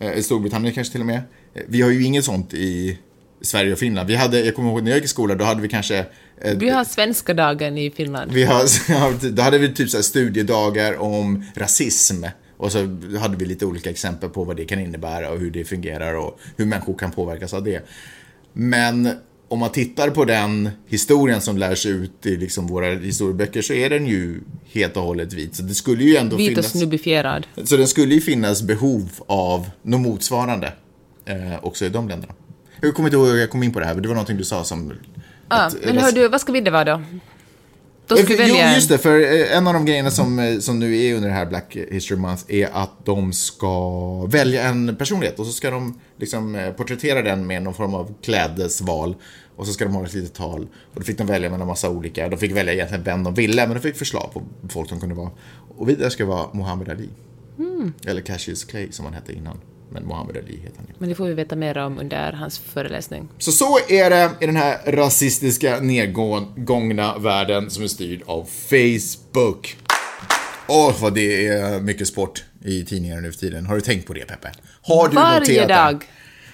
Eh, 0.00 0.22
Storbritannien 0.22 0.74
kanske 0.74 0.92
till 0.92 1.00
och 1.00 1.06
med. 1.06 1.16
Eh, 1.54 1.62
Vi 1.68 1.82
har 1.82 1.90
ju 1.90 2.04
inget 2.04 2.24
sånt 2.24 2.54
i 2.54 2.98
Sverige 3.42 3.72
och 3.72 3.78
Finland. 3.78 4.08
Vi 4.08 4.16
hade, 4.16 4.40
jag 4.44 4.54
kommer 4.54 4.70
ihåg 4.70 4.82
när 4.82 4.90
jag 4.90 4.96
gick 4.96 5.04
i 5.04 5.08
skolan, 5.08 5.38
då 5.38 5.44
hade 5.44 5.60
vi 5.62 5.68
kanske... 5.68 5.98
eh, 6.40 6.56
Vi 6.56 6.68
har 6.70 6.84
svenska 6.84 7.34
dagen 7.34 7.78
i 7.78 7.90
Finland. 7.90 8.32
vi 8.32 8.44
har, 8.44 9.30
då 9.30 9.42
hade 9.42 9.58
vi 9.58 9.74
typ 9.74 9.90
så 9.90 10.02
studiedagar 10.02 10.96
om 11.02 11.44
rasism. 11.54 12.24
Och 12.56 12.72
så 12.72 12.78
hade 13.20 13.36
vi 13.36 13.44
lite 13.44 13.66
olika 13.66 13.90
exempel 13.90 14.28
på 14.30 14.44
vad 14.44 14.56
det 14.56 14.64
kan 14.64 14.80
innebära 14.80 15.30
och 15.30 15.38
hur 15.38 15.50
det 15.50 15.64
fungerar 15.64 16.14
och 16.14 16.40
hur 16.56 16.66
människor 16.66 16.94
kan 16.98 17.10
påverkas 17.10 17.54
av 17.54 17.64
det. 17.64 17.82
Men 18.52 19.10
om 19.48 19.58
man 19.58 19.70
tittar 19.70 20.10
på 20.10 20.24
den 20.24 20.70
historien 20.86 21.40
som 21.40 21.58
lärs 21.58 21.86
ut 21.86 22.26
i 22.26 22.36
liksom 22.36 22.66
våra 22.66 22.86
historieböcker 22.94 23.62
så 23.62 23.72
är 23.72 23.90
den 23.90 24.06
ju 24.06 24.40
helt 24.72 24.96
och 24.96 25.02
hållet 25.02 25.32
vit. 25.32 25.56
Så 25.56 25.62
det 25.62 25.74
skulle 25.74 26.04
ju 26.04 26.16
ändå 26.16 26.36
Vit 26.36 26.48
och 26.48 26.54
finnas... 26.64 26.72
snubbifierad. 26.72 27.46
Så 27.64 27.76
det 27.76 27.86
skulle 27.86 28.14
ju 28.14 28.20
finnas 28.20 28.62
behov 28.62 29.10
av 29.26 29.70
något 29.82 30.00
motsvarande 30.00 30.72
eh, 31.24 31.64
också 31.64 31.84
i 31.84 31.88
de 31.88 32.08
länderna. 32.08 32.34
Jag 32.80 32.94
kommer 32.94 33.08
inte 33.08 33.16
ihåg 33.16 33.26
hur 33.28 33.36
jag 33.36 33.50
kom 33.50 33.62
in 33.62 33.72
på 33.72 33.80
det 33.80 33.86
här, 33.86 33.94
men 33.94 34.02
det 34.02 34.08
var 34.08 34.14
någonting 34.14 34.36
du 34.36 34.44
sa 34.44 34.64
som... 34.64 34.92
Ah, 35.48 35.56
att- 35.66 35.76
men 35.84 35.98
hör 35.98 36.12
du, 36.12 36.28
vad 36.28 36.40
ska 36.40 36.52
vi 36.52 36.60
det 36.60 36.70
vara 36.70 36.84
då? 36.84 37.02
Då 38.08 38.16
ska 38.16 38.26
vi 38.26 38.36
välja 38.36 38.68
Jo, 38.68 38.74
just 38.74 38.88
det, 38.88 38.98
för 38.98 39.20
eh, 39.20 39.56
en 39.56 39.66
av 39.66 39.74
de 39.74 39.84
grejerna 39.84 40.10
som, 40.10 40.38
eh, 40.38 40.58
som 40.58 40.78
nu 40.78 40.96
är 40.96 41.14
under 41.14 41.28
det 41.28 41.34
här 41.34 41.46
Black 41.46 41.76
History 41.90 42.20
Month 42.20 42.44
är 42.48 42.68
att 42.72 43.04
de 43.04 43.32
ska 43.32 44.26
välja 44.26 44.62
en 44.62 44.96
personlighet 44.96 45.38
och 45.38 45.46
så 45.46 45.52
ska 45.52 45.70
de 45.70 46.00
liksom 46.16 46.54
eh, 46.54 46.70
porträttera 46.70 47.22
den 47.22 47.46
med 47.46 47.62
någon 47.62 47.74
form 47.74 47.94
av 47.94 48.14
klädesval 48.22 49.16
och 49.56 49.66
så 49.66 49.72
ska 49.72 49.84
de 49.84 49.94
ha 49.94 50.04
ett 50.04 50.14
litet 50.14 50.34
tal 50.34 50.62
och 50.62 51.00
då 51.00 51.02
fick 51.02 51.18
de 51.18 51.26
välja 51.26 51.50
mellan 51.50 51.66
massa 51.66 51.90
olika, 51.90 52.28
de 52.28 52.36
fick 52.36 52.52
välja 52.52 52.72
egentligen 52.72 53.04
vem 53.04 53.24
de 53.24 53.34
ville 53.34 53.66
men 53.66 53.76
de 53.76 53.80
fick 53.80 53.96
förslag 53.96 54.30
på 54.32 54.42
folk 54.68 54.88
som 54.88 55.00
kunde 55.00 55.14
vara 55.14 55.30
och 55.76 55.88
vidare 55.88 56.10
ska 56.10 56.24
vara 56.24 56.46
Muhammad 56.52 56.88
Ali. 56.88 57.08
Hmm. 57.56 57.92
Eller 58.06 58.20
Cassius 58.20 58.64
Clay 58.64 58.92
som 58.92 59.04
han 59.04 59.14
hette 59.14 59.32
innan. 59.32 59.60
Men 59.90 60.06
Muhammad 60.06 60.36
Ali 60.36 60.56
heter 60.56 60.76
han 60.76 60.86
ju. 60.88 60.94
Men 60.98 61.08
det 61.08 61.14
får 61.14 61.26
vi 61.26 61.34
veta 61.34 61.56
mer 61.56 61.78
om 61.78 61.98
under 61.98 62.32
hans 62.32 62.58
föreläsning. 62.58 63.28
Så 63.38 63.52
så 63.52 63.78
är 63.88 64.10
det 64.10 64.30
i 64.40 64.46
den 64.46 64.56
här 64.56 64.92
rasistiska 64.92 65.80
nedgångna 65.80 67.18
världen 67.18 67.70
som 67.70 67.84
är 67.84 67.88
styrd 67.88 68.22
av 68.26 68.44
Facebook. 68.44 69.76
Åh, 70.68 70.94
vad 71.00 71.14
det 71.14 71.46
är 71.46 71.80
mycket 71.80 72.08
sport 72.08 72.44
i 72.64 72.84
tidningarna 72.84 73.20
nu 73.20 73.32
för 73.32 73.38
tiden. 73.38 73.66
Har 73.66 73.74
du 73.74 73.80
tänkt 73.80 74.06
på 74.06 74.12
det, 74.12 74.24
Peppe? 74.24 74.52
Har 74.82 75.08
du 75.08 75.14
Varje 75.14 75.40
noterat 75.40 75.68
det? 75.68 75.74
dag 75.74 76.04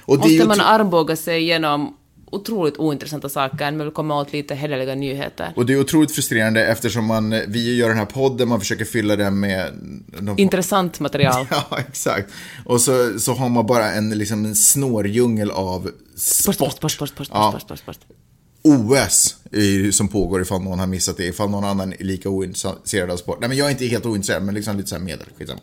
Och 0.05 0.19
det 0.19 0.29
är 0.29 0.31
ju 0.31 0.45
måste 0.45 0.49
man 0.49 0.67
armbåga 0.67 1.17
sig 1.17 1.43
igenom 1.43 1.97
otroligt 2.35 2.77
ointressanta 2.79 3.29
saker, 3.29 3.65
men 3.71 3.79
vill 3.79 3.91
komma 3.91 4.21
åt 4.21 4.33
lite 4.33 4.55
hederliga 4.55 4.95
nyheter. 4.95 5.53
Och 5.57 5.67
det 5.67 5.73
är 5.73 5.81
otroligt 5.81 6.13
frustrerande 6.13 6.67
eftersom 6.67 7.05
man, 7.05 7.31
vi 7.49 7.77
gör 7.77 7.89
den 7.89 7.99
här 7.99 8.05
podden, 8.07 8.49
man 8.49 8.61
försöker 8.61 8.85
fylla 8.85 9.17
den 9.17 9.41
med... 9.41 9.73
någon- 10.21 10.39
Intressant 10.39 11.01
material. 11.01 11.47
Ja, 11.51 11.79
exakt. 11.89 12.31
Och 12.65 12.81
så, 12.81 13.19
så 13.21 13.33
har 13.35 13.49
man 13.49 13.67
bara 13.67 13.91
en, 13.93 14.11
liksom 14.11 14.45
en 14.45 14.55
snårdjungel 14.55 15.51
av 15.51 15.91
Sport, 16.17 16.55
sport, 16.55 16.73
sport, 16.73 16.91
sport, 16.93 17.09
sport, 17.09 17.29
Ja. 17.31 17.51
sport, 17.51 17.79
sport, 17.79 17.95
sport. 17.95 18.17
OS 18.63 19.37
i- 19.53 19.93
som 19.93 20.09
pågår 20.09 20.43
ifall 20.43 20.63
någon 20.63 20.79
har 20.79 20.87
missat 20.87 21.17
det, 21.17 21.25
ifall 21.27 21.51
någon 21.51 21.65
annan 21.65 21.93
är 21.93 22.05
lika 22.05 22.29
ointresserad 22.29 23.11
av 23.11 23.17
sport. 23.17 23.37
Nej, 23.41 23.49
men 23.49 23.59
jag 23.59 23.67
är 23.67 23.71
inte 23.71 23.87
helt 23.87 24.07
ointresserad, 24.07 24.43
men 24.43 24.55
liksom 24.55 24.77
lite 24.77 24.89
så 24.89 24.95
här 24.95 25.03
medel, 25.03 25.27
skitsamma. 25.39 25.61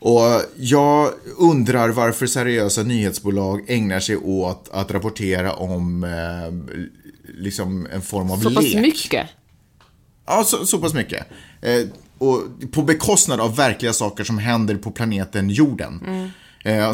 Och 0.00 0.42
jag 0.56 1.10
undrar 1.38 1.88
varför 1.88 2.26
seriösa 2.26 2.82
nyhetsbolag 2.82 3.64
ägnar 3.70 4.00
sig 4.00 4.16
åt 4.16 4.68
att 4.72 4.90
rapportera 4.90 5.52
om 5.52 6.04
eh, 6.04 6.80
liksom 7.38 7.86
en 7.92 8.02
form 8.02 8.30
av 8.30 8.36
Så 8.36 8.50
pass 8.54 8.64
lek. 8.64 8.82
mycket. 8.82 9.28
Ja, 10.26 10.44
så, 10.44 10.66
så 10.66 10.78
pass 10.78 10.94
mycket. 10.94 11.26
Eh, 11.62 11.86
och 12.18 12.42
på 12.72 12.82
bekostnad 12.82 13.40
av 13.40 13.56
verkliga 13.56 13.92
saker 13.92 14.24
som 14.24 14.38
händer 14.38 14.74
på 14.76 14.90
planeten 14.90 15.50
jorden. 15.50 16.00
Eh, 16.06 16.28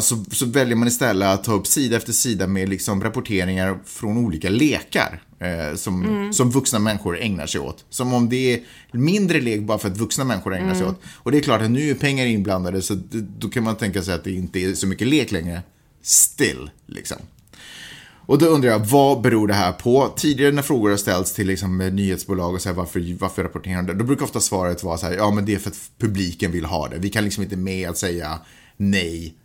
så, 0.01 0.25
så 0.31 0.45
väljer 0.45 0.75
man 0.75 0.87
istället 0.87 1.27
att 1.27 1.43
ta 1.43 1.53
upp 1.53 1.67
sida 1.67 1.97
efter 1.97 2.13
sida 2.13 2.47
med 2.47 2.69
liksom 2.69 3.03
rapporteringar 3.03 3.79
från 3.85 4.17
olika 4.17 4.49
lekar. 4.49 5.21
Eh, 5.43 5.75
som, 5.75 6.29
som 6.33 6.51
vuxna 6.51 6.79
människor 6.79 7.19
ägnar 7.19 7.47
sig 7.47 7.61
åt. 7.61 7.85
Som 7.89 8.13
om 8.13 8.29
det 8.29 8.53
är 8.53 8.61
mindre 8.91 9.41
lek 9.41 9.61
bara 9.61 9.77
för 9.77 9.89
att 9.89 9.97
vuxna 9.97 10.23
människor 10.23 10.55
ägnar 10.55 10.75
sig 10.75 10.85
åt. 10.85 11.01
Och 11.15 11.31
det 11.31 11.37
är 11.37 11.41
klart 11.41 11.61
att 11.61 11.71
nu 11.71 11.89
är 11.89 11.93
pengar 11.93 12.25
inblandade 12.25 12.81
så 12.81 12.99
då 13.37 13.49
kan 13.49 13.63
man 13.63 13.75
tänka 13.75 14.01
sig 14.01 14.13
att 14.13 14.23
det 14.23 14.31
inte 14.31 14.59
är 14.59 14.73
så 14.73 14.87
mycket 14.87 15.07
lek 15.07 15.31
längre. 15.31 15.61
Still, 16.01 16.69
liksom. 16.85 17.17
Och 18.25 18.37
då 18.37 18.45
undrar 18.45 18.69
jag, 18.69 18.79
vad 18.79 19.21
beror 19.21 19.47
det 19.47 19.53
här 19.53 19.71
på? 19.71 20.13
Tidigare 20.15 20.51
när 20.51 20.61
frågor 20.61 20.89
har 20.89 20.97
ställts 20.97 21.33
till 21.33 21.47
liksom, 21.47 21.81
eh, 21.81 21.93
nyhetsbolag 21.93 22.53
och 22.53 22.61
så 22.61 22.69
här, 22.69 22.75
varför, 22.75 23.17
varför 23.19 23.43
rapporterar 23.43 23.81
de 23.81 23.87
det? 23.87 23.93
Då 23.93 24.05
brukar 24.05 24.25
ofta 24.25 24.39
svaret 24.39 24.83
vara 24.83 24.97
så 24.97 25.05
här, 25.05 25.13
ja 25.13 25.31
men 25.31 25.45
det 25.45 25.53
är 25.53 25.59
för 25.59 25.69
att 25.69 25.89
publiken 25.97 26.51
vill 26.51 26.65
ha 26.65 26.87
det. 26.87 26.97
Vi 26.97 27.09
kan 27.09 27.23
liksom 27.23 27.43
inte 27.43 27.57
med 27.57 27.89
att 27.89 27.97
säga 27.97 28.39
nej 28.77 29.35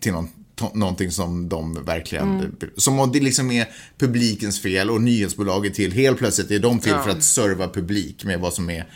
till 0.00 0.12
någon, 0.12 0.28
någonting 0.74 1.10
som 1.10 1.48
de 1.48 1.84
verkligen... 1.84 2.56
Som 2.76 3.00
om 3.00 3.12
det 3.12 3.20
liksom 3.20 3.50
är 3.50 3.68
publikens 3.98 4.60
fel 4.60 4.90
och 4.90 5.02
nyhetsbolaget 5.02 5.74
till, 5.74 5.92
helt 5.92 6.18
plötsligt 6.18 6.50
är 6.50 6.58
de 6.58 6.78
till 6.78 6.94
för 6.94 7.10
att 7.10 7.22
serva 7.22 7.68
publik 7.68 8.24
med 8.24 8.40
vad 8.40 8.52
som 8.52 8.70
är 8.70 8.88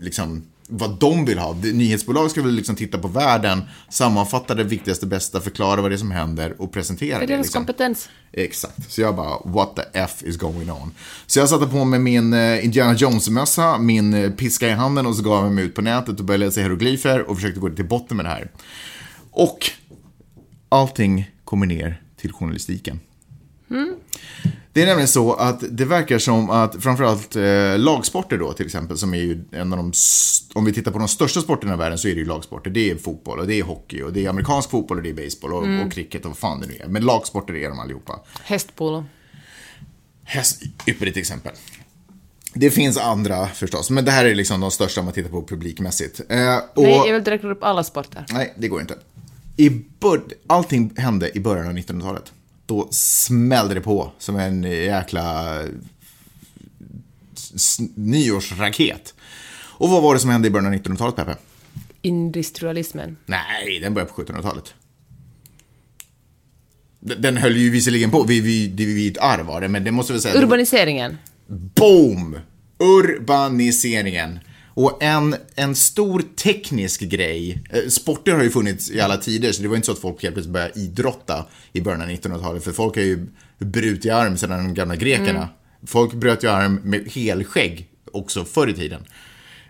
liksom 0.00 0.42
vad 0.74 0.98
de 0.98 1.24
vill 1.24 1.38
ha. 1.38 1.52
Nyhetsbolag 1.52 2.30
ska 2.30 2.42
väl 2.42 2.54
liksom 2.54 2.76
titta 2.76 2.98
på 2.98 3.08
världen, 3.08 3.62
sammanfatta 3.88 4.54
det 4.54 4.64
viktigaste, 4.64 5.06
bästa, 5.06 5.40
förklara 5.40 5.80
vad 5.80 5.90
det 5.90 5.94
är 5.94 5.98
som 5.98 6.10
händer 6.10 6.54
och 6.58 6.72
presentera 6.72 7.18
Det 7.18 7.24
är 7.24 7.26
det. 7.26 7.34
deras 7.34 7.46
liksom. 7.46 7.60
kompetens. 7.60 8.08
Exakt. 8.32 8.92
Så 8.92 9.00
jag 9.00 9.16
bara, 9.16 9.38
what 9.44 9.76
the 9.76 9.82
F 9.92 10.22
is 10.22 10.36
going 10.36 10.70
on? 10.70 10.94
Så 11.26 11.38
jag 11.38 11.48
satte 11.48 11.66
på 11.66 11.84
mig 11.84 11.98
min 11.98 12.32
eh, 12.32 12.64
Indiana 12.64 12.94
Jones-mössa, 12.94 13.78
min 13.78 14.14
eh, 14.14 14.30
piska 14.30 14.68
i 14.68 14.72
handen 14.72 15.06
och 15.06 15.16
så 15.16 15.22
gav 15.22 15.44
jag 15.44 15.52
mig 15.52 15.64
ut 15.64 15.74
på 15.74 15.82
nätet 15.82 16.20
och 16.20 16.24
började 16.24 16.44
läsa 16.44 16.60
hieroglyfer 16.60 17.20
och 17.30 17.36
försökte 17.36 17.60
gå 17.60 17.70
till 17.70 17.88
botten 17.88 18.16
med 18.16 18.26
det 18.26 18.30
här. 18.30 18.50
Och 19.30 19.70
allting 20.72 21.30
kommer 21.44 21.66
ner 21.66 22.02
till 22.16 22.32
journalistiken. 22.32 23.00
Det 24.72 24.82
är 24.82 24.86
nämligen 24.86 25.08
så 25.08 25.32
att 25.32 25.64
det 25.70 25.84
verkar 25.84 26.18
som 26.18 26.50
att 26.50 26.82
framförallt 26.82 27.36
eh, 27.36 27.78
lagsporter 27.78 28.38
då 28.38 28.52
till 28.52 28.66
exempel, 28.66 28.98
som 28.98 29.14
är 29.14 29.18
ju 29.18 29.44
en 29.52 29.72
av 29.72 29.78
de, 29.78 29.92
om 30.54 30.64
vi 30.64 30.72
tittar 30.72 30.90
på 30.90 30.98
de 30.98 31.08
största 31.08 31.40
sporterna 31.40 31.74
i 31.74 31.76
världen 31.76 31.98
så 31.98 32.08
är 32.08 32.14
det 32.14 32.18
ju 32.18 32.24
lagsporter. 32.24 32.70
Det 32.70 32.90
är 32.90 32.96
fotboll 32.96 33.38
och 33.38 33.46
det 33.46 33.54
är 33.54 33.62
hockey 33.62 34.02
och 34.02 34.12
det 34.12 34.24
är 34.24 34.28
amerikansk 34.28 34.70
fotboll 34.70 34.96
och 34.96 35.02
det 35.02 35.10
är 35.10 35.24
baseball 35.24 35.52
och, 35.52 35.86
och 35.86 35.92
cricket 35.92 36.24
och 36.24 36.30
vad 36.30 36.38
fan 36.38 36.60
det 36.60 36.66
nu 36.66 36.74
är. 36.80 36.88
Men 36.88 37.04
lagsporter 37.04 37.54
är 37.54 37.68
de 37.68 37.78
allihopa. 37.78 38.20
Hästpolo. 38.42 39.04
Häst, 40.24 40.62
ypperligt 40.86 41.16
exempel. 41.16 41.52
Det 42.54 42.70
finns 42.70 42.98
andra 42.98 43.46
förstås, 43.46 43.90
men 43.90 44.04
det 44.04 44.10
här 44.10 44.24
är 44.24 44.34
liksom 44.34 44.60
de 44.60 44.70
största 44.70 45.00
om 45.00 45.04
man 45.04 45.14
tittar 45.14 45.30
på 45.30 45.46
publikmässigt. 45.46 46.20
Eh, 46.28 46.56
och, 46.74 46.82
Nej, 46.82 46.92
jag 46.92 47.04
vill 47.04 47.14
inte 47.14 47.30
räkna 47.30 47.50
upp 47.50 47.64
alla 47.64 47.84
sporter. 47.84 48.24
Nej, 48.30 48.54
det 48.56 48.68
går 48.68 48.80
inte. 48.80 48.94
I 49.56 49.70
bör- 50.00 50.22
Allting 50.46 50.92
hände 50.96 51.36
i 51.36 51.40
början 51.40 51.66
av 51.66 51.72
1900-talet. 51.72 52.32
Då 52.66 52.88
smällde 52.90 53.74
det 53.74 53.80
på 53.80 54.12
som 54.18 54.36
en 54.36 54.62
jäkla 54.62 55.58
nyårsraket. 57.94 59.14
Och 59.54 59.88
vad 59.88 60.02
var 60.02 60.14
det 60.14 60.20
som 60.20 60.30
hände 60.30 60.48
i 60.48 60.50
början 60.50 60.66
av 60.66 60.78
1900-talet, 60.80 61.16
Peppe? 61.16 61.36
Industrialismen. 62.02 63.16
Nej, 63.26 63.80
den 63.80 63.94
började 63.94 64.12
på 64.12 64.22
1700-talet. 64.22 64.74
Den 67.00 67.22
den 67.22 67.36
höll 67.36 67.56
ju 67.56 67.70
visserligen 67.70 68.10
på, 68.10 68.22
vid, 68.22 68.42
vid, 68.42 68.76
vid 68.76 69.16
ett 69.16 69.22
arv 69.22 69.46
var 69.46 69.60
det, 69.60 69.68
men 69.68 69.84
det 69.84 69.90
måste 69.90 70.12
vi 70.12 70.20
säga. 70.20 70.42
Urbaniseringen. 70.42 71.18
Boom! 71.76 72.38
Urbaniseringen. 72.78 74.38
Och 74.74 75.02
en, 75.02 75.36
en 75.54 75.74
stor 75.74 76.22
teknisk 76.36 77.00
grej. 77.00 77.62
eh, 77.70 77.88
Sporter 77.88 78.32
har 78.32 78.42
ju 78.42 78.50
funnits 78.50 78.90
i 78.90 79.00
alla 79.00 79.16
tider, 79.16 79.52
så 79.52 79.62
det 79.62 79.68
var 79.68 79.76
inte 79.76 79.86
så 79.86 79.92
att 79.92 79.98
folk 79.98 80.22
helt 80.22 80.34
plötsligt 80.34 80.52
började 80.52 80.80
idrotta 80.80 81.46
i 81.72 81.80
början 81.80 82.02
av 82.02 82.08
1900-talet. 82.08 82.64
För 82.64 82.72
folk 82.72 82.96
har 82.96 83.02
ju 83.02 83.26
brutit 83.58 84.12
arm 84.12 84.36
sedan 84.36 84.64
de 84.64 84.74
gamla 84.74 84.96
grekerna. 84.96 85.48
Folk 85.86 86.12
bröt 86.12 86.44
ju 86.44 86.48
arm 86.50 86.80
med 86.84 87.08
helskägg 87.12 87.88
också 88.12 88.44
förr 88.44 88.68
i 88.68 88.74
tiden. 88.74 89.04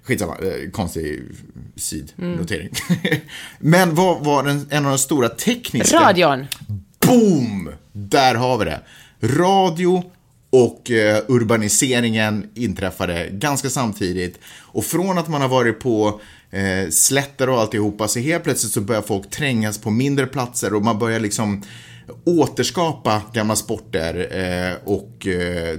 Skitsamma, 0.03 0.37
eh, 0.37 0.71
konstig 0.71 1.23
sidnotering. 1.77 2.71
Men 3.59 3.95
vad 3.95 4.25
var 4.25 4.43
den, 4.43 4.67
en 4.71 4.85
av 4.85 4.91
de 4.91 4.99
stora 4.99 5.29
tekniska... 5.29 6.01
Radion. 6.01 6.47
Boom! 7.07 7.71
Där 7.93 8.35
har 8.35 8.59
vi 8.59 8.65
det. 8.65 8.81
Radio 9.21 10.05
och 10.53 10.91
eh, 10.91 11.23
urbaniseringen 11.29 12.47
inträffade 12.55 13.29
ganska 13.33 13.71
samtidigt. 13.71 14.39
Och 14.61 14.85
från 14.85 15.19
att 15.19 15.29
man 15.29 15.41
har 15.41 15.49
varit 15.49 15.81
på 15.81 16.21
eh, 16.51 16.91
slätter 16.91 17.49
och 17.49 17.61
alltihopa, 17.61 18.09
så 18.09 18.19
helt 18.19 18.45
plötsligt 18.45 18.73
så 18.73 18.81
börjar 18.81 19.03
folk 19.03 19.31
trängas 19.31 19.79
på 19.79 19.91
mindre 19.91 20.27
platser 20.27 20.75
och 20.75 20.83
man 20.83 20.99
börjar 20.99 21.21
liksom 21.21 21.63
återskapa 22.25 23.23
gamla 23.33 23.57
sporter 23.57 24.29
eh, 24.33 24.89
och 24.89 25.27
eh, 25.27 25.79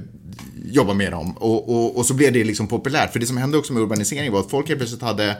jobba 0.66 0.94
med 0.94 1.12
dem. 1.12 1.38
Och, 1.38 1.70
och, 1.70 1.98
och 1.98 2.06
så 2.06 2.14
blev 2.14 2.34
det 2.34 2.44
liksom 2.44 2.68
populärt. 2.68 3.12
För 3.12 3.20
det 3.20 3.26
som 3.26 3.38
hände 3.38 3.58
också 3.58 3.74
med 3.74 3.84
urbanisering 3.84 4.32
var 4.32 4.40
att 4.40 4.52
folk 4.52 4.68
helt 4.68 4.80
plötsligt 4.80 5.02
hade 5.02 5.38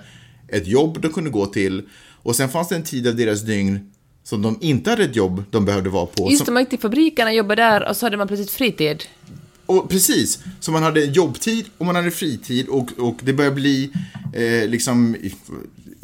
ett 0.48 0.68
jobb 0.68 1.02
de 1.02 1.10
kunde 1.10 1.30
gå 1.30 1.46
till 1.46 1.88
och 2.24 2.36
sen 2.36 2.50
fanns 2.50 2.68
det 2.68 2.76
en 2.76 2.84
tid 2.84 3.08
av 3.08 3.16
deras 3.16 3.42
dygn 3.42 3.93
som 4.24 4.42
de 4.42 4.58
inte 4.62 4.90
hade 4.90 5.04
ett 5.04 5.16
jobb 5.16 5.44
de 5.50 5.66
behövde 5.66 5.90
vara 5.90 6.06
på. 6.06 6.32
Just 6.32 6.38
som, 6.38 6.46
det, 6.46 6.52
man 6.52 6.62
gick 6.62 6.70
till 6.70 6.80
fabrikerna, 6.80 7.34
jobbade 7.34 7.62
där 7.62 7.90
och 7.90 7.98
så 7.98 8.06
hade 8.06 8.18
man 8.18 8.28
plötsligt 8.28 8.52
fritid. 8.52 9.04
och 9.66 9.90
precis, 9.90 10.40
så 10.60 10.72
man 10.72 10.84
hade 10.84 11.02
jobbtid 11.02 11.66
och 11.78 11.86
man 11.86 11.96
hade 11.96 12.12
fritid 12.12 12.68
och, 12.68 12.92
och 12.98 13.18
det 13.22 13.34
började 13.34 13.56
bli 13.56 13.92
eh, 14.34 14.70
liksom 14.70 15.16
i, 15.16 15.34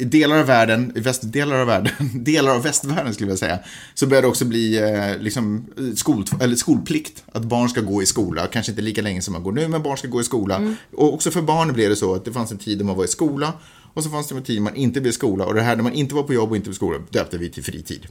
delar 0.04 0.38
av 0.38 0.46
världen, 0.46 0.92
i 0.96 1.00
västdelar 1.00 1.60
av 1.60 1.66
världen, 1.66 1.92
delar 2.14 2.54
av 2.54 2.62
västvärlden 2.62 3.14
skulle 3.14 3.30
jag 3.30 3.38
säga, 3.38 3.58
så 3.94 4.06
började 4.06 4.26
det 4.26 4.30
också 4.30 4.44
bli 4.44 4.78
eh, 4.78 5.18
liksom 5.22 5.66
skol, 5.96 6.24
eller 6.40 6.56
skolplikt, 6.56 7.24
att 7.32 7.44
barn 7.44 7.68
ska 7.68 7.80
gå 7.80 8.02
i 8.02 8.06
skola, 8.06 8.46
kanske 8.46 8.72
inte 8.72 8.82
lika 8.82 9.02
länge 9.02 9.22
som 9.22 9.32
man 9.32 9.42
går 9.42 9.52
nu, 9.52 9.68
men 9.68 9.82
barn 9.82 9.96
ska 9.96 10.08
gå 10.08 10.20
i 10.20 10.24
skola. 10.24 10.74
Och 10.96 11.14
också 11.14 11.30
för 11.30 11.42
barn 11.42 11.72
blev 11.72 11.90
det 11.90 11.96
så 11.96 12.14
att 12.14 12.24
det 12.24 12.32
fanns 12.32 12.52
en 12.52 12.58
tid 12.58 12.78
då 12.78 12.84
man 12.84 12.96
var 12.96 13.04
i 13.04 13.08
skola 13.08 13.52
och 13.94 14.04
så 14.04 14.10
fanns 14.10 14.28
det 14.28 14.34
en 14.34 14.42
tid 14.42 14.62
man 14.62 14.76
inte 14.76 15.00
blev 15.00 15.12
skola 15.12 15.46
och 15.46 15.54
det 15.54 15.62
här 15.62 15.76
när 15.76 15.82
man 15.82 15.92
inte 15.92 16.14
var 16.14 16.22
på 16.22 16.34
jobb 16.34 16.50
och 16.50 16.56
inte 16.56 16.68
på 16.70 16.74
skola 16.74 16.98
döpte 17.10 17.38
vi 17.38 17.50
till 17.50 17.64
fritid. 17.64 18.06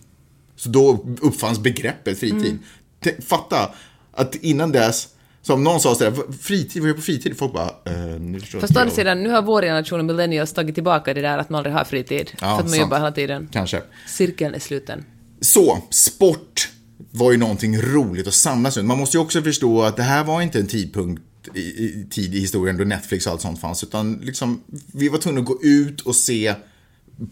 Så 0.56 0.70
då 0.70 1.06
uppfanns 1.22 1.60
begreppet 1.60 2.20
fritid. 2.20 2.58
T- 3.04 3.16
Fatta 3.22 3.72
att 4.12 4.36
innan 4.36 4.72
dess, 4.72 5.08
så 5.42 5.54
om 5.54 5.64
någon 5.64 5.80
sa 5.80 5.96
sådär, 5.96 6.14
fritid, 6.42 6.82
vad 6.82 6.90
gör 6.90 6.96
på 6.96 7.02
fritid? 7.02 7.38
Folk 7.38 7.54
bara, 7.54 7.70
eh, 7.86 8.20
nu 8.20 8.40
förstår 8.40 8.60
Fast 8.60 8.78
å 8.78 8.80
andra 8.80 8.96
sidan, 8.96 9.24
nu 9.24 9.30
har 9.30 9.42
vår 9.42 9.62
generation 9.62 10.06
millennials 10.06 10.54
tagit 10.54 10.76
tillbaka 10.76 11.14
det 11.14 11.22
där 11.22 11.38
att 11.38 11.50
man 11.50 11.58
aldrig 11.58 11.76
har 11.76 11.84
fritid. 11.84 12.32
Ja, 12.34 12.38
för 12.40 12.48
att 12.48 12.60
man 12.60 12.70
sant. 12.70 12.82
jobbar 12.82 12.98
hela 12.98 13.12
tiden. 13.12 13.50
Kanske. 13.52 13.82
Cirkeln 14.08 14.56
är 14.56 14.60
sluten. 14.60 15.06
Så, 15.42 15.82
sport 15.90 16.70
var 17.12 17.32
ju 17.32 17.38
någonting 17.38 17.82
roligt 17.82 18.28
att 18.28 18.34
samlas 18.34 18.78
runt. 18.78 18.88
Man 18.88 18.98
måste 18.98 19.18
ju 19.18 19.22
också 19.22 19.42
förstå 19.42 19.82
att 19.82 19.98
det 19.98 20.04
här 20.04 20.24
var 20.24 20.42
inte 20.42 20.60
en 20.60 20.68
tidpunkt 20.68 21.24
i, 21.54 21.60
i, 21.60 22.08
tid 22.10 22.36
i 22.36 22.40
historien 22.40 22.78
då 22.78 22.84
Netflix 22.84 23.26
och 23.26 23.32
allt 23.32 23.42
sånt 23.42 23.62
fanns, 23.62 23.84
utan 23.84 24.14
liksom, 24.14 24.62
vi 24.94 25.10
var 25.10 25.18
tvungna 25.18 25.42
att 25.42 25.48
gå 25.48 25.60
ut 25.64 26.02
och 26.02 26.16
se 26.16 26.56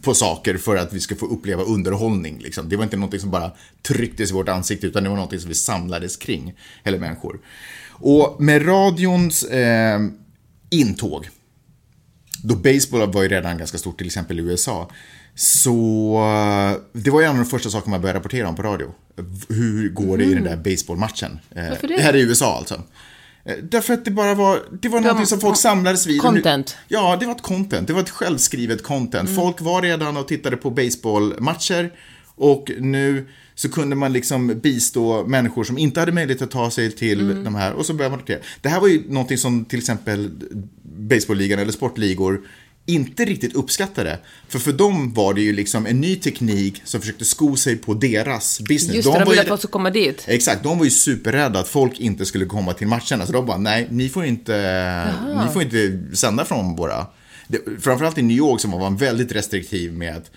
på 0.01 0.13
saker 0.13 0.57
för 0.57 0.75
att 0.75 0.93
vi 0.93 0.99
ska 0.99 1.15
få 1.15 1.25
uppleva 1.25 1.63
underhållning. 1.63 2.39
Liksom. 2.39 2.69
Det 2.69 2.75
var 2.75 2.83
inte 2.83 2.97
någonting 2.97 3.19
som 3.19 3.31
bara 3.31 3.51
trycktes 3.81 4.29
i 4.29 4.33
vårt 4.33 4.49
ansikte, 4.49 4.87
utan 4.87 5.03
det 5.03 5.09
var 5.09 5.15
någonting 5.15 5.39
som 5.39 5.49
vi 5.49 5.55
samlades 5.55 6.17
kring, 6.17 6.53
eller 6.83 6.99
människor. 6.99 7.39
Och 7.89 8.41
med 8.41 8.67
radions 8.67 9.43
eh, 9.43 9.99
intåg, 10.69 11.29
då 12.43 12.55
baseball 12.55 13.11
var 13.11 13.23
ju 13.23 13.29
redan 13.29 13.57
ganska 13.57 13.77
stort, 13.77 13.97
till 13.97 14.07
exempel 14.07 14.39
i 14.39 14.43
USA, 14.43 14.89
så 15.35 16.13
eh, 16.17 16.99
det 17.01 17.09
var 17.09 17.21
ju 17.21 17.25
en 17.25 17.31
av 17.31 17.37
de 17.37 17.45
första 17.45 17.69
sakerna 17.69 17.91
man 17.91 18.01
började 18.01 18.19
rapportera 18.19 18.49
om 18.49 18.55
på 18.55 18.63
radio. 18.63 18.93
Hur 19.49 19.89
går 19.89 20.17
det 20.17 20.23
i 20.23 20.33
den 20.33 20.43
där 20.43 20.57
baseballmatchen? 20.57 21.39
Eh, 21.55 21.69
Varför 21.69 21.87
det? 21.87 22.01
Här 22.01 22.15
i 22.15 22.21
USA 22.21 22.57
alltså. 22.57 22.81
Eh, 23.47 23.53
Därför 23.63 23.93
att 23.93 24.05
det 24.05 24.11
bara 24.11 24.33
var, 24.33 24.59
det 24.81 24.89
var 24.89 25.01
någonting 25.01 25.25
som 25.25 25.39
folk 25.39 25.57
samlades 25.57 26.07
vid. 26.07 26.21
Content. 26.21 26.77
Ja, 26.87 27.17
det 27.19 27.25
var 27.25 27.35
ett 27.35 27.41
content. 27.41 27.87
Det 27.87 27.93
var 27.93 28.01
ett 28.01 28.09
självskrivet 28.09 28.83
content. 28.83 29.35
Folk 29.35 29.61
var 29.61 29.81
redan 29.81 30.17
och 30.17 30.27
tittade 30.27 30.57
på 30.57 30.69
baseballmatcher 30.69 31.93
och 32.35 32.71
nu 32.79 33.27
så 33.55 33.69
kunde 33.69 33.95
man 33.95 34.13
liksom 34.13 34.59
bistå 34.59 35.23
människor 35.27 35.63
som 35.63 35.77
inte 35.77 35.99
hade 35.99 36.11
möjlighet 36.11 36.41
att 36.41 36.51
ta 36.51 36.71
sig 36.71 36.91
till 36.91 37.43
de 37.43 37.55
här 37.55 37.73
och 37.73 37.85
så 37.85 37.93
började 37.93 38.09
man 38.09 38.19
rapportera. 38.19 38.39
Det 38.61 38.69
här 38.69 38.79
var 38.79 38.87
ju 38.87 39.03
någonting 39.09 39.37
som 39.37 39.65
till 39.65 39.79
exempel 39.79 40.29
baseballligan 40.83 41.59
eller 41.59 41.71
sportligor 41.71 42.41
inte 42.87 43.25
riktigt 43.25 43.55
uppskattade. 43.55 44.19
För 44.47 44.59
för 44.59 44.73
dem 44.73 45.13
var 45.13 45.33
det 45.33 45.41
ju 45.41 45.53
liksom 45.53 45.85
en 45.85 46.01
ny 46.01 46.15
teknik 46.15 46.81
som 46.83 47.01
försökte 47.01 47.25
sko 47.25 47.55
sig 47.55 47.75
på 47.77 47.93
deras 47.93 48.59
business. 48.59 48.95
Just 48.95 49.07
det, 49.07 49.13
de 49.13 49.19
var 49.19 49.25
ville 49.25 49.35
ju- 49.35 49.41
att 49.41 49.47
folk 49.47 49.59
skulle 49.59 49.71
komma 49.71 49.89
dit. 49.89 50.23
Exakt, 50.27 50.63
de 50.63 50.77
var 50.77 50.85
ju 50.85 50.91
superrädda 50.91 51.59
att 51.59 51.67
folk 51.67 51.99
inte 51.99 52.25
skulle 52.25 52.45
komma 52.45 52.73
till 52.73 52.87
matcherna. 52.87 53.25
Så 53.25 53.31
de 53.31 53.45
bara, 53.45 53.57
nej, 53.57 53.87
ni 53.91 54.09
får 54.09 54.25
inte, 54.25 55.13
ni 55.47 55.53
får 55.53 55.61
inte 55.61 55.99
sända 56.13 56.45
från 56.45 56.75
våra... 56.75 57.05
Det, 57.49 57.59
framförallt 57.81 58.17
i 58.17 58.21
New 58.21 58.37
York 58.37 58.61
som 58.61 58.71
var 58.71 58.79
man 58.79 58.97
väldigt 58.97 59.31
restriktiv 59.31 59.93
med 59.93 60.15
att 60.17 60.31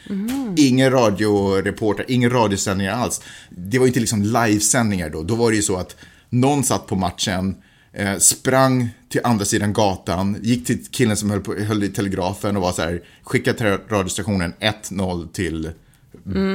ingen 0.56 0.90
radioreporter, 0.90 2.04
ingen 2.08 2.30
radiosändningar 2.30 2.92
alls. 2.92 3.20
Det 3.50 3.78
var 3.78 3.86
ju 3.86 3.88
inte 3.88 4.00
liksom 4.00 4.22
livesändningar 4.22 5.10
då. 5.10 5.22
Då 5.22 5.34
var 5.34 5.50
det 5.50 5.56
ju 5.56 5.62
så 5.62 5.76
att 5.76 5.96
någon 6.28 6.64
satt 6.64 6.86
på 6.86 6.96
matchen, 6.96 7.56
eh, 7.92 8.18
sprang 8.18 8.88
till 9.08 9.20
andra 9.24 9.44
sidan 9.44 9.72
gatan, 9.72 10.36
gick 10.42 10.66
till 10.66 10.84
killen 10.90 11.16
som 11.16 11.30
höll, 11.30 11.40
på, 11.40 11.54
höll 11.54 11.82
i 11.82 11.88
telegrafen 11.88 12.56
och 12.56 12.62
var 12.62 12.72
så 12.72 12.82
här, 12.82 13.02
skicka 13.22 13.52
till 13.52 13.66
radiostationen 13.66 14.52
1-0 14.60 15.32
till 15.32 15.70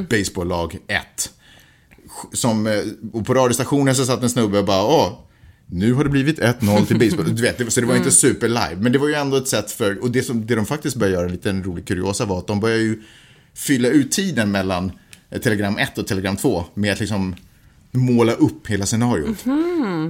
baseballlag 0.10 0.78
1 0.88 1.32
som, 2.34 2.68
eh, 2.68 2.74
och 3.14 3.26
på 3.26 3.34
radiostationen 3.34 3.96
så 3.96 4.06
satt 4.06 4.24
en 4.24 4.30
snubbe 4.30 4.60
och 4.60 4.66
bara, 4.66 4.84
åh, 4.84 5.20
nu 5.68 5.94
har 5.94 6.04
det 6.04 6.10
blivit 6.10 6.40
1-0 6.40 6.86
till 6.86 7.00
baseball. 7.00 7.36
Du 7.36 7.42
vet, 7.42 7.74
så 7.74 7.82
det 7.82 7.88
var 7.88 7.96
inte 7.96 8.12
super 8.12 8.48
live. 8.48 8.76
Men 8.78 8.92
det 8.92 8.98
var 9.00 9.08
ju 9.08 9.14
ändå 9.14 9.38
ett 9.38 9.48
sätt 9.48 9.72
för, 9.72 10.04
och 10.04 10.12
det, 10.12 10.24
som, 10.24 10.46
det 10.46 10.56
de 10.56 10.66
faktiskt 10.66 10.96
började 10.96 11.16
göra, 11.16 11.26
en 11.26 11.32
liten 11.32 11.64
rolig 11.64 11.88
kuriosa 11.88 12.26
var 12.26 12.40
att 12.40 12.48
de 12.48 12.60
började 12.60 12.82
ju 12.82 13.02
fylla 13.54 13.88
ut 13.88 14.12
tiden 14.12 14.52
mellan 14.52 14.92
eh, 15.30 15.42
telegram 15.42 15.78
1 15.78 15.98
och 15.98 16.08
telegram 16.08 16.36
2 16.36 16.66
med 16.74 16.94
att 16.94 17.00
liksom 17.00 17.36
måla 17.96 18.34
upp 18.34 18.68
hela 18.68 18.86
scenariot. 18.86 19.46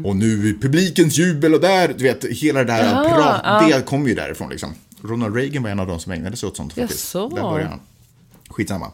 Och 0.03 0.15
nu 0.15 0.57
publikens 0.61 1.17
jubel 1.17 1.53
och 1.53 1.61
där, 1.61 1.93
du 1.97 2.03
vet, 2.03 2.25
hela 2.25 2.59
det 2.59 2.65
där 2.65 2.83
Jaha, 2.83 3.09
prat, 3.09 3.41
ja. 3.43 3.77
det 3.77 3.85
kom 3.85 4.07
ju 4.07 4.15
därifrån 4.15 4.49
liksom. 4.49 4.73
Ronald 5.01 5.35
Reagan 5.35 5.63
var 5.63 5.69
en 5.69 5.79
av 5.79 5.87
de 5.87 5.99
som 5.99 6.11
ägnade 6.11 6.37
sig 6.37 6.47
åt 6.47 6.57
sånt 6.57 6.73
faktiskt. 6.73 7.15
Jaså. 7.15 7.29
Där 7.29 7.41
började 7.41 7.69
han. 7.69 7.79
Skitsamma. 8.49 8.91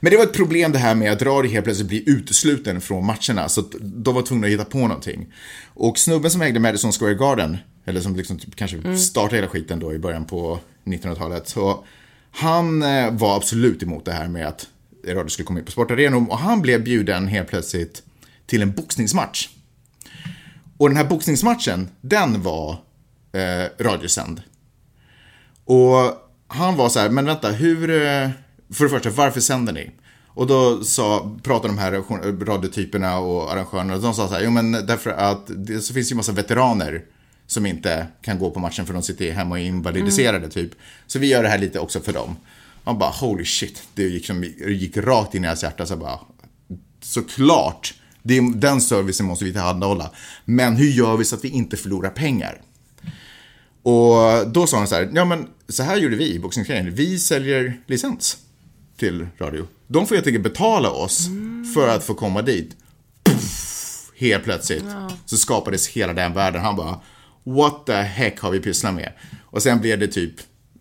Men 0.00 0.10
det 0.10 0.16
var 0.16 0.24
ett 0.24 0.32
problem 0.32 0.72
det 0.72 0.78
här 0.78 0.94
med 0.94 1.12
att 1.12 1.22
radio 1.22 1.52
helt 1.52 1.64
plötsligt 1.64 1.88
blir 1.88 2.08
utesluten 2.08 2.80
från 2.80 3.06
matcherna. 3.06 3.48
Så 3.48 3.60
att 3.60 3.74
de 3.80 4.14
var 4.14 4.22
tvungna 4.22 4.46
att 4.46 4.52
hitta 4.52 4.64
på 4.64 4.78
någonting. 4.78 5.26
Och 5.74 5.98
snubben 5.98 6.30
som 6.30 6.42
ägde 6.42 6.60
Madison 6.60 6.92
Square 6.92 7.14
Garden, 7.14 7.56
eller 7.84 8.00
som 8.00 8.16
liksom 8.16 8.38
typ 8.38 8.56
kanske 8.56 8.96
startade 8.96 9.36
hela 9.36 9.48
skiten 9.48 9.78
då 9.78 9.94
i 9.94 9.98
början 9.98 10.24
på 10.24 10.58
1900-talet. 10.84 11.48
Så 11.48 11.84
han 12.30 12.82
eh, 12.82 13.10
var 13.12 13.36
absolut 13.36 13.82
emot 13.82 14.04
det 14.04 14.12
här 14.12 14.28
med 14.28 14.46
att 14.46 14.66
radio 15.08 15.28
skulle 15.28 15.46
komma 15.46 15.58
in 15.58 15.64
på 15.64 15.70
sportarenor. 15.70 16.26
Och 16.30 16.38
han 16.38 16.62
blev 16.62 16.84
bjuden 16.84 17.26
helt 17.26 17.48
plötsligt 17.48 18.02
till 18.46 18.62
en 18.62 18.72
boxningsmatch. 18.72 19.48
Och 20.76 20.88
den 20.88 20.96
här 20.96 21.04
boxningsmatchen, 21.04 21.88
den 22.00 22.42
var 22.42 22.76
eh, 23.32 23.84
radiosänd. 23.84 24.42
Och 25.64 25.96
han 26.48 26.76
var 26.76 26.88
så 26.88 26.98
här, 26.98 27.08
men 27.10 27.24
vänta, 27.26 27.50
hur... 27.50 27.90
eh, 27.90 28.30
För 28.72 28.84
det 28.84 28.90
första, 28.90 29.10
varför 29.10 29.40
sänder 29.40 29.72
ni? 29.72 29.90
Och 30.36 30.46
då 30.46 30.84
sa, 30.84 31.36
pratade 31.42 31.68
de 31.68 31.78
här 31.78 31.92
radiotyperna 32.44 33.18
och 33.18 33.52
arrangörerna, 33.52 33.94
och 33.94 34.02
de 34.02 34.14
sa 34.14 34.28
så 34.28 34.34
här, 34.34 34.44
jo 34.44 34.50
men 34.50 34.72
därför 34.72 35.10
att 35.10 35.42
det 35.46 35.80
så 35.80 35.94
finns 35.94 36.12
ju 36.12 36.16
massa 36.16 36.32
veteraner 36.32 37.04
som 37.46 37.66
inte 37.66 38.06
kan 38.22 38.38
gå 38.38 38.50
på 38.50 38.60
matchen 38.60 38.86
för 38.86 38.94
de 38.94 39.02
sitter 39.02 39.32
hemma 39.32 39.50
och 39.54 39.58
är 39.58 39.64
invalidiserade 39.64 40.48
typ. 40.48 40.70
Så 41.06 41.18
vi 41.18 41.26
gör 41.26 41.42
det 41.42 41.48
här 41.48 41.58
lite 41.58 41.78
också 41.78 42.00
för 42.00 42.12
dem. 42.12 42.36
Man 42.84 42.98
bara, 42.98 43.10
holy 43.10 43.44
shit, 43.44 43.82
det 43.94 44.02
gick, 44.02 44.26
som, 44.26 44.40
det 44.40 44.72
gick 44.72 44.96
rakt 44.96 45.34
in 45.34 45.44
i 45.44 45.46
hans 45.46 45.62
hjärta. 45.62 45.86
Så 45.86 45.96
bara, 45.96 46.18
såklart, 47.00 47.94
det, 48.24 48.36
är- 48.36 48.54
den 48.56 48.80
servicen 48.80 49.26
måste 49.26 49.44
vi 49.44 49.52
tillhandahålla. 49.52 50.10
Men 50.44 50.76
hur 50.76 50.88
gör 50.90 51.16
vi 51.16 51.24
så 51.24 51.34
att 51.36 51.44
vi 51.44 51.48
inte 51.48 51.76
förlorar 51.76 52.10
pengar? 52.10 52.60
Och 53.82 54.48
då 54.52 54.66
sa 54.66 54.78
han 54.78 54.88
så 54.88 54.94
här, 54.94 55.10
ja 55.14 55.24
men 55.24 55.46
så 55.68 55.82
här 55.82 55.96
gjorde 55.96 56.16
vi 56.16 56.34
i 56.34 56.38
Boxningsföreningen. 56.38 56.94
Vi 56.94 57.18
säljer 57.18 57.80
licens 57.86 58.36
till 58.98 59.26
radio. 59.38 59.66
De 59.86 60.06
får 60.06 60.14
helt 60.14 60.26
enkelt 60.26 60.44
betala 60.44 60.90
oss 60.90 61.28
för 61.74 61.88
att 61.88 62.04
få 62.04 62.14
komma 62.14 62.42
dit. 62.42 62.76
Puff, 63.24 64.10
helt 64.16 64.44
plötsligt 64.44 64.84
så 65.26 65.36
skapades 65.36 65.88
hela 65.88 66.12
den 66.12 66.32
världen. 66.34 66.62
Han 66.62 66.76
bara, 66.76 67.00
what 67.44 67.86
the 67.86 67.92
heck 67.92 68.40
har 68.40 68.50
vi 68.50 68.60
pysslat 68.60 68.94
med? 68.94 69.12
Och 69.44 69.62
sen 69.62 69.80
blev 69.80 69.98
det 69.98 70.08
typ, 70.08 70.34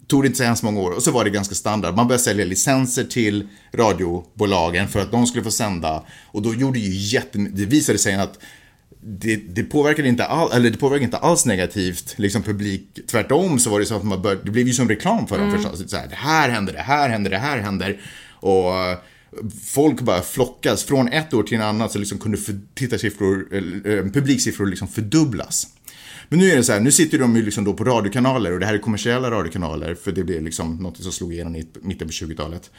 tog 0.07 0.23
det 0.23 0.27
inte 0.27 0.37
så 0.37 0.43
hemskt 0.43 0.63
många 0.63 0.79
år 0.79 0.91
och 0.91 1.03
så 1.03 1.11
var 1.11 1.23
det 1.23 1.29
ganska 1.29 1.55
standard. 1.55 1.95
Man 1.95 2.07
började 2.07 2.23
sälja 2.23 2.45
licenser 2.45 3.03
till 3.03 3.47
radiobolagen 3.73 4.87
för 4.87 4.99
att 4.99 5.11
de 5.11 5.27
skulle 5.27 5.43
få 5.43 5.51
sända. 5.51 6.03
Och 6.25 6.41
då 6.41 6.53
gjorde 6.53 6.79
ju 6.79 7.15
jätte, 7.15 7.37
det 7.37 7.65
visade 7.65 7.97
sig 7.97 8.15
att 8.15 8.39
det, 9.05 9.35
det 9.35 9.63
påverkade 9.63 10.07
inte 10.07 10.25
all, 10.25 10.51
eller 10.51 10.69
det 10.69 10.77
påverkade 10.77 11.05
inte 11.05 11.17
alls 11.17 11.45
negativt 11.45 12.13
liksom 12.17 12.43
publik. 12.43 12.99
Tvärtom 13.11 13.59
så 13.59 13.69
var 13.69 13.79
det 13.79 13.85
så 13.85 13.95
att 13.95 14.03
man 14.03 14.21
började, 14.21 14.41
det 14.43 14.51
blev 14.51 14.67
ju 14.67 14.73
som 14.73 14.89
reklam 14.89 15.27
för 15.27 15.39
dem 15.39 15.51
förstås. 15.51 15.91
Så 15.91 15.97
här, 15.97 16.07
det 16.07 16.15
här 16.15 16.49
händer, 16.49 16.73
det 16.73 16.79
här 16.79 17.09
händer, 17.09 17.31
det 17.31 17.37
här 17.37 17.57
händer. 17.57 18.01
Och 18.31 18.71
folk 19.65 20.01
bara 20.01 20.21
flockas. 20.21 20.83
Från 20.83 21.07
ett 21.07 21.33
år 21.33 21.43
till 21.43 21.57
en 21.57 21.63
annan 21.63 21.89
så 21.89 21.99
liksom 21.99 22.17
kunde 22.17 22.37
tittarsiffror, 22.75 23.47
eh, 23.53 24.03
publiksiffror 24.03 24.65
liksom 24.65 24.87
fördubblas. 24.87 25.67
Men 26.33 26.39
nu 26.39 26.51
är 26.51 26.55
det 26.55 26.63
så 26.63 26.73
här, 26.73 26.79
nu 26.79 26.91
sitter 26.91 27.17
de 27.17 27.35
ju 27.35 27.41
liksom 27.41 27.63
då 27.63 27.73
på 27.73 27.83
radiokanaler 27.83 28.51
och 28.51 28.59
det 28.59 28.65
här 28.65 28.73
är 28.73 28.77
kommersiella 28.77 29.31
radiokanaler 29.31 29.95
för 29.95 30.11
det 30.11 30.23
blev 30.23 30.43
liksom 30.43 30.75
något 30.75 30.97
som 30.97 31.11
slog 31.11 31.33
igenom 31.33 31.55
i 31.55 31.67
mitten 31.81 32.07
på 32.07 32.11
20-talet. 32.11 32.71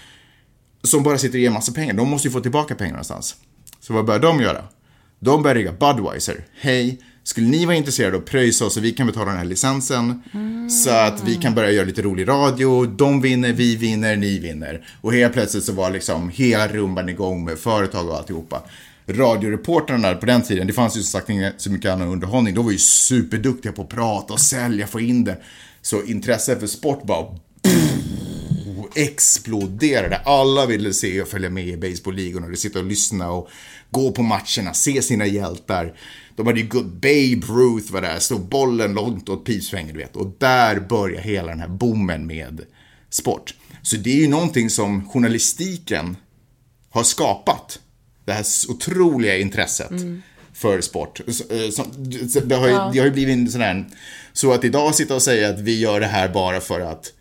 Som 0.83 1.03
bara 1.03 1.19
sitter 1.19 1.39
och 1.39 1.43
ger 1.43 1.51
massa 1.51 1.73
pengar. 1.73 1.95
De 1.95 2.09
måste 2.09 2.29
ju 2.29 2.33
få 2.33 2.41
tillbaka 2.41 2.75
pengar 2.75 2.93
någonstans. 2.93 3.37
Så 3.81 3.93
vad 3.93 4.05
börjar 4.05 4.21
de 4.21 4.41
göra? 4.41 4.65
De 5.21 5.43
börjar 5.43 5.55
rigga 5.55 5.73
Budweiser. 5.73 6.45
Hej, 6.61 6.99
skulle 7.23 7.47
ni 7.47 7.67
vara 7.67 7.77
intresserade 7.77 8.17
av 8.17 8.23
att 8.23 8.29
pröjsa 8.29 8.65
oss 8.65 8.75
så 8.75 8.81
vi 8.81 8.93
kan 8.93 9.07
betala 9.07 9.27
den 9.27 9.39
här 9.39 9.45
licensen? 9.45 10.23
Så 10.85 10.91
att 10.91 11.23
vi 11.25 11.35
kan 11.35 11.55
börja 11.55 11.71
göra 11.71 11.87
lite 11.87 12.03
rolig 12.03 12.29
radio. 12.29 12.87
De 12.87 13.21
vinner, 13.21 13.53
vi 13.53 13.77
vinner, 13.77 14.17
ni 14.17 14.39
vinner. 14.39 14.87
Och 15.01 15.13
helt 15.13 15.33
plötsligt 15.33 15.65
så 15.65 15.73
var 15.73 15.91
liksom 15.91 16.29
hela 16.29 16.69
rumban 16.69 17.09
igång 17.09 17.45
med 17.45 17.59
företag 17.59 18.09
och 18.09 18.17
alltihopa. 18.17 18.63
Radioreportrarna 19.07 20.15
på 20.15 20.27
den 20.27 20.43
tiden, 20.43 20.67
det 20.67 20.73
fanns 20.73 20.97
ju 20.97 21.03
som 21.03 21.21
sagt 21.21 21.31
inte 21.31 21.55
så 21.57 21.71
mycket 21.71 21.91
annan 21.91 22.09
underhållning. 22.09 22.55
De 22.55 22.65
var 22.65 22.73
ju 22.73 22.79
superduktiga 22.79 23.73
på 23.73 23.83
att 23.83 23.89
prata 23.89 24.33
och 24.33 24.41
sälja, 24.41 24.87
få 24.87 25.01
in 25.01 25.25
det. 25.25 25.43
Så 25.83 26.03
intresset 26.05 26.61
för 26.61 26.67
sport 26.67 27.03
bara 27.03 27.27
exploderade. 28.95 30.17
Alla 30.17 30.67
ville 30.67 30.93
se 30.93 31.23
och 31.23 31.29
följa 31.29 31.51
med 31.51 31.69
i 31.69 31.77
baseballligorna, 31.77 32.57
sitta 32.57 32.79
och 32.79 32.85
lyssna 32.85 33.31
och 33.31 33.49
gå 33.91 34.13
på 34.13 34.23
matcherna, 34.23 34.75
se 34.75 35.03
sina 35.03 35.27
hjältar. 35.27 35.97
De 36.37 36.47
hade 36.47 36.61
ju 36.61 36.67
good 36.67 36.87
Babe 36.87 37.47
Ruth 37.49 37.93
var 37.93 38.01
där, 38.01 38.19
stod 38.19 38.49
bollen 38.49 38.95
långt 38.95 39.29
åt 39.29 39.45
pipsvängen, 39.45 39.93
du 39.95 39.99
vet. 40.01 40.17
Och 40.17 40.37
där 40.39 40.81
börjar 40.81 41.21
hela 41.21 41.49
den 41.49 41.61
här 41.61 41.69
boomen 41.69 42.27
med 42.27 42.61
sport. 43.11 43.55
Så 43.83 43.97
det 43.97 44.11
är 44.11 44.21
ju 44.21 44.29
någonting 44.29 44.71
som 44.71 45.09
journalistiken 45.09 46.17
har 46.91 47.03
skapat. 47.03 47.81
Det 48.25 48.33
här 48.33 48.45
otroliga 48.69 49.39
intresset 49.39 49.93
för 50.53 50.81
sport. 50.81 51.21
Så 51.73 52.41
Det 52.45 52.55
har 52.55 52.69
ju, 52.69 52.75
det 52.93 52.99
har 52.99 53.07
ju 53.07 53.11
blivit 53.11 53.35
en 53.37 53.51
sån 53.51 53.61
här, 53.61 53.85
så 54.33 54.53
att 54.53 54.65
idag 54.65 54.95
sitta 54.95 55.15
och 55.15 55.23
säga 55.23 55.49
att 55.49 55.61
vi 55.61 55.81
gör 55.81 56.01
det 56.01 56.07
här 56.07 56.29
bara 56.29 56.61
för 56.61 56.81
att 56.81 57.13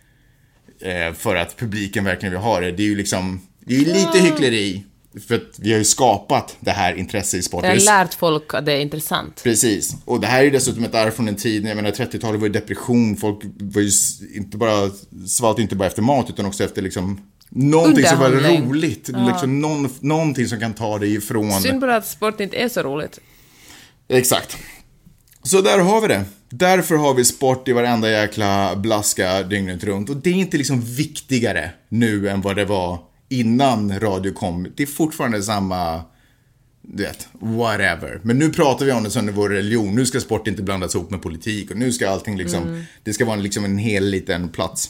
eh, 0.82 1.14
för 1.14 1.36
att 1.36 1.58
publiken 1.58 2.04
verkligen 2.04 2.34
vill 2.34 2.42
ha 2.42 2.60
det. 2.60 2.72
Det 2.72 2.84
är 2.84 2.88
ju 2.88 2.96
liksom, 2.96 3.42
det 3.66 3.76
är 3.76 3.80
ju 3.80 3.86
lite 3.86 4.20
hyckleri. 4.20 4.84
För 5.28 5.36
att 5.36 5.60
vi 5.60 5.72
har 5.72 5.78
ju 5.78 5.86
skapat 5.86 6.58
det 6.60 6.72
här 6.72 6.94
intresset 6.94 7.40
i 7.40 7.44
sport. 7.44 7.64
Jag 7.64 7.70
har 7.70 7.76
lärt 7.78 8.14
folk 8.14 8.54
att 8.54 8.66
det 8.66 8.74
är 8.74 8.80
intressant. 8.80 9.44
Precis. 9.44 9.96
Och 10.06 10.20
det 10.20 10.28
här 10.28 10.40
är 10.40 10.44
ju 10.44 10.50
dessutom 10.50 10.84
ett 10.84 10.96
arv 10.96 11.12
från 11.12 11.28
en 11.28 11.36
tid, 11.36 11.66
jag 11.66 11.76
menar 11.76 11.92
30-talet 11.92 12.40
var 12.40 12.48
ju 12.48 12.54
depression, 12.54 13.18
folk 13.18 13.40
var 13.60 13.82
ju 13.82 13.90
inte 14.36 14.58
bara, 14.58 14.92
svalt 15.28 15.60
inte 15.60 15.76
bara 15.76 15.88
efter 15.88 16.02
mat 16.02 16.30
utan 16.30 16.46
också 16.46 16.64
efter 16.64 16.82
liksom 16.82 17.22
någonting 17.56 18.06
som 18.06 18.20
var 18.20 18.30
roligt. 18.30 19.08
Liksom 19.28 19.62
någon, 19.62 19.90
någonting 20.00 20.48
som 20.48 20.60
kan 20.60 20.74
ta 20.74 21.00
dig 21.00 21.16
ifrån. 21.16 21.62
Synd 21.62 21.82
bara 21.82 21.96
att 21.96 22.08
sport 22.08 22.40
inte 22.40 22.58
är 22.58 22.70
så 22.70 22.82
roligt. 22.84 23.20
Exakt. 24.08 24.58
Så 25.44 25.62
där 25.62 25.80
har 25.80 26.02
vi 26.02 26.08
det. 26.08 26.26
Därför 26.50 26.96
har 26.96 27.14
vi 27.14 27.26
sport 27.26 27.68
i 27.68 27.74
varenda 27.74 28.12
jäkla 28.12 28.76
blaska 28.76 29.44
dygnet 29.44 29.84
runt. 29.84 30.10
Och 30.10 30.16
det 30.16 30.30
är 30.30 30.34
inte 30.34 30.58
liksom 30.58 30.82
viktigare 30.82 31.72
nu 31.90 32.30
än 32.30 32.42
vad 32.42 32.56
det 32.56 32.66
var 32.66 33.00
innan 33.30 34.00
radio 34.00 34.32
kom. 34.34 34.68
Det 34.76 34.84
är 34.84 34.88
fortfarande 34.88 35.44
samma, 35.44 36.02
du 36.82 37.04
vet, 37.04 37.28
whatever. 37.40 38.20
Men 38.24 38.40
nu 38.40 38.50
pratar 38.50 38.86
vi 38.86 38.92
om 38.92 39.04
det 39.04 39.10
som 39.10 39.26
det 39.26 39.32
vår 39.32 39.50
religion. 39.50 39.96
Nu 39.96 40.06
ska 40.06 40.20
sport 40.20 40.48
inte 40.48 40.62
blandas 40.62 40.96
ihop 40.96 41.10
med 41.10 41.22
politik 41.22 41.72
och 41.72 41.78
nu 41.78 41.92
ska 41.92 42.10
allting 42.10 42.38
liksom, 42.38 42.86
det 43.04 43.14
ska 43.14 43.26
vara 43.26 43.36
liksom 43.36 43.66
en 43.66 43.78
hel 43.78 44.06
liten 44.06 44.50
plats. 44.50 44.90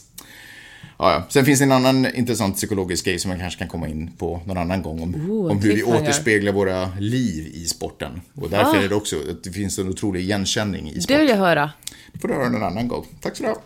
Ja, 1.04 1.12
ja. 1.12 1.24
Sen 1.30 1.46
finns 1.46 1.60
det 1.60 1.66
en 1.66 1.72
annan 1.72 2.16
intressant 2.16 2.56
psykologisk 2.56 3.06
grej 3.06 3.20
som 3.20 3.32
jag 3.32 3.40
kanske 3.40 3.60
kan 3.60 3.68
komma 3.68 3.88
in 3.88 4.12
på 4.18 4.42
någon 4.46 4.58
annan 4.58 4.82
gång. 4.82 5.02
Om, 5.04 5.14
en 5.14 5.32
om 5.32 5.60
hur 5.60 5.76
vi 5.76 5.84
återspeglar 5.84 6.52
våra 6.52 6.90
liv 7.00 7.52
i 7.54 7.66
sporten. 7.66 8.22
Och 8.36 8.50
därför 8.50 8.84
är 8.84 8.90
det 8.90 8.96
också 8.96 9.16
att 9.16 9.44
det 9.44 9.52
finns 9.52 9.80
en 9.80 9.90
otrolig 9.90 10.22
igenkänning 10.22 10.90
i 10.90 11.02
sport. 11.02 11.08
Det 11.08 11.18
vill 11.18 11.30
jag 11.30 11.38
höra. 11.38 11.72
Det 12.14 12.20
får 12.20 12.28
du 12.28 12.34
höra 12.34 12.50
någon 12.50 12.64
annan 12.64 12.88
gång. 12.88 13.06
Tack 13.22 13.36
så 13.36 13.44
du 13.44 13.50
ha. 13.50 13.62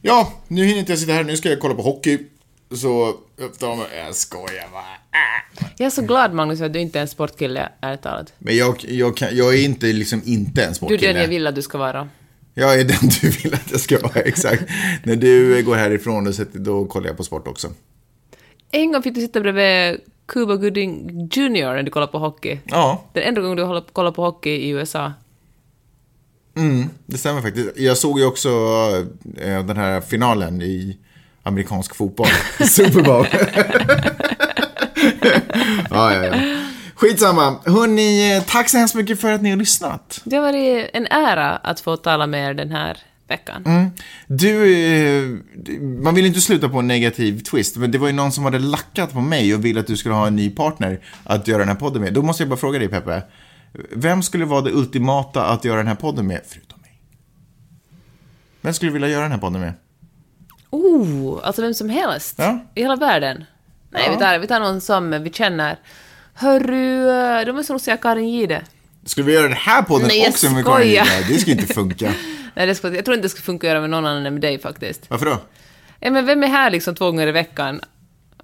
Ja, 0.00 0.32
nu 0.48 0.64
hinner 0.64 0.78
inte 0.78 0.92
jag 0.92 0.98
sitta 0.98 1.12
här. 1.12 1.24
Nu 1.24 1.36
ska 1.36 1.48
jag 1.48 1.60
kolla 1.60 1.74
på 1.74 1.82
hockey. 1.82 2.18
Så 2.70 3.14
upptar 3.36 3.76
mig. 3.76 3.86
Jag 4.06 4.14
skojar 4.14 4.68
bara. 4.72 4.82
Äh. 4.82 5.68
Jag 5.78 5.86
är 5.86 5.90
så 5.90 6.02
glad, 6.02 6.32
Magnus, 6.32 6.60
att 6.60 6.72
du 6.72 6.80
inte 6.80 6.98
är 6.98 7.02
en 7.02 7.08
sportkille, 7.08 7.68
ärligt 7.80 8.02
talat. 8.02 8.32
Men 8.38 8.56
jag, 8.56 8.84
jag, 8.88 9.16
kan, 9.16 9.36
jag 9.36 9.54
är 9.54 9.64
inte 9.64 9.86
liksom 9.86 10.22
inte 10.24 10.62
en 10.62 10.66
Du 10.66 10.70
är 10.70 10.74
sportkille. 10.74 11.12
den 11.12 11.22
jag 11.22 11.28
vill 11.28 11.46
att 11.46 11.54
du 11.54 11.62
ska 11.62 11.78
vara. 11.78 12.08
Jag 12.54 12.80
är 12.80 12.84
den 12.84 13.08
du 13.20 13.30
vill 13.30 13.54
att 13.54 13.70
jag 13.70 13.80
ska 13.80 13.98
vara, 13.98 14.20
exakt. 14.24 14.62
När 15.04 15.16
du 15.16 15.62
går 15.62 15.76
härifrån, 15.76 16.32
då, 16.52 16.84
kollar 16.86 17.06
jag 17.06 17.16
på 17.16 17.24
sport 17.24 17.48
också. 17.48 17.68
En 18.70 18.92
gång 18.92 19.02
fick 19.02 19.14
du 19.14 19.20
sitta 19.20 19.40
bredvid 19.40 20.00
Cuba 20.26 20.56
Gooding 20.56 21.08
Jr. 21.32 21.74
när 21.74 21.82
du 21.82 21.90
kollar 21.90 22.06
på 22.06 22.18
hockey. 22.18 22.58
Ja, 22.64 23.04
Den 23.12 23.22
enda 23.22 23.40
gången 23.40 23.56
du 23.56 23.82
kollar 23.92 24.10
på 24.10 24.24
hockey 24.24 24.50
i 24.50 24.68
USA. 24.68 25.12
det 27.06 27.18
stämmer 27.18 27.40
faktiskt. 27.40 27.70
Jag 27.76 27.96
såg 27.96 28.18
ju 28.18 28.26
också 28.26 28.48
eh, 29.40 29.64
den 29.66 29.76
här 29.76 30.00
finalen 30.00 30.62
i 30.62 30.98
amerikansk 31.42 31.94
fotboll. 31.94 32.26
Super 32.68 33.02
Bowl. 33.02 33.26
ja, 35.90 36.14
ja, 36.14 36.24
ja. 36.24 36.61
Skitsamma. 37.02 37.56
Hörni, 37.66 38.36
eh, 38.36 38.42
tack 38.42 38.68
så 38.68 38.78
hemskt 38.78 38.94
mycket 38.94 39.20
för 39.20 39.32
att 39.32 39.42
ni 39.42 39.50
har 39.50 39.56
lyssnat. 39.56 40.20
Det 40.24 40.36
har 40.36 40.42
varit 40.42 40.90
en 40.92 41.06
ära 41.06 41.56
att 41.56 41.80
få 41.80 41.96
tala 41.96 42.26
med 42.26 42.50
er 42.50 42.54
den 42.54 42.70
här 42.70 42.98
veckan. 43.28 43.90
Du, 44.26 44.74
eh, 44.74 45.28
man 46.02 46.14
vill 46.14 46.26
inte 46.26 46.40
sluta 46.40 46.68
på 46.68 46.78
en 46.78 46.86
negativ 46.86 47.40
twist, 47.40 47.76
men 47.76 47.90
det 47.90 47.98
var 47.98 48.06
ju 48.06 48.12
någon 48.12 48.32
som 48.32 48.44
hade 48.44 48.58
lackat 48.58 49.12
på 49.12 49.20
mig 49.20 49.54
och 49.54 49.64
ville 49.64 49.80
att 49.80 49.86
du 49.86 49.96
skulle 49.96 50.14
ha 50.14 50.26
en 50.26 50.36
ny 50.36 50.50
partner 50.50 51.00
att 51.24 51.48
göra 51.48 51.58
den 51.58 51.68
här 51.68 51.74
podden 51.74 52.02
med. 52.02 52.12
Då 52.14 52.22
måste 52.22 52.42
jag 52.42 52.50
bara 52.50 52.56
fråga 52.56 52.78
dig, 52.78 52.88
Peppe. 52.88 53.22
Vem 53.92 54.22
skulle 54.22 54.44
vara 54.44 54.60
det 54.60 54.70
ultimata 54.72 55.44
att 55.46 55.64
göra 55.64 55.76
den 55.76 55.86
här 55.86 55.94
podden 55.94 56.26
med, 56.26 56.40
förutom 56.48 56.80
mig? 56.80 57.00
Vem 58.60 58.74
skulle 58.74 58.88
du 58.88 58.92
vilja 58.92 59.08
göra 59.08 59.22
den 59.22 59.32
här 59.32 59.38
podden 59.38 59.60
med? 59.60 59.72
Oh, 60.70 61.40
alltså 61.44 61.62
vem 61.62 61.74
som 61.74 61.88
helst. 61.88 62.34
Ja. 62.38 62.58
I 62.74 62.82
hela 62.82 62.96
världen. 62.96 63.44
Nej, 63.90 64.02
Ja. 64.06 64.12
vi, 64.12 64.18
tar, 64.18 64.38
vi 64.38 64.46
tar 64.46 64.60
någon 64.60 64.80
som 64.80 65.22
vi 65.22 65.30
känner. 65.32 65.78
Hörru, 66.42 67.44
de 67.44 67.52
måste 67.52 67.72
nog 67.72 67.80
säga 67.80 67.96
Karin 67.96 68.28
Gide. 68.28 68.62
Skulle 69.04 69.26
vi 69.26 69.32
göra 69.32 69.48
den 69.48 69.56
här 69.56 69.82
podden 69.82 70.08
Nej, 70.08 70.28
också 70.28 70.50
med. 70.50 70.64
Karin 70.64 70.88
Gide? 70.88 71.04
Det 71.28 71.38
skulle 71.38 71.60
inte 71.60 71.74
funka. 71.74 72.12
Nej, 72.54 72.66
det 72.66 72.74
ska, 72.74 72.94
jag 72.94 73.04
tror 73.04 73.14
inte 73.14 73.24
det 73.24 73.30
skulle 73.30 73.44
funka 73.44 73.66
att 73.66 73.70
göra 73.70 73.80
med 73.80 73.90
någon 73.90 74.06
annan 74.06 74.26
än 74.26 74.32
med 74.32 74.42
dig 74.42 74.58
faktiskt. 74.58 75.02
Varför 75.08 75.26
då? 75.26 75.38
Ja, 76.00 76.10
men 76.10 76.26
vem 76.26 76.42
är 76.42 76.48
här 76.48 76.70
liksom 76.70 76.94
två 76.94 77.04
gånger 77.04 77.26
i 77.26 77.32
veckan? 77.32 77.80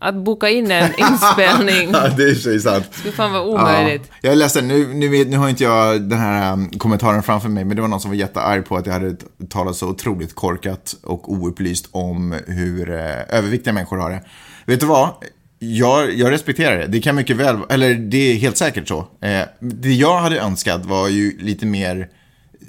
Att 0.01 0.15
boka 0.15 0.49
in 0.49 0.71
en 0.71 0.91
inspelning 0.99 1.91
Ja, 1.93 2.09
det 2.09 2.23
är 2.23 2.35
sig 2.35 2.61
sant. 2.61 2.85
skulle 2.91 3.13
fan 3.13 3.33
vara 3.33 3.43
omöjligt. 3.43 4.11
Ja, 4.21 4.29
jag 4.29 4.39
ledsen, 4.39 4.69
nu, 4.69 4.95
nu, 4.95 5.09
vet, 5.09 5.29
nu 5.29 5.37
har 5.37 5.49
inte 5.49 5.65
jag 5.65 6.03
den 6.03 6.19
här 6.19 6.53
um, 6.53 6.71
kommentaren 6.71 7.23
framför 7.23 7.49
mig, 7.49 7.65
men 7.65 7.77
det 7.77 7.83
var 7.83 7.89
någon 7.89 8.01
som 8.01 8.11
var 8.11 8.17
jättearg 8.17 8.67
på 8.67 8.77
att 8.77 8.87
jag 8.87 8.93
hade 8.93 9.17
talat 9.49 9.77
så 9.77 9.89
otroligt 9.89 10.35
korkat 10.35 10.95
och 11.03 11.33
oupplyst 11.33 11.89
om 11.91 12.35
hur 12.47 12.91
eh, 12.91 13.37
överviktiga 13.39 13.73
människor 13.73 13.97
har 13.97 14.11
det. 14.11 14.21
Vet 14.67 14.81
du 14.81 14.87
vad? 14.87 15.11
Jag, 15.59 16.15
jag 16.15 16.31
respekterar 16.31 16.79
det. 16.79 16.87
Det 16.87 17.01
kan 17.01 17.17
mycket 17.17 17.37
väl, 17.37 17.57
eller 17.69 17.95
det 17.95 18.33
är 18.33 18.35
helt 18.35 18.57
säkert 18.57 18.89
så. 18.89 18.99
Eh, 19.21 19.43
det 19.61 19.93
jag 19.93 20.21
hade 20.21 20.41
önskat 20.41 20.87
var 20.87 21.09
ju 21.09 21.39
lite 21.39 21.67
mer 21.67 22.09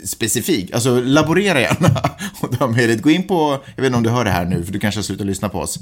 specifik. 0.03 0.73
Alltså 0.73 1.01
laborera 1.01 1.61
gärna. 1.61 2.01
Och 2.41 2.57
ta 2.57 2.67
möjlighet. 2.67 3.01
Gå 3.01 3.09
in 3.09 3.27
på, 3.27 3.63
jag 3.75 3.81
vet 3.81 3.85
inte 3.85 3.97
om 3.97 4.03
du 4.03 4.09
hör 4.09 4.25
det 4.25 4.31
här 4.31 4.45
nu, 4.45 4.63
för 4.63 4.73
du 4.73 4.79
kanske 4.79 4.97
har 4.97 5.03
slutat 5.03 5.27
lyssna 5.27 5.49
på 5.49 5.59
oss. 5.59 5.79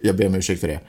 Jag 0.00 0.16
ber 0.16 0.26
om 0.26 0.34
ursäkt 0.34 0.60
för 0.60 0.68
det. 0.68 0.80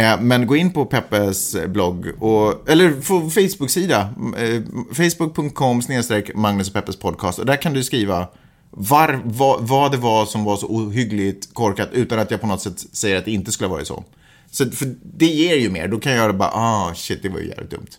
Eh, 0.00 0.20
men 0.20 0.46
gå 0.46 0.56
in 0.56 0.72
på 0.72 0.84
Peppes 0.84 1.56
blogg, 1.66 2.06
och, 2.18 2.70
eller 2.70 2.90
på 2.90 3.30
Facebook-sida. 3.30 4.14
Eh, 4.38 4.62
Facebook.com 4.92 5.82
snedstreck 5.82 6.34
Magnus 6.34 6.68
och 6.68 6.74
Peppes 6.74 6.96
podcast. 6.96 7.38
Och 7.38 7.46
där 7.46 7.56
kan 7.56 7.74
du 7.74 7.84
skriva 7.84 8.28
var, 8.70 9.20
va, 9.24 9.58
vad 9.60 9.92
det 9.92 9.98
var 9.98 10.26
som 10.26 10.44
var 10.44 10.56
så 10.56 10.66
ohyggligt 10.66 11.54
korkat 11.54 11.88
utan 11.92 12.18
att 12.18 12.30
jag 12.30 12.40
på 12.40 12.46
något 12.46 12.62
sätt 12.62 12.78
säger 12.92 13.16
att 13.16 13.24
det 13.24 13.30
inte 13.30 13.52
skulle 13.52 13.68
ha 13.68 13.74
varit 13.74 13.86
så. 13.86 14.04
Så 14.50 14.70
för 14.70 14.94
det 15.02 15.26
ger 15.26 15.56
ju 15.56 15.70
mer. 15.70 15.88
Då 15.88 15.98
kan 15.98 16.12
jag 16.12 16.18
göra 16.18 16.32
bara, 16.32 16.50
ah 16.50 16.94
shit, 16.94 17.22
det 17.22 17.28
var 17.28 17.38
ju 17.38 17.48
jävligt 17.48 17.70
dumt. 17.70 17.90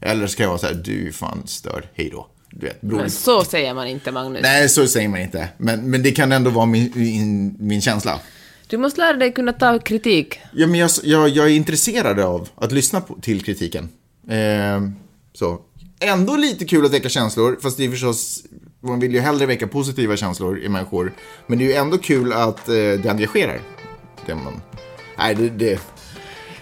Eller 0.00 0.26
så 0.26 0.36
kan 0.36 0.44
jag 0.44 0.50
vara 0.50 0.58
så 0.58 0.66
här, 0.66 0.74
du 0.74 1.08
är 1.08 1.12
fan 1.12 1.42
störd, 1.46 1.88
hej 1.94 2.08
då. 2.12 2.28
Du 2.50 2.66
vet, 2.66 2.82
Men 2.82 3.10
så 3.10 3.44
säger 3.44 3.74
man 3.74 3.86
inte, 3.88 4.12
Magnus. 4.12 4.42
Nej, 4.42 4.68
så 4.68 4.86
säger 4.86 5.08
man 5.08 5.20
inte. 5.20 5.48
Men, 5.58 5.90
men 5.90 6.02
det 6.02 6.10
kan 6.12 6.32
ändå 6.32 6.50
vara 6.50 6.66
min, 6.66 6.92
min, 6.94 7.56
min 7.58 7.80
känsla. 7.80 8.20
Du 8.66 8.78
måste 8.78 9.00
lära 9.00 9.16
dig 9.16 9.32
kunna 9.32 9.52
ta 9.52 9.78
kritik. 9.78 10.38
Ja, 10.52 10.66
men 10.66 10.80
jag, 10.80 10.90
jag, 11.02 11.28
jag 11.28 11.46
är 11.46 11.50
intresserad 11.50 12.20
av 12.20 12.48
att 12.54 12.72
lyssna 12.72 13.00
på, 13.00 13.14
till 13.20 13.44
kritiken. 13.44 13.88
Eh, 14.28 14.80
så. 15.34 15.60
Ändå 16.00 16.36
lite 16.36 16.64
kul 16.64 16.84
att 16.86 16.92
väcka 16.92 17.08
känslor, 17.08 17.58
fast 17.62 17.76
det 17.76 17.84
är 17.84 17.90
förstås, 17.90 18.42
man 18.80 19.00
vill 19.00 19.14
ju 19.14 19.20
hellre 19.20 19.46
väcka 19.46 19.66
positiva 19.66 20.16
känslor 20.16 20.58
i 20.58 20.68
människor. 20.68 21.12
Men 21.46 21.58
det 21.58 21.64
är 21.64 21.66
ju 21.66 21.74
ändå 21.74 21.98
kul 21.98 22.32
att 22.32 22.68
eh, 22.68 22.74
det 22.74 23.08
engagerar. 23.10 23.60
Det 24.26 24.34
man, 24.34 24.60
nej, 25.22 25.34
det, 25.34 25.48
det, 25.48 25.80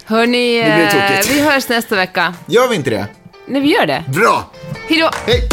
Hörni, 0.05 0.57
Det 0.63 0.65
blir 0.75 0.85
eh, 1.03 1.09
tokigt. 1.09 1.31
vi 1.37 1.41
hörs 1.41 1.69
nästa 1.69 1.97
vecka. 1.97 2.35
gör 2.47 2.69
vi 2.69 2.77
inte 2.77 2.91
det? 2.91 3.07
Nej, 3.47 3.61
vi 3.63 3.73
gör 3.75 3.87
det. 3.87 4.05
Bra! 4.09 4.51
Hej 4.89 4.99
då! 5.01 5.11
Hej! 5.27 5.49